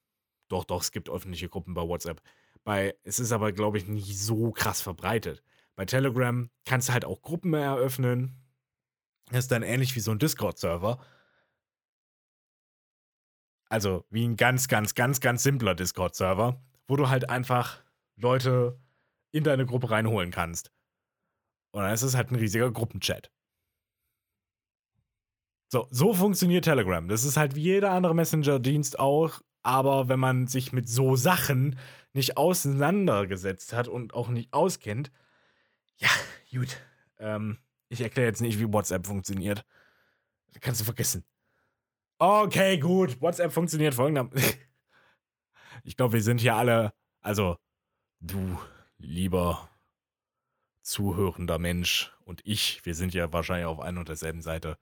Doch, 0.49 0.65
doch, 0.65 0.83
es 0.83 0.93
gibt 0.93 1.09
öffentliche 1.09 1.49
Gruppen 1.49 1.73
bei 1.73 1.83
WhatsApp. 1.83 2.21
Bei, 2.65 2.95
es 3.05 3.19
ist 3.19 3.33
aber, 3.33 3.53
glaube 3.53 3.79
ich, 3.79 3.87
nicht 3.87 4.19
so 4.19 4.51
krass 4.51 4.83
verbreitet. 4.83 5.43
Bei 5.77 5.87
Telegram 5.87 6.51
kannst 6.67 6.89
du 6.89 6.93
halt 6.93 7.07
auch 7.07 7.23
Gruppen 7.23 7.55
eröffnen. 7.55 8.37
Das 9.31 9.45
ist 9.45 9.53
dann 9.53 9.63
ähnlich 9.63 9.97
wie 9.97 10.01
so 10.01 10.11
ein 10.11 10.19
Discord-Server. 10.19 10.99
Also 13.71 14.05
wie 14.11 14.27
ein 14.27 14.37
ganz, 14.37 14.69
ganz, 14.69 14.95
ganz, 14.95 15.21
ganz 15.21 15.43
simpler 15.45 15.75
Discord-Server, 15.75 16.61
wo 16.89 16.97
du 16.97 17.09
halt 17.09 17.31
einfach 17.31 17.83
Leute 18.17 18.79
in 19.31 19.45
deine 19.45 19.65
Gruppe 19.65 19.91
reinholen 19.91 20.33
kannst. 20.33 20.73
Und 21.71 21.83
dann 21.83 21.95
ist 21.95 22.03
es 22.03 22.17
halt 22.17 22.33
ein 22.33 22.35
riesiger 22.35 22.71
Gruppenchat. 22.73 23.31
So, 25.69 25.87
so 25.91 26.13
funktioniert 26.13 26.65
Telegram. 26.65 27.07
Das 27.07 27.23
ist 27.23 27.37
halt 27.37 27.55
wie 27.55 27.63
jeder 27.63 27.93
andere 27.93 28.13
Messenger-Dienst 28.13 28.99
auch, 28.99 29.41
aber 29.63 30.09
wenn 30.09 30.19
man 30.19 30.49
sich 30.49 30.73
mit 30.73 30.89
so 30.89 31.15
Sachen 31.15 31.79
nicht 32.13 32.37
auseinandergesetzt 32.37 33.73
hat 33.73 33.87
und 33.87 34.15
auch 34.15 34.31
nicht 34.31 34.53
auskennt, 34.53 35.13
ja, 35.97 36.09
gut. 36.51 36.77
Ähm, 37.19 37.59
ich 37.89 38.01
erkläre 38.01 38.27
jetzt 38.27 38.41
nicht, 38.41 38.59
wie 38.59 38.73
WhatsApp 38.73 39.07
funktioniert. 39.07 39.65
Das 40.53 40.61
kannst 40.61 40.81
du 40.81 40.85
vergessen. 40.85 41.25
Okay, 42.23 42.77
gut. 42.77 43.19
WhatsApp 43.23 43.51
funktioniert 43.51 43.95
folgendermaßen. 43.95 44.43
ich 45.85 45.97
glaube, 45.97 46.13
wir 46.13 46.23
sind 46.23 46.43
hier 46.43 46.55
alle, 46.55 46.93
also 47.23 47.57
du, 48.21 48.61
lieber 48.99 49.71
zuhörender 50.83 51.59
Mensch 51.59 52.13
und 52.27 52.43
ich, 52.45 52.85
wir 52.85 52.95
sind 52.95 53.15
ja 53.15 53.33
wahrscheinlich 53.33 53.65
auf 53.65 53.81
einer 53.81 54.01
und 54.01 54.09
derselben 54.11 54.43
Seite, 54.43 54.77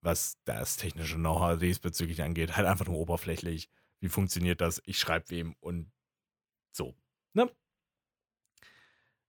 was 0.00 0.38
das 0.46 0.78
technische 0.78 1.16
Know-how 1.16 1.58
diesbezüglich 1.58 2.22
angeht. 2.22 2.56
Halt 2.56 2.66
einfach 2.66 2.86
nur 2.86 2.96
oberflächlich. 2.96 3.68
Wie 4.00 4.08
funktioniert 4.08 4.62
das? 4.62 4.80
Ich 4.86 4.98
schreibe 4.98 5.28
wem 5.28 5.54
und 5.60 5.92
so. 6.72 6.94
Ne? 7.34 7.50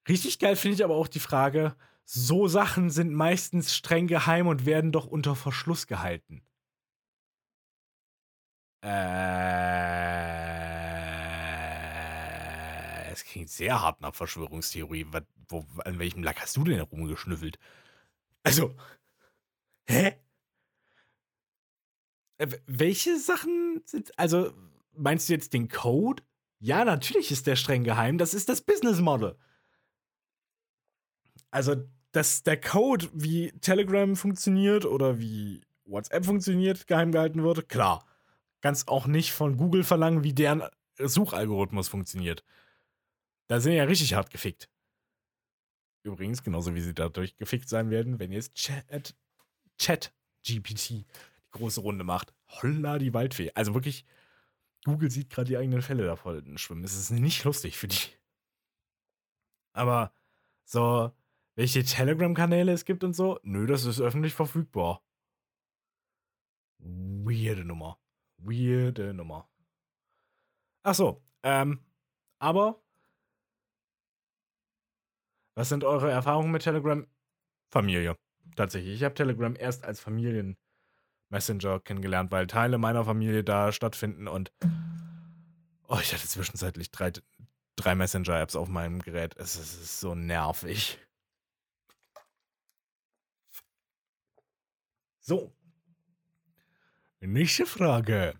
Richtig 0.07 0.39
geil 0.39 0.55
finde 0.55 0.75
ich 0.75 0.85
aber 0.85 0.95
auch 0.95 1.09
die 1.09 1.19
Frage, 1.19 1.75
so 2.05 2.47
Sachen 2.47 2.89
sind 2.91 3.13
meistens 3.13 3.75
streng 3.75 4.07
geheim 4.07 4.47
und 4.47 4.65
werden 4.65 4.93
doch 4.93 5.05
unter 5.05 5.35
Verschluss 5.35 5.87
gehalten. 5.87 6.46
Äh, 8.81 8.87
es 13.11 13.23
klingt 13.25 13.49
sehr 13.49 13.81
hart 13.81 14.01
nach 14.01 14.13
Verschwörungstheorie. 14.15 15.07
Was, 15.11 15.23
wo, 15.49 15.65
an 15.85 15.99
welchem 15.99 16.23
Lack 16.23 16.41
hast 16.41 16.57
du 16.57 16.63
denn 16.63 16.79
rumgeschnüffelt? 16.81 17.59
Also, 18.43 18.75
hä? 19.87 20.15
Äh, 22.37 22.47
welche 22.65 23.17
Sachen 23.19 23.81
sind, 23.85 24.17
also, 24.19 24.53
meinst 24.93 25.29
du 25.29 25.33
jetzt 25.33 25.53
den 25.53 25.69
Code? 25.69 26.23
Ja, 26.59 26.85
natürlich 26.85 27.31
ist 27.31 27.47
der 27.47 27.55
streng 27.55 27.83
geheim. 27.83 28.17
Das 28.17 28.33
ist 28.33 28.49
das 28.49 28.61
Business 28.61 28.99
Model 28.99 29.37
also, 31.51 31.75
dass 32.11 32.43
der 32.43 32.59
Code, 32.59 33.09
wie 33.13 33.51
Telegram 33.61 34.15
funktioniert 34.15 34.85
oder 34.85 35.19
wie 35.19 35.61
WhatsApp 35.85 36.25
funktioniert, 36.25 36.87
geheim 36.87 37.11
gehalten 37.11 37.43
wird, 37.43 37.69
klar. 37.69 38.05
Ganz 38.61 38.87
auch 38.87 39.07
nicht 39.07 39.31
von 39.31 39.57
Google 39.57 39.83
verlangen, 39.83 40.23
wie 40.23 40.33
deren 40.33 40.63
Suchalgorithmus 40.97 41.87
funktioniert. 41.87 42.43
Da 43.47 43.59
sind 43.59 43.73
ja 43.73 43.83
richtig 43.83 44.13
hart 44.13 44.29
gefickt. 44.29 44.69
Übrigens, 46.03 46.43
genauso 46.43 46.73
wie 46.73 46.81
sie 46.81 46.93
dadurch 46.93 47.35
gefickt 47.35 47.69
sein 47.69 47.89
werden, 47.89 48.19
wenn 48.19 48.31
jetzt 48.31 48.55
Chat, 48.55 49.15
Chat 49.77 50.13
GPT 50.45 50.89
die 50.89 51.05
große 51.51 51.81
Runde 51.81 52.03
macht. 52.03 52.33
Holla 52.47 52.97
die 52.97 53.13
Waldfee. 53.13 53.51
Also 53.55 53.73
wirklich, 53.73 54.05
Google 54.85 55.11
sieht 55.11 55.29
gerade 55.29 55.49
die 55.49 55.57
eigenen 55.57 55.81
Fälle 55.81 56.05
davon 56.05 56.57
schwimmen. 56.57 56.83
Es 56.83 56.95
ist 56.95 57.11
nicht 57.11 57.43
lustig 57.43 57.77
für 57.77 57.87
die. 57.87 57.97
Aber 59.73 60.13
so, 60.63 61.11
welche 61.55 61.83
Telegram-Kanäle 61.83 62.71
es 62.71 62.85
gibt 62.85 63.03
und 63.03 63.13
so. 63.13 63.39
Nö, 63.43 63.67
das 63.67 63.85
ist 63.85 63.99
öffentlich 63.99 64.33
verfügbar. 64.33 65.03
Weirde 66.79 67.65
Nummer. 67.65 67.99
Weirde 68.37 69.13
Nummer. 69.13 69.49
Ach 70.83 70.95
so, 70.95 71.21
ähm, 71.43 71.79
aber 72.39 72.81
was 75.55 75.69
sind 75.69 75.83
eure 75.83 76.11
Erfahrungen 76.11 76.51
mit 76.51 76.61
Telegram? 76.61 77.07
Familie. 77.69 78.15
Tatsächlich. 78.55 78.93
Ich 78.93 79.03
habe 79.03 79.15
Telegram 79.15 79.55
erst 79.55 79.83
als 79.83 79.99
Familien-Messenger 79.99 81.79
kennengelernt, 81.79 82.31
weil 82.31 82.47
Teile 82.47 82.77
meiner 82.77 83.03
Familie 83.05 83.43
da 83.43 83.71
stattfinden 83.71 84.27
und 84.27 84.51
oh, 85.87 85.97
ich 86.01 86.13
hatte 86.13 86.27
zwischenzeitlich 86.27 86.91
drei, 86.91 87.11
drei 87.75 87.95
Messenger-Apps 87.95 88.55
auf 88.55 88.69
meinem 88.69 89.01
Gerät. 89.01 89.35
Es 89.37 89.55
ist 89.55 89.99
so 89.99 90.15
nervig. 90.15 90.99
So. 95.19 95.56
Nächste 97.19 97.65
Frage. 97.65 98.39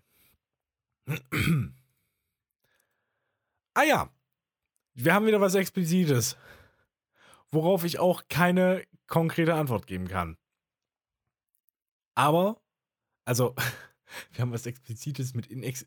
ah 3.74 3.82
ja. 3.82 4.12
Wir 4.94 5.14
haben 5.14 5.26
wieder 5.26 5.40
was 5.40 5.54
Explizites. 5.54 6.36
Worauf 7.50 7.84
ich 7.84 7.98
auch 7.98 8.24
keine 8.28 8.84
konkrete 9.06 9.54
Antwort 9.54 9.86
geben 9.86 10.08
kann. 10.08 10.36
Aber, 12.14 12.60
also, 13.24 13.54
wir 14.32 14.42
haben 14.42 14.52
was 14.52 14.66
Explizites 14.66 15.34
mit, 15.34 15.46
inex 15.46 15.86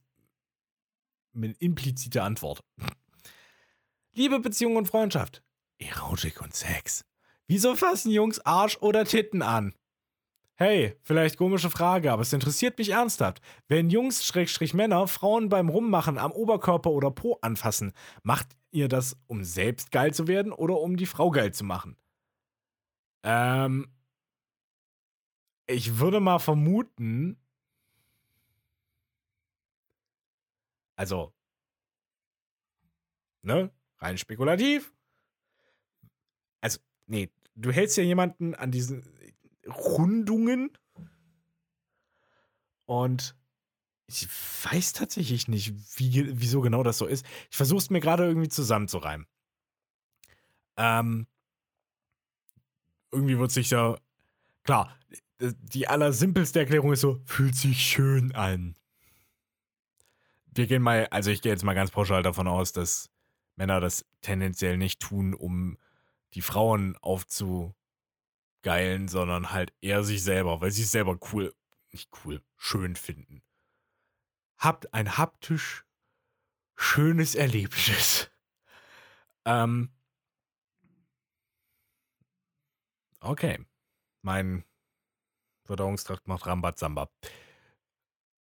mit 1.34 1.62
impliziter 1.62 2.24
Antwort. 2.24 2.64
Liebe 4.14 4.39
Beziehung 4.39 4.76
und 4.76 4.88
Freundschaft. 4.88 5.44
Erotik 5.78 6.42
und 6.42 6.54
Sex. 6.54 7.06
Wieso 7.48 7.76
fassen 7.76 8.12
Jungs 8.12 8.39
Arsch 8.39 8.78
oder 8.78 9.06
Titten 9.06 9.42
an? 9.42 9.74
Hey, 10.56 10.95
vielleicht 11.02 11.38
komische 11.38 11.70
Frage, 11.72 12.12
aber 12.12 12.22
es 12.22 12.34
interessiert 12.34 12.78
mich 12.78 12.89
ernsthaft. 12.89 13.41
Wenn 13.68 13.89
Jungs, 13.89 14.26
Schrägstrich 14.26 14.74
Männer, 14.74 15.08
Frauen 15.08 15.49
beim 15.49 15.70
Rummachen 15.70 16.18
am 16.20 16.32
Oberkörper 16.32 16.91
oder 16.91 17.10
Po 17.10 17.38
anfassen, 17.41 17.93
macht 18.24 18.56
ihr 18.72 18.88
das, 18.88 19.18
um 19.28 19.43
selbst 19.43 19.91
geil 19.91 20.14
zu 20.14 20.28
werden 20.28 20.52
oder 20.52 20.80
um 20.80 20.97
die 20.97 21.08
Frau 21.08 21.32
geil 21.32 21.52
zu 21.52 21.64
machen? 21.64 21.97
Ähm, 23.24 23.86
ich 25.68 25.97
würde 25.99 26.20
mal 26.20 26.38
vermuten, 26.39 27.38
also, 30.97 31.34
ne, 33.43 33.70
rein 33.99 34.18
spekulativ. 34.18 34.91
Also, 36.62 36.80
nee, 37.08 37.30
du 37.56 37.72
hältst 37.72 37.97
ja 37.97 38.04
jemanden 38.04 38.56
an 38.56 38.72
diesen 38.72 39.04
Rundungen 39.68 40.72
und 42.86 43.36
ich 44.07 44.28
weiß 44.28 44.93
tatsächlich 44.93 45.47
nicht, 45.47 45.74
wie, 45.97 46.30
wieso 46.39 46.62
genau 46.62 46.84
das 46.84 46.97
so 46.97 47.05
ist. 47.05 47.26
Ich 47.49 47.55
versuche 47.55 47.78
es 47.78 47.89
mir 47.89 48.01
gerade 48.01 48.26
irgendwie 48.26 48.49
zusammenzureimen. 48.49 49.26
Ähm, 50.76 51.28
irgendwie 53.12 53.38
wird 53.38 53.51
sich 53.51 53.70
ja. 53.70 53.97
Klar, 54.64 54.95
die 55.39 55.88
allersimpelste 55.88 56.59
Erklärung 56.59 56.91
ist 56.93 57.01
so, 57.01 57.22
fühlt 57.26 57.55
sich 57.55 57.82
schön 57.82 58.34
an. 58.36 58.76
Wir 60.53 60.68
gehen 60.68 60.82
mal, 60.82 61.07
also 61.07 61.32
ich 61.32 61.41
gehe 61.41 61.51
jetzt 61.51 61.64
mal 61.64 61.74
ganz 61.74 61.91
pauschal 61.91 62.24
davon 62.24 62.47
aus, 62.47 62.74
dass 62.74 63.09
Männer 63.55 63.80
das 63.80 64.05
tendenziell 64.22 64.78
nicht 64.78 64.99
tun, 64.99 65.34
um 65.34 65.78
die 66.34 66.41
Frauen 66.41 66.97
aufzugeilen, 68.62 69.07
sondern 69.07 69.51
halt 69.51 69.74
eher 69.82 70.03
sich 70.03 70.24
selber, 70.24 70.62
weil 70.62 70.72
sie 70.72 70.84
es 70.84 70.91
selber 70.91 71.18
cool, 71.32 71.53
nicht 71.91 72.09
cool, 72.24 72.41
schön 72.57 72.95
finden. 72.95 73.43
Habt 74.57 74.93
ein 74.93 75.18
haptisch 75.18 75.86
schönes 76.76 77.36
Erlebnis. 77.36 78.28
Ähm, 79.43 79.89
okay. 83.22 83.57
Mein 84.22 84.64
Verdauungstrakt 85.66 86.28
macht 86.28 86.45
Rambazamba. 86.45 87.09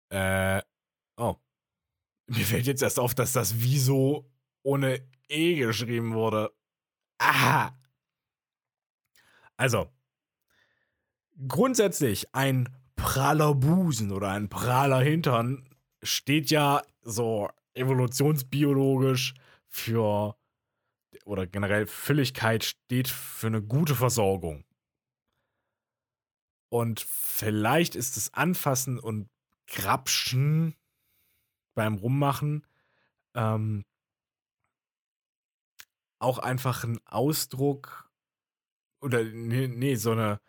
Äh, 0.09 0.63
oh. 1.17 1.35
Mir 2.25 2.45
fällt 2.47 2.65
jetzt 2.65 2.81
erst 2.81 2.99
auf, 2.99 3.13
dass 3.13 3.33
das 3.33 3.59
Wieso 3.59 4.27
ohne 4.63 5.07
E 5.29 5.53
geschrieben 5.53 6.15
wurde. 6.15 6.51
Aha. 7.19 7.79
Also, 9.55 9.91
grundsätzlich 11.47 12.33
ein 12.33 12.69
praller 12.95 13.53
Busen 13.53 14.11
oder 14.11 14.29
ein 14.29 14.49
praller 14.49 14.99
Hintern 14.99 15.69
steht 16.01 16.49
ja 16.49 16.81
so 17.01 17.49
evolutionsbiologisch 17.73 19.33
für 19.67 20.35
oder 21.25 21.45
generell 21.45 21.85
Fülligkeit 21.85 22.63
steht 22.63 23.07
für 23.07 23.47
eine 23.47 23.61
gute 23.61 23.95
Versorgung. 23.95 24.63
Und 26.69 26.99
vielleicht 26.99 27.95
ist 27.95 28.17
das 28.17 28.33
Anfassen 28.33 28.99
und 28.99 29.29
Grapschen 29.67 30.75
beim 31.75 31.95
Rummachen 31.95 32.65
ähm, 33.35 33.85
auch 36.19 36.39
einfach 36.39 36.83
ein 36.83 36.99
Ausdruck 37.05 38.09
oder 39.01 39.23
nee, 39.23 39.67
nee, 39.67 39.95
so 39.95 40.11
eine 40.11 40.39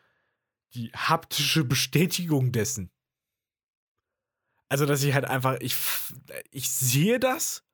die 0.74 0.90
haptische 0.92 1.64
Bestätigung 1.64 2.52
dessen. 2.52 2.90
Also, 4.68 4.84
dass 4.84 5.02
ich 5.02 5.14
halt 5.14 5.24
einfach, 5.24 5.58
ich, 5.60 5.76
ich 6.50 6.70
sehe 6.70 7.18
das 7.18 7.64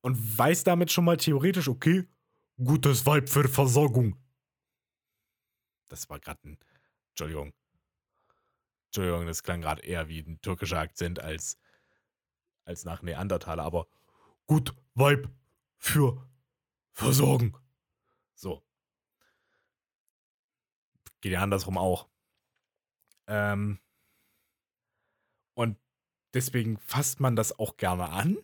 und 0.00 0.38
weiß 0.38 0.64
damit 0.64 0.92
schon 0.92 1.04
mal 1.04 1.16
theoretisch, 1.16 1.68
okay, 1.68 2.08
gutes 2.62 3.04
Weib 3.06 3.28
für 3.28 3.48
Versorgung. 3.48 4.16
Das 5.88 6.08
war 6.08 6.20
gerade 6.20 6.40
ein 6.44 6.58
Entschuldigung. 7.10 7.52
Entschuldigung, 8.86 9.26
das 9.26 9.42
klang 9.42 9.60
gerade 9.60 9.82
eher 9.82 10.08
wie 10.08 10.20
ein 10.20 10.40
türkischer 10.40 10.78
Akzent 10.78 11.18
als, 11.18 11.58
als 12.64 12.84
nach 12.84 13.02
Neandertaler, 13.02 13.62
aber 13.64 13.86
gut, 14.46 14.74
Weib 14.94 15.30
für 15.78 16.28
versorgen. 16.92 17.56
So. 18.34 18.62
Geht 21.22 21.32
ja 21.32 21.40
andersrum 21.40 21.78
auch. 21.78 22.08
Ähm, 23.28 23.78
und 25.54 25.78
deswegen 26.34 26.78
fasst 26.78 27.20
man 27.20 27.36
das 27.36 27.58
auch 27.58 27.76
gerne 27.78 28.10
an. 28.10 28.36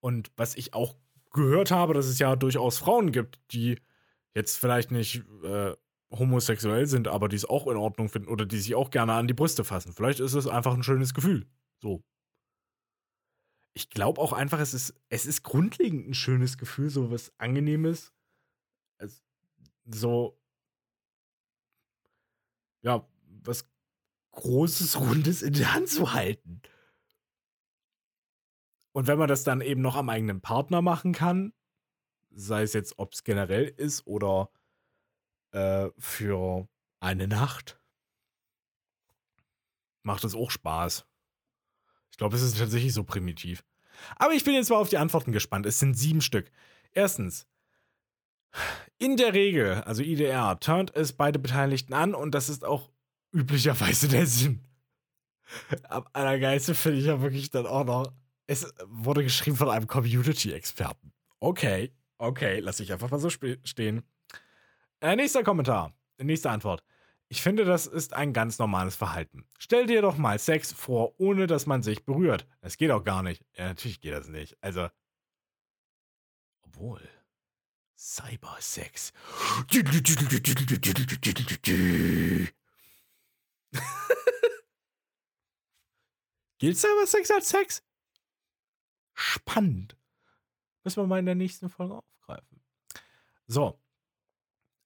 Und 0.00 0.32
was 0.36 0.56
ich 0.56 0.74
auch 0.74 0.96
gehört 1.30 1.70
habe, 1.70 1.94
dass 1.94 2.06
es 2.06 2.18
ja 2.18 2.34
durchaus 2.34 2.78
Frauen 2.78 3.12
gibt, 3.12 3.40
die 3.52 3.78
jetzt 4.34 4.56
vielleicht 4.56 4.90
nicht 4.90 5.22
äh, 5.44 5.76
homosexuell 6.10 6.86
sind, 6.86 7.06
aber 7.06 7.28
die 7.28 7.36
es 7.36 7.44
auch 7.44 7.66
in 7.66 7.76
Ordnung 7.76 8.08
finden 8.08 8.28
oder 8.28 8.46
die 8.46 8.58
sich 8.58 8.74
auch 8.74 8.90
gerne 8.90 9.12
an 9.14 9.28
die 9.28 9.34
Brüste 9.34 9.64
fassen. 9.64 9.92
Vielleicht 9.92 10.20
ist 10.20 10.34
es 10.34 10.46
einfach 10.46 10.74
ein 10.74 10.82
schönes 10.82 11.14
Gefühl. 11.14 11.46
So. 11.80 12.02
Ich 13.74 13.90
glaube 13.90 14.20
auch 14.20 14.32
einfach, 14.32 14.58
es 14.58 14.74
ist, 14.74 14.94
es 15.08 15.26
ist 15.26 15.42
grundlegend 15.42 16.08
ein 16.08 16.14
schönes 16.14 16.58
Gefühl, 16.58 16.90
so 16.90 17.10
was 17.10 17.32
Angenehmes. 17.38 18.12
Es, 18.98 19.22
so, 19.94 20.38
ja, 22.82 23.06
was 23.42 23.68
Großes, 24.32 24.96
Rundes 25.00 25.42
in 25.42 25.54
der 25.54 25.74
Hand 25.74 25.88
zu 25.88 26.12
halten. 26.12 26.62
Und 28.92 29.06
wenn 29.06 29.18
man 29.18 29.28
das 29.28 29.44
dann 29.44 29.60
eben 29.60 29.80
noch 29.80 29.96
am 29.96 30.08
eigenen 30.08 30.40
Partner 30.40 30.82
machen 30.82 31.12
kann, 31.12 31.52
sei 32.30 32.62
es 32.62 32.72
jetzt, 32.72 32.98
ob 32.98 33.12
es 33.12 33.24
generell 33.24 33.64
ist 33.64 34.06
oder 34.06 34.50
äh, 35.52 35.90
für 35.98 36.68
eine 37.00 37.28
Nacht, 37.28 37.80
macht 40.02 40.24
es 40.24 40.34
auch 40.34 40.50
Spaß. 40.50 41.06
Ich 42.10 42.18
glaube, 42.18 42.36
es 42.36 42.42
ist 42.42 42.58
tatsächlich 42.58 42.92
so 42.92 43.04
primitiv. 43.04 43.64
Aber 44.16 44.32
ich 44.32 44.44
bin 44.44 44.54
jetzt 44.54 44.70
mal 44.70 44.76
auf 44.76 44.88
die 44.88 44.98
Antworten 44.98 45.32
gespannt. 45.32 45.66
Es 45.66 45.78
sind 45.78 45.94
sieben 45.94 46.20
Stück. 46.20 46.50
Erstens, 46.92 47.46
in 48.98 49.16
der 49.16 49.34
Regel, 49.34 49.82
also 49.82 50.02
IDR, 50.02 50.58
turnt 50.60 50.94
es 50.94 51.12
beide 51.12 51.38
Beteiligten 51.38 51.94
an 51.94 52.14
und 52.14 52.34
das 52.34 52.48
ist 52.48 52.64
auch 52.64 52.90
üblicherweise 53.32 54.08
der 54.08 54.26
Sinn. 54.26 54.64
Am 55.88 56.06
allergeilsten 56.12 56.74
finde 56.74 56.98
ich 56.98 57.06
ja 57.06 57.20
wirklich 57.20 57.50
dann 57.50 57.66
auch 57.66 57.84
noch, 57.84 58.12
es 58.46 58.72
wurde 58.86 59.22
geschrieben 59.24 59.56
von 59.56 59.68
einem 59.68 59.86
Community-Experten. 59.86 61.12
Okay, 61.40 61.92
Okay, 62.20 62.60
lass 62.60 62.80
ich 62.80 62.92
einfach 62.92 63.10
mal 63.10 63.18
so 63.18 63.30
stehen. 63.30 64.02
Äh, 65.00 65.16
nächster 65.16 65.42
Kommentar. 65.42 65.94
Nächste 66.18 66.50
Antwort. 66.50 66.84
Ich 67.28 67.40
finde, 67.40 67.64
das 67.64 67.86
ist 67.86 68.12
ein 68.12 68.34
ganz 68.34 68.58
normales 68.58 68.94
Verhalten. 68.94 69.46
Stell 69.58 69.86
dir 69.86 70.02
doch 70.02 70.18
mal 70.18 70.38
Sex 70.38 70.70
vor, 70.70 71.18
ohne 71.18 71.46
dass 71.46 71.64
man 71.64 71.82
sich 71.82 72.04
berührt. 72.04 72.46
Das 72.60 72.76
geht 72.76 72.90
auch 72.90 73.04
gar 73.04 73.22
nicht. 73.22 73.42
Ja, 73.56 73.68
natürlich 73.68 74.02
geht 74.02 74.12
das 74.12 74.28
nicht. 74.28 74.58
Also. 74.60 74.88
Obwohl. 76.60 77.00
Cybersex. 78.00 79.12
Gilt 86.58 86.78
Cybersex 86.78 87.30
als 87.30 87.50
Sex? 87.50 87.82
Spannend. 89.12 89.98
Müssen 90.82 91.02
wir 91.02 91.06
mal 91.06 91.18
in 91.18 91.26
der 91.26 91.34
nächsten 91.34 91.68
Folge 91.68 91.96
aufgreifen. 91.96 92.62
So. 93.46 93.78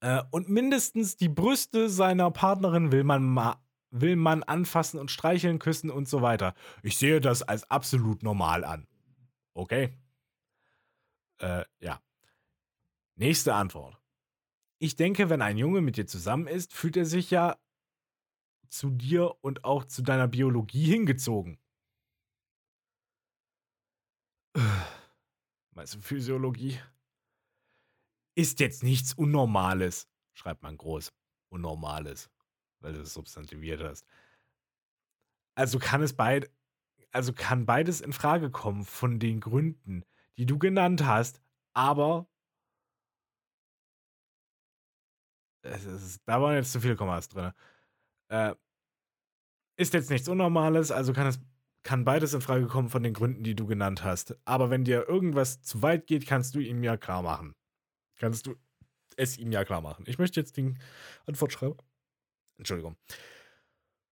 Äh, 0.00 0.24
und 0.32 0.48
mindestens 0.48 1.16
die 1.16 1.28
Brüste 1.28 1.88
seiner 1.88 2.32
Partnerin 2.32 2.90
will 2.90 3.04
man 3.04 3.54
will 3.92 4.16
man 4.16 4.42
anfassen 4.42 4.98
und 4.98 5.12
streicheln, 5.12 5.60
küssen 5.60 5.88
und 5.88 6.08
so 6.08 6.20
weiter. 6.20 6.54
Ich 6.82 6.98
sehe 6.98 7.20
das 7.20 7.42
als 7.42 7.70
absolut 7.70 8.24
normal 8.24 8.64
an. 8.64 8.88
Okay? 9.52 9.96
Äh, 11.38 11.64
ja. 11.78 12.00
Nächste 13.16 13.54
Antwort. 13.54 14.00
ich 14.78 14.96
denke, 14.96 15.30
wenn 15.30 15.40
ein 15.40 15.56
Junge 15.56 15.80
mit 15.80 15.96
dir 15.96 16.06
zusammen 16.06 16.46
ist, 16.46 16.74
fühlt 16.74 16.96
er 16.96 17.06
sich 17.06 17.30
ja 17.30 17.56
zu 18.68 18.90
dir 18.90 19.36
und 19.42 19.64
auch 19.64 19.84
zu 19.84 20.02
deiner 20.02 20.28
Biologie 20.28 20.84
hingezogen. 20.86 21.58
Meinst 25.74 25.94
du 25.94 26.00
Physiologie? 26.00 26.78
Ist 28.36 28.58
jetzt 28.60 28.82
nichts 28.82 29.14
Unnormales, 29.14 30.08
schreibt 30.34 30.62
man 30.62 30.76
groß. 30.76 31.12
Unnormales, 31.50 32.30
weil 32.80 32.94
du 32.94 33.00
es 33.00 33.14
substantiviert 33.14 33.80
hast. 33.80 34.04
Also 35.56 35.78
kann 35.78 36.02
es 36.02 36.14
beid, 36.14 36.50
also 37.12 37.32
kann 37.32 37.64
beides 37.64 38.00
in 38.00 38.12
Frage 38.12 38.50
kommen 38.50 38.84
von 38.84 39.20
den 39.20 39.38
Gründen, 39.38 40.04
die 40.36 40.46
du 40.46 40.58
genannt 40.58 41.06
hast, 41.06 41.40
aber 41.74 42.28
ist, 45.64 46.20
da 46.26 46.40
waren 46.40 46.56
jetzt 46.56 46.72
zu 46.72 46.80
viele 46.80 46.96
Kommas 46.96 47.28
drin. 47.28 47.52
Äh, 48.28 48.54
ist 49.76 49.94
jetzt 49.94 50.10
nichts 50.10 50.28
Unnormales, 50.28 50.90
also 50.90 51.12
kann 51.12 51.26
es 51.26 51.40
kann 51.84 52.04
beides 52.04 52.32
in 52.32 52.40
Frage 52.40 52.66
kommen 52.66 52.88
von 52.88 53.02
den 53.02 53.12
Gründen, 53.12 53.44
die 53.44 53.54
du 53.54 53.66
genannt 53.66 54.02
hast. 54.02 54.36
Aber 54.46 54.70
wenn 54.70 54.84
dir 54.84 55.06
irgendwas 55.06 55.60
zu 55.60 55.82
weit 55.82 56.06
geht, 56.06 56.26
kannst 56.26 56.54
du 56.54 56.60
ihm 56.60 56.82
ja 56.82 56.96
klar 56.96 57.22
machen. 57.22 57.54
Kannst 58.16 58.46
du 58.46 58.56
es 59.16 59.36
ihm 59.36 59.52
ja 59.52 59.64
klar 59.64 59.82
machen. 59.82 60.04
Ich 60.08 60.18
möchte 60.18 60.40
jetzt 60.40 60.56
den 60.56 60.78
Antwortschreiber. 61.26 61.76
Entschuldigung. 62.56 62.96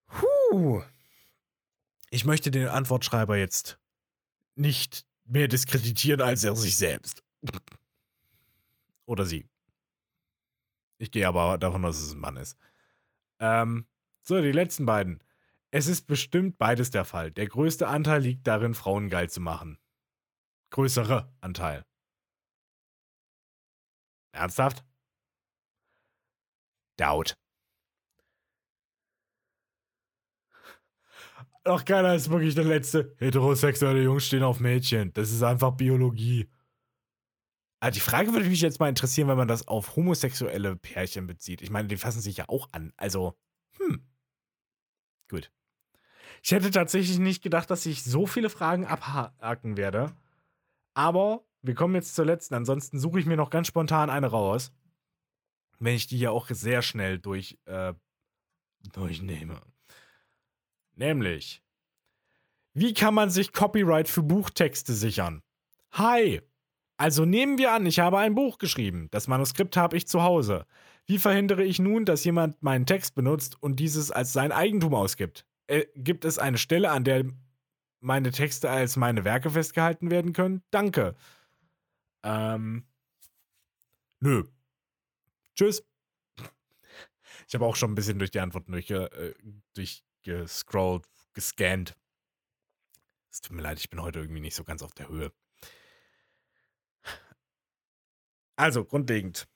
Puh. 0.06 0.82
Ich 2.10 2.26
möchte 2.26 2.50
den 2.50 2.68
Antwortschreiber 2.68 3.38
jetzt 3.38 3.78
nicht 4.54 5.06
mehr 5.24 5.48
diskreditieren 5.48 6.20
als 6.20 6.44
er 6.44 6.54
sich 6.54 6.76
selbst. 6.76 7.22
Oder 9.06 9.24
sie. 9.24 9.48
Ich 11.02 11.10
gehe 11.10 11.26
aber 11.26 11.58
davon 11.58 11.84
aus, 11.84 11.96
dass 11.96 12.06
es 12.06 12.14
ein 12.14 12.20
Mann 12.20 12.36
ist. 12.36 12.56
Ähm, 13.40 13.88
so, 14.22 14.40
die 14.40 14.52
letzten 14.52 14.86
beiden. 14.86 15.20
Es 15.72 15.88
ist 15.88 16.06
bestimmt 16.06 16.58
beides 16.58 16.90
der 16.90 17.04
Fall. 17.04 17.32
Der 17.32 17.48
größte 17.48 17.88
Anteil 17.88 18.22
liegt 18.22 18.46
darin, 18.46 18.72
Frauen 18.72 19.08
geil 19.10 19.28
zu 19.28 19.40
machen. 19.40 19.80
Größere 20.70 21.34
Anteil. 21.40 21.84
Ernsthaft? 24.30 24.84
Doubt. 26.96 27.34
Doch 31.64 31.84
keiner 31.84 32.14
ist 32.14 32.30
wirklich 32.30 32.54
der 32.54 32.62
letzte. 32.62 33.16
Heterosexuelle 33.18 34.04
Jungs 34.04 34.24
stehen 34.24 34.44
auf 34.44 34.60
Mädchen. 34.60 35.12
Das 35.14 35.32
ist 35.32 35.42
einfach 35.42 35.72
Biologie. 35.72 36.48
Also 37.82 37.94
die 37.94 38.00
Frage 38.00 38.32
würde 38.32 38.48
mich 38.48 38.60
jetzt 38.60 38.78
mal 38.78 38.88
interessieren, 38.88 39.26
wenn 39.26 39.36
man 39.36 39.48
das 39.48 39.66
auf 39.66 39.96
homosexuelle 39.96 40.76
Pärchen 40.76 41.26
bezieht. 41.26 41.62
Ich 41.62 41.70
meine, 41.70 41.88
die 41.88 41.96
fassen 41.96 42.20
sich 42.20 42.36
ja 42.36 42.44
auch 42.48 42.68
an. 42.70 42.92
Also, 42.96 43.36
hm. 43.76 44.06
Gut. 45.28 45.50
Ich 46.44 46.52
hätte 46.52 46.70
tatsächlich 46.70 47.18
nicht 47.18 47.42
gedacht, 47.42 47.68
dass 47.72 47.84
ich 47.84 48.04
so 48.04 48.24
viele 48.24 48.50
Fragen 48.50 48.86
abhaken 48.86 49.76
werde. 49.76 50.14
Aber 50.94 51.44
wir 51.60 51.74
kommen 51.74 51.96
jetzt 51.96 52.14
zur 52.14 52.24
letzten. 52.24 52.54
Ansonsten 52.54 53.00
suche 53.00 53.18
ich 53.18 53.26
mir 53.26 53.36
noch 53.36 53.50
ganz 53.50 53.66
spontan 53.66 54.10
eine 54.10 54.28
raus. 54.28 54.70
Wenn 55.80 55.96
ich 55.96 56.06
die 56.06 56.20
ja 56.20 56.30
auch 56.30 56.46
sehr 56.50 56.82
schnell 56.82 57.18
durch, 57.18 57.58
äh, 57.64 57.94
durchnehme. 58.92 59.60
Nämlich, 60.94 61.64
wie 62.74 62.94
kann 62.94 63.14
man 63.14 63.30
sich 63.30 63.52
Copyright 63.52 64.08
für 64.08 64.22
Buchtexte 64.22 64.94
sichern? 64.94 65.42
Hi! 65.90 66.42
Also 67.02 67.24
nehmen 67.24 67.58
wir 67.58 67.72
an, 67.72 67.84
ich 67.84 67.98
habe 67.98 68.18
ein 68.18 68.36
Buch 68.36 68.58
geschrieben. 68.58 69.08
Das 69.10 69.26
Manuskript 69.26 69.76
habe 69.76 69.96
ich 69.96 70.06
zu 70.06 70.22
Hause. 70.22 70.66
Wie 71.04 71.18
verhindere 71.18 71.64
ich 71.64 71.80
nun, 71.80 72.04
dass 72.04 72.22
jemand 72.22 72.62
meinen 72.62 72.86
Text 72.86 73.16
benutzt 73.16 73.60
und 73.60 73.80
dieses 73.80 74.12
als 74.12 74.32
sein 74.32 74.52
Eigentum 74.52 74.94
ausgibt? 74.94 75.44
Äh, 75.66 75.86
gibt 75.96 76.24
es 76.24 76.38
eine 76.38 76.58
Stelle, 76.58 76.92
an 76.92 77.02
der 77.02 77.24
meine 77.98 78.30
Texte 78.30 78.70
als 78.70 78.96
meine 78.96 79.24
Werke 79.24 79.50
festgehalten 79.50 80.12
werden 80.12 80.32
können? 80.32 80.62
Danke. 80.70 81.16
Ähm. 82.22 82.86
Nö. 84.20 84.44
Tschüss. 85.56 85.82
Ich 87.48 87.54
habe 87.56 87.66
auch 87.66 87.74
schon 87.74 87.90
ein 87.90 87.96
bisschen 87.96 88.20
durch 88.20 88.30
die 88.30 88.38
Antworten 88.38 88.74
äh, 88.74 89.34
durchgescrollt, 89.74 91.04
gescannt. 91.34 91.96
Es 93.28 93.40
tut 93.40 93.56
mir 93.56 93.62
leid, 93.62 93.80
ich 93.80 93.90
bin 93.90 94.00
heute 94.00 94.20
irgendwie 94.20 94.40
nicht 94.40 94.54
so 94.54 94.62
ganz 94.62 94.84
auf 94.84 94.94
der 94.94 95.08
Höhe. 95.08 95.32
Also, 98.56 98.84
grundlegend. 98.84 99.46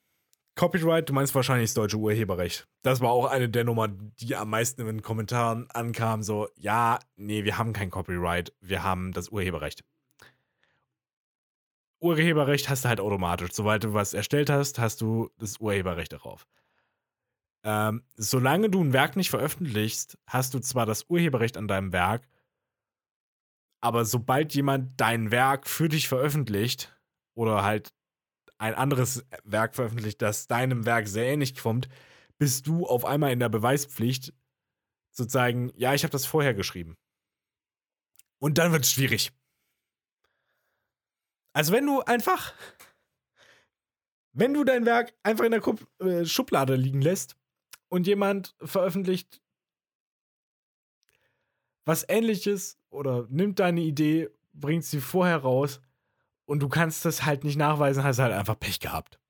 Copyright, 0.56 1.08
du 1.08 1.12
meinst 1.12 1.34
wahrscheinlich 1.34 1.68
das 1.68 1.74
deutsche 1.74 1.98
Urheberrecht. 1.98 2.66
Das 2.82 3.00
war 3.02 3.10
auch 3.10 3.26
eine 3.26 3.50
der 3.50 3.64
Nummern, 3.64 4.12
die 4.20 4.34
am 4.36 4.48
meisten 4.48 4.80
in 4.80 4.86
den 4.86 5.02
Kommentaren 5.02 5.70
ankam. 5.70 6.22
So, 6.22 6.48
ja, 6.56 6.98
nee, 7.16 7.44
wir 7.44 7.58
haben 7.58 7.74
kein 7.74 7.90
Copyright, 7.90 8.54
wir 8.60 8.82
haben 8.82 9.12
das 9.12 9.28
Urheberrecht. 9.28 9.84
Urheberrecht 12.00 12.68
hast 12.70 12.84
du 12.84 12.88
halt 12.88 13.00
automatisch. 13.00 13.50
Sobald 13.52 13.84
du 13.84 13.92
was 13.92 14.14
erstellt 14.14 14.48
hast, 14.48 14.78
hast 14.78 15.02
du 15.02 15.30
das 15.38 15.58
Urheberrecht 15.58 16.12
darauf. 16.12 16.46
Ähm, 17.64 18.02
solange 18.16 18.70
du 18.70 18.82
ein 18.82 18.92
Werk 18.92 19.16
nicht 19.16 19.30
veröffentlichst, 19.30 20.16
hast 20.26 20.54
du 20.54 20.60
zwar 20.60 20.86
das 20.86 21.04
Urheberrecht 21.10 21.56
an 21.56 21.68
deinem 21.68 21.92
Werk, 21.92 22.28
aber 23.80 24.04
sobald 24.04 24.54
jemand 24.54 25.00
dein 25.00 25.30
Werk 25.30 25.68
für 25.68 25.88
dich 25.88 26.08
veröffentlicht 26.08 26.96
oder 27.34 27.62
halt 27.64 27.92
ein 28.58 28.74
anderes 28.74 29.24
Werk 29.44 29.74
veröffentlicht, 29.74 30.22
das 30.22 30.46
deinem 30.46 30.84
Werk 30.86 31.08
sehr 31.08 31.26
ähnlich 31.26 31.56
kommt, 31.56 31.88
bist 32.38 32.66
du 32.66 32.86
auf 32.86 33.04
einmal 33.04 33.32
in 33.32 33.40
der 33.40 33.48
Beweispflicht, 33.48 34.32
zu 35.12 35.26
zeigen, 35.26 35.72
ja, 35.76 35.94
ich 35.94 36.02
habe 36.02 36.12
das 36.12 36.26
vorher 36.26 36.52
geschrieben. 36.52 36.96
Und 38.38 38.58
dann 38.58 38.72
wird 38.72 38.84
es 38.84 38.92
schwierig. 38.92 39.32
Also 41.54 41.72
wenn 41.72 41.86
du 41.86 42.02
einfach, 42.02 42.52
wenn 44.32 44.52
du 44.52 44.62
dein 44.62 44.84
Werk 44.84 45.14
einfach 45.22 45.46
in 45.46 45.52
der 45.52 45.62
Kup 45.62 45.86
äh, 46.00 46.26
Schublade 46.26 46.76
liegen 46.76 47.00
lässt 47.00 47.36
und 47.88 48.06
jemand 48.06 48.54
veröffentlicht 48.60 49.40
was 51.86 52.04
ähnliches 52.08 52.78
oder 52.90 53.26
nimmt 53.30 53.58
deine 53.58 53.80
Idee, 53.80 54.28
bringt 54.52 54.84
sie 54.84 55.00
vorher 55.00 55.38
raus, 55.38 55.80
und 56.46 56.60
du 56.60 56.68
kannst 56.68 57.04
das 57.04 57.24
halt 57.24 57.44
nicht 57.44 57.56
nachweisen, 57.56 58.04
hast 58.04 58.18
halt 58.18 58.32
einfach 58.32 58.58
Pech 58.58 58.80
gehabt. 58.80 59.20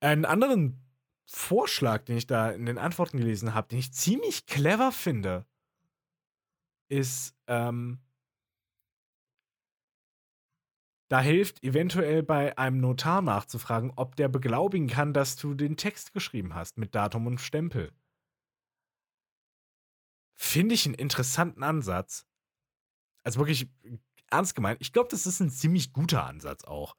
Einen 0.00 0.24
anderen 0.24 0.80
Vorschlag, 1.26 2.04
den 2.04 2.16
ich 2.16 2.26
da 2.26 2.50
in 2.50 2.66
den 2.66 2.78
Antworten 2.78 3.18
gelesen 3.18 3.54
habe, 3.54 3.68
den 3.68 3.78
ich 3.78 3.92
ziemlich 3.92 4.46
clever 4.46 4.92
finde, 4.92 5.46
ist, 6.88 7.34
ähm, 7.46 8.00
da 11.08 11.20
hilft 11.20 11.62
eventuell 11.62 12.22
bei 12.22 12.56
einem 12.58 12.80
Notar 12.80 13.22
nachzufragen, 13.22 13.92
ob 13.96 14.16
der 14.16 14.28
beglaubigen 14.28 14.88
kann, 14.88 15.12
dass 15.12 15.36
du 15.36 15.54
den 15.54 15.76
Text 15.76 16.12
geschrieben 16.12 16.54
hast 16.54 16.78
mit 16.78 16.94
Datum 16.94 17.26
und 17.26 17.40
Stempel. 17.40 17.92
Finde 20.34 20.74
ich 20.74 20.86
einen 20.86 20.94
interessanten 20.94 21.62
Ansatz. 21.62 22.26
Also 23.22 23.38
wirklich 23.38 23.68
ernst 24.34 24.54
gemeint. 24.54 24.78
Ich 24.80 24.92
glaube, 24.92 25.08
das 25.10 25.26
ist 25.26 25.40
ein 25.40 25.50
ziemlich 25.50 25.92
guter 25.92 26.26
Ansatz 26.26 26.64
auch. 26.64 26.96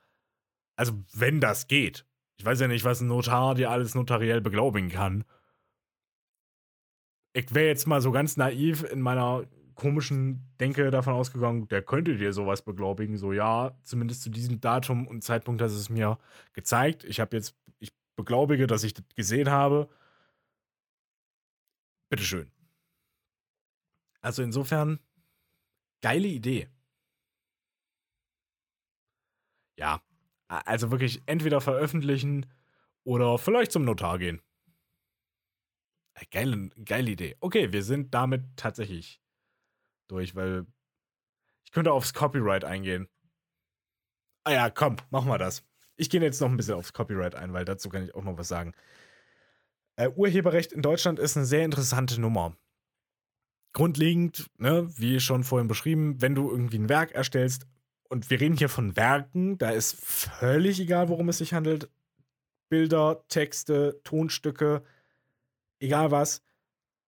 Also, 0.76 0.94
wenn 1.14 1.40
das 1.40 1.68
geht. 1.68 2.06
Ich 2.38 2.46
weiß 2.46 2.60
ja 2.60 2.68
nicht, 2.68 2.84
was 2.84 3.02
ein 3.02 3.08
Notar 3.08 3.56
dir 3.56 3.72
alles 3.72 3.96
notariell 3.96 4.42
beglaubigen 4.42 4.90
kann. 4.90 5.24
Ich 7.34 7.54
wäre 7.54 7.68
jetzt 7.68 7.88
mal 7.88 8.02
so 8.02 8.12
ganz 8.12 8.38
naiv 8.38 8.84
in 8.84 9.02
meiner 9.02 9.46
komischen 9.76 10.50
Denke 10.60 10.90
davon 10.90 11.14
ausgegangen, 11.14 11.68
der 11.68 11.82
könnte 11.82 12.16
dir 12.18 12.34
sowas 12.34 12.62
beglaubigen. 12.62 13.18
So, 13.18 13.34
ja, 13.34 13.78
zumindest 13.84 14.24
zu 14.24 14.30
diesem 14.30 14.62
Datum 14.62 15.08
und 15.08 15.24
Zeitpunkt 15.24 15.62
hast 15.62 15.74
es 15.74 15.90
mir 15.90 16.18
gezeigt. 16.54 17.04
Ich 17.04 17.20
habe 17.20 17.36
jetzt, 17.36 17.56
ich 17.80 17.94
beglaubige, 18.16 18.68
dass 18.68 18.84
ich 18.84 18.94
das 18.94 19.06
gesehen 19.16 19.50
habe. 19.50 19.90
Bitteschön. 22.10 22.52
Also 24.22 24.42
insofern, 24.42 25.00
geile 26.02 26.28
Idee. 26.28 26.70
Ja, 29.78 30.02
also 30.48 30.92
wirklich 30.92 31.24
entweder 31.26 31.62
veröffentlichen 31.62 32.46
oder 33.04 33.38
vielleicht 33.38 33.72
zum 33.72 33.86
Notar 33.86 34.18
gehen. 34.20 34.42
Äh, 36.16 36.26
geile, 36.32 36.70
geile 36.84 37.12
Idee. 37.12 37.36
Okay, 37.40 37.72
wir 37.72 37.84
sind 37.84 38.14
damit 38.14 38.44
tatsächlich 38.56 39.22
durch, 40.08 40.36
weil 40.36 40.66
ich 41.66 41.72
könnte 41.72 41.92
aufs 41.92 42.14
Copyright 42.14 42.64
eingehen. 42.64 43.08
Ah 44.44 44.52
ja, 44.52 44.70
komm, 44.70 44.98
machen 45.10 45.30
wir 45.30 45.38
das. 45.38 45.64
Ich 45.98 46.10
gehe 46.10 46.22
jetzt 46.22 46.42
noch 46.42 46.50
ein 46.50 46.58
bisschen 46.58 46.76
aufs 46.76 46.94
Copyright 46.94 47.36
ein, 47.36 47.54
weil 47.54 47.66
dazu 47.66 47.90
kann 47.90 48.04
ich 48.04 48.14
auch 48.16 48.24
noch 48.24 48.38
was 48.38 48.48
sagen. 48.48 48.74
Äh, 49.96 50.10
Urheberrecht 50.10 50.74
in 50.74 50.82
Deutschland 50.82 51.20
ist 51.20 51.38
eine 51.38 51.46
sehr 51.46 51.66
interessante 51.66 52.20
Nummer. 52.20 52.56
Grundlegend, 53.74 54.50
ne, 54.58 54.88
wie 54.98 55.20
schon 55.20 55.44
vorhin 55.44 55.68
beschrieben, 55.68 56.22
wenn 56.22 56.36
du 56.36 56.50
irgendwie 56.50 56.78
ein 56.78 56.90
Werk 56.90 57.12
erstellst, 57.12 57.66
und 58.10 58.30
wir 58.30 58.40
reden 58.40 58.58
hier 58.58 58.70
von 58.70 58.96
Werken, 58.96 59.58
da 59.58 59.72
ist 59.72 59.96
völlig 59.96 60.80
egal, 60.80 61.10
worum 61.10 61.30
es 61.30 61.40
sich 61.40 61.54
handelt. 61.54 61.90
Bilder, 62.70 63.26
Texte, 63.28 64.00
Tonstücke, 64.04 64.84
egal 65.80 66.12
was. 66.12 66.42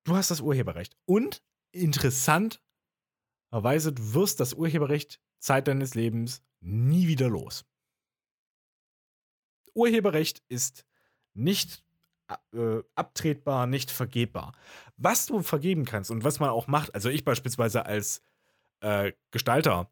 Du 0.04 0.16
hast 0.16 0.32
das 0.32 0.42
Urheberrecht. 0.42 0.96
Und 1.06 1.44
interessanterweise, 1.72 2.62
du 3.94 4.14
wirst 4.14 4.40
das 4.40 4.54
Urheberrecht 4.54 5.20
Zeit 5.40 5.68
deines 5.68 5.96
Lebens 5.96 6.42
nie 6.62 7.08
wieder 7.08 7.30
los. 7.30 7.66
Urheberrecht 9.74 10.42
ist 10.50 10.86
nicht 11.34 11.84
äh, 12.54 12.82
abtretbar, 12.96 13.68
nicht 13.68 13.92
vergebbar. 13.92 14.54
Was 14.98 15.28
du 15.28 15.42
vergeben 15.42 15.86
kannst 15.86 16.12
und 16.12 16.24
was 16.24 16.40
man 16.40 16.50
auch 16.50 16.68
macht, 16.68 16.96
also 16.96 17.10
ich 17.10 17.24
beispielsweise 17.24 17.86
als 17.86 18.22
äh, 18.80 19.14
Gestalter, 19.32 19.92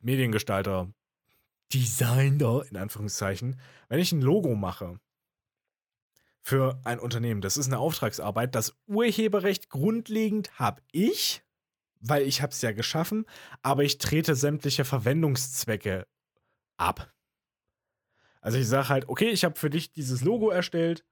Mediengestalter, 0.00 0.92
Designer 1.72 2.64
in 2.70 2.76
Anführungszeichen, 2.76 3.60
wenn 3.88 4.00
ich 4.00 4.12
ein 4.12 4.22
Logo 4.22 4.54
mache 4.54 4.98
für 6.40 6.80
ein 6.84 6.98
Unternehmen, 6.98 7.40
das 7.40 7.56
ist 7.56 7.66
eine 7.66 7.78
Auftragsarbeit, 7.78 8.54
das 8.54 8.74
Urheberrecht 8.86 9.68
grundlegend 9.68 10.58
habe 10.58 10.82
ich, 10.92 11.42
weil 12.00 12.22
ich 12.22 12.40
habe 12.40 12.52
es 12.52 12.62
ja 12.62 12.72
geschaffen, 12.72 13.26
aber 13.62 13.84
ich 13.84 13.98
trete 13.98 14.34
sämtliche 14.34 14.84
Verwendungszwecke 14.84 16.06
ab. 16.76 17.12
Also 18.40 18.56
ich 18.58 18.68
sage 18.68 18.88
halt, 18.88 19.08
okay, 19.08 19.28
ich 19.28 19.44
habe 19.44 19.58
für 19.58 19.68
dich 19.68 19.92
dieses 19.92 20.22
Logo 20.22 20.48
erstellt, 20.48 21.04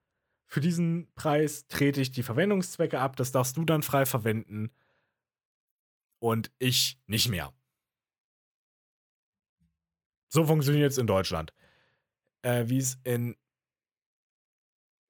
für 0.46 0.60
diesen 0.60 1.12
Preis 1.14 1.66
trete 1.66 2.00
ich 2.00 2.12
die 2.12 2.22
Verwendungszwecke 2.22 3.00
ab, 3.00 3.16
das 3.16 3.32
darfst 3.32 3.56
du 3.56 3.64
dann 3.64 3.82
frei 3.82 4.06
verwenden 4.06 4.70
und 6.18 6.52
ich 6.58 6.98
nicht 7.06 7.28
mehr. 7.28 7.52
So 10.28 10.44
funktioniert 10.44 10.92
es 10.92 10.98
in 10.98 11.06
Deutschland. 11.06 11.52
Äh, 12.42 12.64
Wie 12.68 12.78
es 12.78 12.98
in 13.04 13.36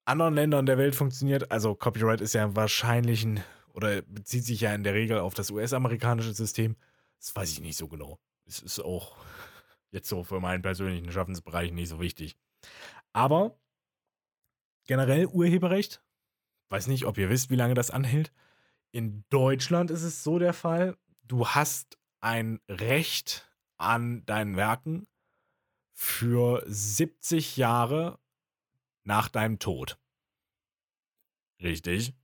anderen 0.04 0.34
Ländern 0.34 0.66
der 0.66 0.78
Welt 0.78 0.94
funktioniert, 0.94 1.50
also 1.50 1.74
Copyright 1.74 2.20
ist 2.20 2.34
ja 2.34 2.54
wahrscheinlich 2.54 3.24
ein, 3.24 3.42
oder 3.72 4.02
bezieht 4.02 4.44
sich 4.44 4.60
ja 4.60 4.74
in 4.74 4.84
der 4.84 4.94
Regel 4.94 5.18
auf 5.18 5.34
das 5.34 5.50
US-amerikanische 5.50 6.32
System. 6.32 6.76
Das 7.18 7.34
weiß 7.34 7.52
ich 7.52 7.60
nicht 7.60 7.76
so 7.76 7.88
genau. 7.88 8.18
Es 8.46 8.60
ist 8.60 8.80
auch 8.80 9.16
jetzt 9.90 10.08
so 10.08 10.22
für 10.22 10.40
meinen 10.40 10.62
persönlichen 10.62 11.10
Schaffensbereich 11.10 11.72
nicht 11.72 11.88
so 11.88 12.00
wichtig. 12.00 12.36
Aber 13.12 13.58
generell 14.86 15.26
Urheberrecht, 15.26 16.02
weiß 16.68 16.86
nicht, 16.86 17.04
ob 17.06 17.18
ihr 17.18 17.28
wisst, 17.28 17.50
wie 17.50 17.56
lange 17.56 17.74
das 17.74 17.90
anhält. 17.90 18.32
In 18.92 19.24
Deutschland 19.30 19.90
ist 19.90 20.02
es 20.02 20.22
so 20.22 20.38
der 20.38 20.52
Fall, 20.52 20.96
du 21.24 21.48
hast 21.48 21.98
ein 22.20 22.60
Recht 22.68 23.50
an 23.78 24.24
deinen 24.26 24.56
Werken 24.56 25.06
für 25.92 26.62
70 26.66 27.56
Jahre 27.56 28.18
nach 29.04 29.28
deinem 29.28 29.58
Tod. 29.58 29.98
Richtig. 31.60 32.14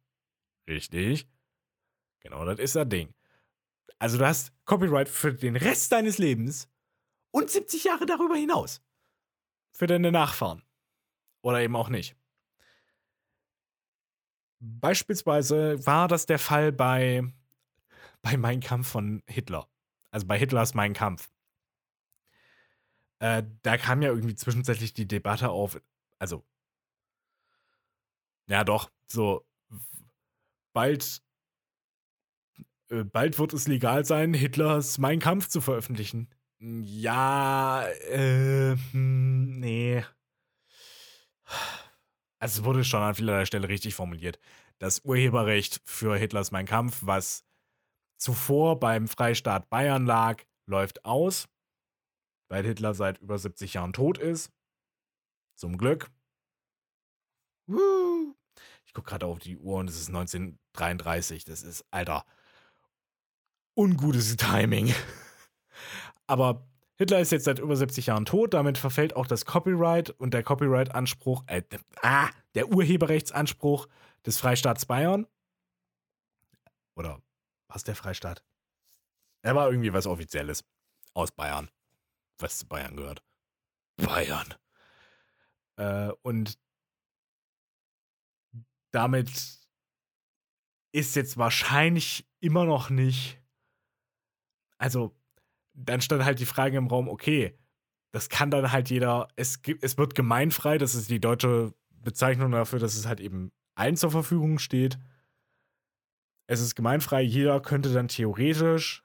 Richtig. 0.68 1.26
Genau, 2.20 2.44
das 2.44 2.58
ist 2.58 2.76
das 2.76 2.88
Ding. 2.88 3.14
Also 3.98 4.18
du 4.18 4.26
hast 4.26 4.52
Copyright 4.64 5.08
für 5.08 5.32
den 5.32 5.56
Rest 5.56 5.92
deines 5.92 6.18
Lebens 6.18 6.68
und 7.30 7.50
70 7.50 7.84
Jahre 7.84 8.06
darüber 8.06 8.36
hinaus. 8.36 8.82
Für 9.72 9.86
deine 9.86 10.12
Nachfahren. 10.12 10.62
Oder 11.40 11.60
eben 11.60 11.76
auch 11.76 11.88
nicht. 11.88 12.16
Beispielsweise 14.60 15.84
war 15.86 16.06
das 16.06 16.26
der 16.26 16.38
Fall 16.38 16.70
bei, 16.70 17.24
bei 18.22 18.36
Mein 18.36 18.60
Kampf 18.60 18.88
von 18.88 19.22
Hitler. 19.26 19.68
Also 20.12 20.26
bei 20.26 20.38
Hitlers 20.38 20.74
Mein 20.74 20.92
Kampf. 20.92 21.31
Äh, 23.22 23.44
da 23.62 23.78
kam 23.78 24.02
ja 24.02 24.08
irgendwie 24.10 24.34
zwischenzeitlich 24.34 24.94
die 24.94 25.06
Debatte 25.06 25.50
auf, 25.50 25.80
also, 26.18 26.44
ja 28.48 28.64
doch, 28.64 28.90
so, 29.06 29.46
bald, 30.72 31.22
äh, 32.90 33.04
bald 33.04 33.38
wird 33.38 33.52
es 33.52 33.68
legal 33.68 34.04
sein, 34.04 34.34
Hitlers 34.34 34.98
Mein 34.98 35.20
Kampf 35.20 35.46
zu 35.48 35.60
veröffentlichen. 35.60 36.28
Ja, 36.58 37.86
äh, 38.10 38.76
hm, 38.90 39.58
nee. 39.60 40.04
Also 42.38 42.60
es 42.60 42.64
wurde 42.64 42.82
schon 42.84 43.02
an 43.02 43.14
vielerlei 43.14 43.44
Stelle 43.46 43.68
richtig 43.68 43.94
formuliert. 43.94 44.40
Das 44.78 45.04
Urheberrecht 45.04 45.80
für 45.84 46.16
Hitlers 46.16 46.50
Mein 46.50 46.66
Kampf, 46.66 46.98
was 47.02 47.44
zuvor 48.18 48.80
beim 48.80 49.06
Freistaat 49.06 49.70
Bayern 49.70 50.06
lag, 50.06 50.42
läuft 50.66 51.04
aus 51.04 51.48
weil 52.52 52.66
Hitler 52.66 52.92
seit 52.92 53.16
über 53.22 53.38
70 53.38 53.72
Jahren 53.72 53.94
tot 53.94 54.18
ist. 54.18 54.52
Zum 55.54 55.78
Glück. 55.78 56.10
Ich 58.84 58.92
gucke 58.92 59.08
gerade 59.08 59.24
auf 59.24 59.38
die 59.38 59.56
Uhr 59.56 59.78
und 59.78 59.88
es 59.88 59.98
ist 59.98 60.08
1933. 60.08 61.46
Das 61.46 61.62
ist, 61.62 61.82
Alter, 61.90 62.26
ungutes 63.74 64.36
Timing. 64.36 64.94
Aber 66.26 66.68
Hitler 66.98 67.20
ist 67.20 67.32
jetzt 67.32 67.44
seit 67.44 67.58
über 67.58 67.74
70 67.74 68.04
Jahren 68.04 68.26
tot, 68.26 68.52
damit 68.52 68.76
verfällt 68.76 69.16
auch 69.16 69.26
das 69.26 69.46
Copyright 69.46 70.10
und 70.10 70.34
der 70.34 70.42
Copyright-Anspruch, 70.42 71.44
äh, 71.46 71.62
ah, 72.02 72.28
der 72.54 72.68
Urheberrechtsanspruch 72.68 73.88
des 74.26 74.36
Freistaats 74.36 74.84
Bayern. 74.84 75.26
Oder 76.96 77.22
was 77.68 77.82
der 77.82 77.96
Freistaat? 77.96 78.44
Er 79.40 79.54
war 79.54 79.70
irgendwie 79.70 79.94
was 79.94 80.06
Offizielles 80.06 80.66
aus 81.14 81.32
Bayern 81.32 81.70
Bayern 82.68 82.96
gehört. 82.96 83.22
Bayern. 83.96 84.54
Äh, 85.76 86.12
und 86.22 86.58
damit 88.90 89.30
ist 90.92 91.16
jetzt 91.16 91.38
wahrscheinlich 91.38 92.28
immer 92.40 92.64
noch 92.64 92.90
nicht. 92.90 93.40
Also, 94.78 95.16
dann 95.74 96.00
stand 96.00 96.24
halt 96.24 96.38
die 96.38 96.46
Frage 96.46 96.76
im 96.76 96.88
Raum, 96.88 97.08
okay, 97.08 97.58
das 98.12 98.28
kann 98.28 98.50
dann 98.50 98.72
halt 98.72 98.90
jeder, 98.90 99.28
es, 99.36 99.60
es 99.80 99.96
wird 99.96 100.14
gemeinfrei, 100.14 100.76
das 100.76 100.94
ist 100.94 101.08
die 101.08 101.20
deutsche 101.20 101.74
Bezeichnung 101.90 102.52
dafür, 102.52 102.78
dass 102.78 102.94
es 102.94 103.06
halt 103.06 103.20
eben 103.20 103.52
allen 103.74 103.96
zur 103.96 104.10
Verfügung 104.10 104.58
steht. 104.58 104.98
Es 106.46 106.60
ist 106.60 106.74
gemeinfrei, 106.74 107.22
jeder 107.22 107.60
könnte 107.60 107.92
dann 107.92 108.08
theoretisch 108.08 109.02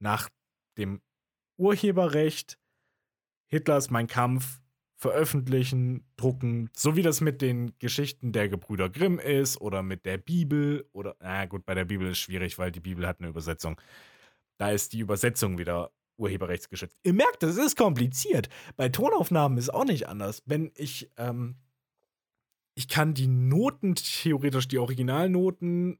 nach 0.00 0.28
dem 0.76 1.00
Urheberrecht 1.56 2.58
Hitlers 3.46 3.90
Mein 3.90 4.06
Kampf 4.06 4.60
veröffentlichen, 4.96 6.06
drucken, 6.16 6.70
so 6.74 6.96
wie 6.96 7.02
das 7.02 7.20
mit 7.20 7.42
den 7.42 7.78
Geschichten 7.78 8.32
der 8.32 8.48
Gebrüder 8.48 8.88
Grimm 8.88 9.18
ist 9.18 9.60
oder 9.60 9.82
mit 9.82 10.06
der 10.06 10.18
Bibel 10.18 10.88
oder, 10.92 11.14
na 11.20 11.44
gut, 11.44 11.66
bei 11.66 11.74
der 11.74 11.84
Bibel 11.84 12.08
ist 12.08 12.18
schwierig, 12.18 12.58
weil 12.58 12.72
die 12.72 12.80
Bibel 12.80 13.06
hat 13.06 13.20
eine 13.20 13.28
Übersetzung. 13.28 13.78
Da 14.56 14.70
ist 14.70 14.92
die 14.92 15.00
Übersetzung 15.00 15.58
wieder 15.58 15.92
urheberrechtsgeschützt. 16.16 16.98
Ihr 17.02 17.12
merkt, 17.12 17.42
das 17.42 17.56
ist 17.56 17.76
kompliziert. 17.76 18.48
Bei 18.76 18.88
Tonaufnahmen 18.88 19.58
ist 19.58 19.74
auch 19.74 19.84
nicht 19.84 20.08
anders. 20.08 20.42
Wenn 20.46 20.70
ich, 20.74 21.10
ähm, 21.16 21.56
ich 22.74 22.88
kann 22.88 23.14
die 23.14 23.26
Noten, 23.26 23.96
theoretisch 23.96 24.68
die 24.68 24.78
Originalnoten 24.78 25.98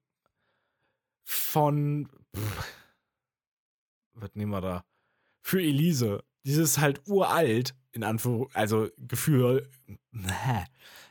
von, 1.24 2.09
pff, 2.34 2.74
was 4.14 4.34
nehmen 4.34 4.52
wir 4.52 4.61
da? 4.61 4.84
Für 5.45 5.61
Elise. 5.61 6.24
Dieses 6.45 6.78
halt 6.78 7.03
uralt, 7.07 7.74
in 7.92 8.03
Anführung, 8.03 8.51
also 8.55 8.88
Gefühl, 8.99 9.68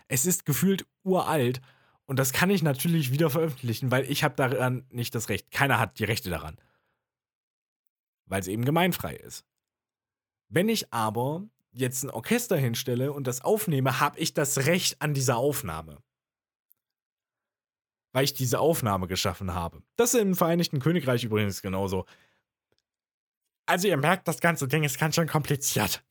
es 0.08 0.26
ist 0.26 0.46
gefühlt 0.46 0.86
uralt 1.04 1.62
und 2.06 2.20
das 2.20 2.34
kann 2.34 2.50
ich 2.50 2.62
natürlich 2.62 3.12
wieder 3.12 3.30
veröffentlichen, 3.30 3.92
weil 3.92 4.10
ich 4.10 4.24
habe 4.24 4.36
daran 4.36 4.86
nicht 4.90 5.16
das 5.16 5.30
Recht. 5.30 5.52
Keiner 5.52 5.80
hat 5.80 6.00
die 6.00 6.04
Rechte 6.04 6.30
daran. 6.30 6.58
Weil 8.26 8.42
es 8.42 8.48
eben 8.48 8.66
gemeinfrei 8.66 9.16
ist. 9.16 9.46
Wenn 10.50 10.68
ich 10.68 10.92
aber 10.94 11.48
jetzt 11.72 12.04
ein 12.04 12.10
Orchester 12.10 12.58
hinstelle 12.58 13.14
und 13.14 13.28
das 13.28 13.42
aufnehme, 13.42 14.00
habe 14.00 14.20
ich 14.20 14.34
das 14.34 14.66
Recht 14.66 15.02
an 15.02 15.14
dieser 15.14 15.38
Aufnahme. 15.38 16.02
Weil 18.12 18.26
ich 18.26 18.34
diese 18.34 18.60
Aufnahme 18.60 19.08
geschaffen 19.08 19.54
habe. 19.54 19.82
Das 19.96 20.14
ist 20.14 20.20
im 20.20 20.36
Vereinigten 20.36 20.80
Königreich 20.80 21.24
übrigens 21.24 21.62
genauso. 21.62 22.06
Also 23.66 23.88
ihr 23.88 23.98
merkt, 23.98 24.28
das 24.28 24.40
ganze 24.40 24.68
Ding 24.68 24.84
ist 24.84 25.00
ganz 25.00 25.16
schön 25.16 25.28
kompliziert. 25.28 26.04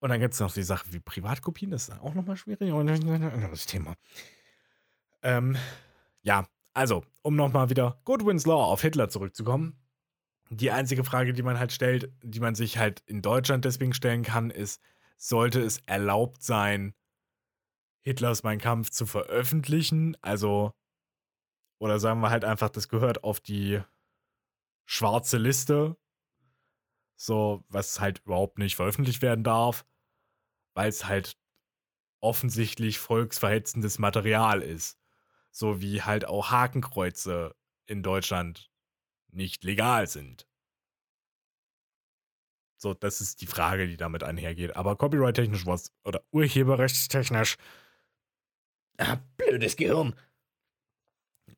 Und 0.00 0.08
dann 0.08 0.20
gibt 0.20 0.34
es 0.34 0.40
noch 0.40 0.52
die 0.52 0.62
Sache 0.62 0.86
wie 0.92 1.00
Privatkopien, 1.00 1.70
das 1.70 1.88
ist 1.88 2.00
auch 2.00 2.14
nochmal 2.14 2.36
schwierig. 2.36 2.72
Und 2.72 2.88
ein 2.88 3.22
anderes 3.22 3.66
Thema. 3.66 3.96
Ähm, 5.22 5.56
ja, 6.22 6.46
also, 6.72 7.04
um 7.22 7.36
nochmal 7.36 7.68
wieder 7.68 8.00
Goodwin's 8.04 8.46
Law 8.46 8.64
auf 8.64 8.80
Hitler 8.80 9.08
zurückzukommen. 9.10 9.76
Die 10.48 10.70
einzige 10.70 11.04
Frage, 11.04 11.32
die 11.32 11.42
man 11.42 11.58
halt 11.58 11.72
stellt, 11.72 12.12
die 12.22 12.40
man 12.40 12.54
sich 12.54 12.78
halt 12.78 13.00
in 13.06 13.22
Deutschland 13.22 13.64
deswegen 13.64 13.92
stellen 13.92 14.22
kann, 14.22 14.50
ist, 14.50 14.80
sollte 15.16 15.60
es 15.60 15.78
erlaubt 15.86 16.42
sein, 16.42 16.94
Hitlers 18.02 18.42
Mein 18.42 18.58
Kampf 18.58 18.90
zu 18.90 19.04
veröffentlichen? 19.04 20.16
Also, 20.22 20.72
oder 21.78 22.00
sagen 22.00 22.20
wir 22.20 22.30
halt 22.30 22.44
einfach, 22.44 22.70
das 22.70 22.88
gehört 22.88 23.22
auf 23.22 23.40
die 23.40 23.80
schwarze 24.90 25.38
Liste. 25.38 25.96
So, 27.16 27.64
was 27.68 28.00
halt 28.00 28.20
überhaupt 28.24 28.58
nicht 28.58 28.74
veröffentlicht 28.76 29.22
werden 29.22 29.44
darf. 29.44 29.84
weil 30.74 30.88
es 30.88 31.04
halt 31.06 31.36
offensichtlich 32.20 32.98
volksverhetzendes 32.98 33.98
Material 33.98 34.62
ist. 34.62 34.98
So 35.52 35.80
wie 35.82 36.02
halt 36.02 36.26
auch 36.26 36.50
Hakenkreuze 36.50 37.54
in 37.86 38.02
Deutschland 38.02 38.70
nicht 39.32 39.64
legal 39.64 40.08
sind. 40.08 40.48
So, 42.76 42.94
das 42.94 43.20
ist 43.20 43.42
die 43.42 43.46
Frage, 43.46 43.86
die 43.86 43.96
damit 43.96 44.22
einhergeht. 44.24 44.74
Aber 44.76 44.96
copyright-technisch 44.96 45.66
was 45.66 45.92
oder 46.04 46.22
urheberrechtstechnisch. 46.32 47.56
Ah, 48.98 49.18
blödes 49.36 49.76
Gehirn. 49.76 50.14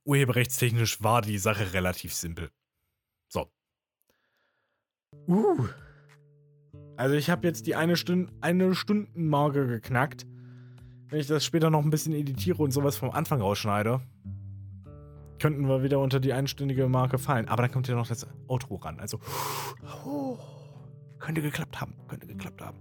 Urheberrechtstechnisch 0.05 1.03
war 1.03 1.23
die 1.23 1.39
Sache 1.39 1.73
relativ 1.73 2.15
simpel. 2.15 2.53
So. 3.33 3.47
Uh. 5.27 5.67
Also 6.97 7.15
ich 7.15 7.31
habe 7.31 7.47
jetzt 7.47 7.67
die 7.67 7.75
eine, 7.75 7.97
Stund 7.97 8.31
eine 8.43 8.75
Stundenmarke 8.75 9.67
geknackt. 9.67 10.27
Wenn 11.09 11.21
ich 11.21 11.27
das 11.27 11.45
später 11.45 11.71
noch 11.71 11.83
ein 11.83 11.91
bisschen 11.91 12.13
editiere 12.13 12.63
und 12.63 12.73
sowas 12.73 12.97
vom 12.97 13.11
Anfang 13.11 13.41
rausschneide, 13.41 14.01
könnten 15.39 15.67
wir 15.67 15.83
wieder 15.83 15.99
unter 15.99 16.21
die 16.21 16.33
einstündige 16.33 16.89
Marke 16.89 17.19
fallen. 17.19 17.49
Aber 17.49 17.63
dann 17.63 17.73
kommt 17.73 17.89
ja 17.89 17.95
noch 17.95 18.07
das 18.07 18.27
Outro 18.49 18.77
ran. 18.77 19.01
Also, 19.01 19.19
oh, 20.05 20.39
könnte 21.19 21.41
geklappt 21.41 21.81
haben. 21.81 21.95
Könnte 22.09 22.27
geklappt 22.27 22.61
haben. 22.61 22.79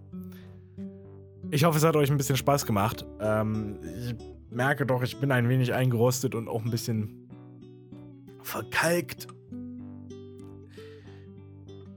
Ich 1.50 1.64
hoffe, 1.64 1.78
es 1.78 1.84
hat 1.84 1.96
euch 1.96 2.12
ein 2.12 2.18
bisschen 2.18 2.38
Spaß 2.38 2.66
gemacht. 2.66 3.06
Ähm, 3.20 3.80
ich 3.84 4.16
merke 4.50 4.86
doch, 4.86 5.02
ich 5.02 5.18
bin 5.18 5.32
ein 5.32 5.50
wenig 5.50 5.74
eingerostet 5.74 6.36
und 6.36 6.48
auch 6.48 6.64
ein 6.64 6.72
bisschen 6.72 7.30
verkalkt. 8.42 9.28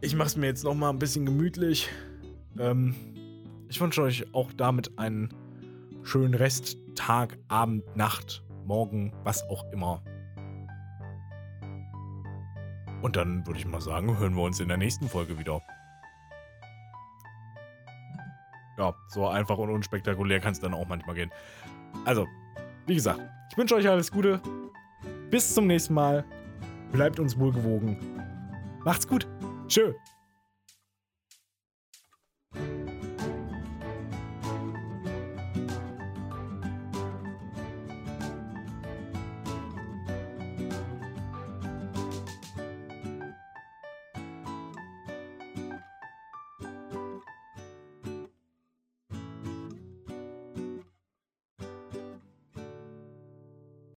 Ich 0.04 0.14
mache 0.14 0.26
es 0.26 0.36
mir 0.36 0.48
jetzt 0.48 0.64
noch 0.64 0.74
mal 0.74 0.90
ein 0.90 0.98
bisschen 0.98 1.24
gemütlich. 1.24 1.88
Ähm, 2.58 2.94
ich 3.70 3.80
wünsche 3.80 4.02
euch 4.02 4.34
auch 4.34 4.52
damit 4.52 4.98
einen 4.98 5.32
schönen 6.02 6.34
Rest, 6.34 6.76
Tag, 6.94 7.38
Abend, 7.48 7.96
Nacht, 7.96 8.44
Morgen, 8.66 9.14
was 9.24 9.42
auch 9.48 9.64
immer. 9.72 10.02
Und 13.00 13.16
dann 13.16 13.46
würde 13.46 13.58
ich 13.58 13.66
mal 13.66 13.80
sagen, 13.80 14.18
hören 14.18 14.34
wir 14.34 14.42
uns 14.42 14.60
in 14.60 14.68
der 14.68 14.76
nächsten 14.76 15.08
Folge 15.08 15.38
wieder. 15.38 15.62
Ja, 18.76 18.94
so 19.08 19.26
einfach 19.26 19.56
und 19.56 19.70
unspektakulär 19.70 20.38
kann 20.38 20.52
es 20.52 20.60
dann 20.60 20.74
auch 20.74 20.86
manchmal 20.86 21.14
gehen. 21.14 21.30
Also, 22.04 22.26
wie 22.86 22.94
gesagt, 22.94 23.22
ich 23.50 23.56
wünsche 23.56 23.74
euch 23.74 23.88
alles 23.88 24.10
Gute. 24.10 24.38
Bis 25.30 25.54
zum 25.54 25.66
nächsten 25.66 25.94
Mal. 25.94 26.26
Bleibt 26.92 27.18
uns 27.18 27.38
wohlgewogen. 27.38 27.96
Macht's 28.84 29.08
gut. 29.08 29.26
是。 29.68 30.00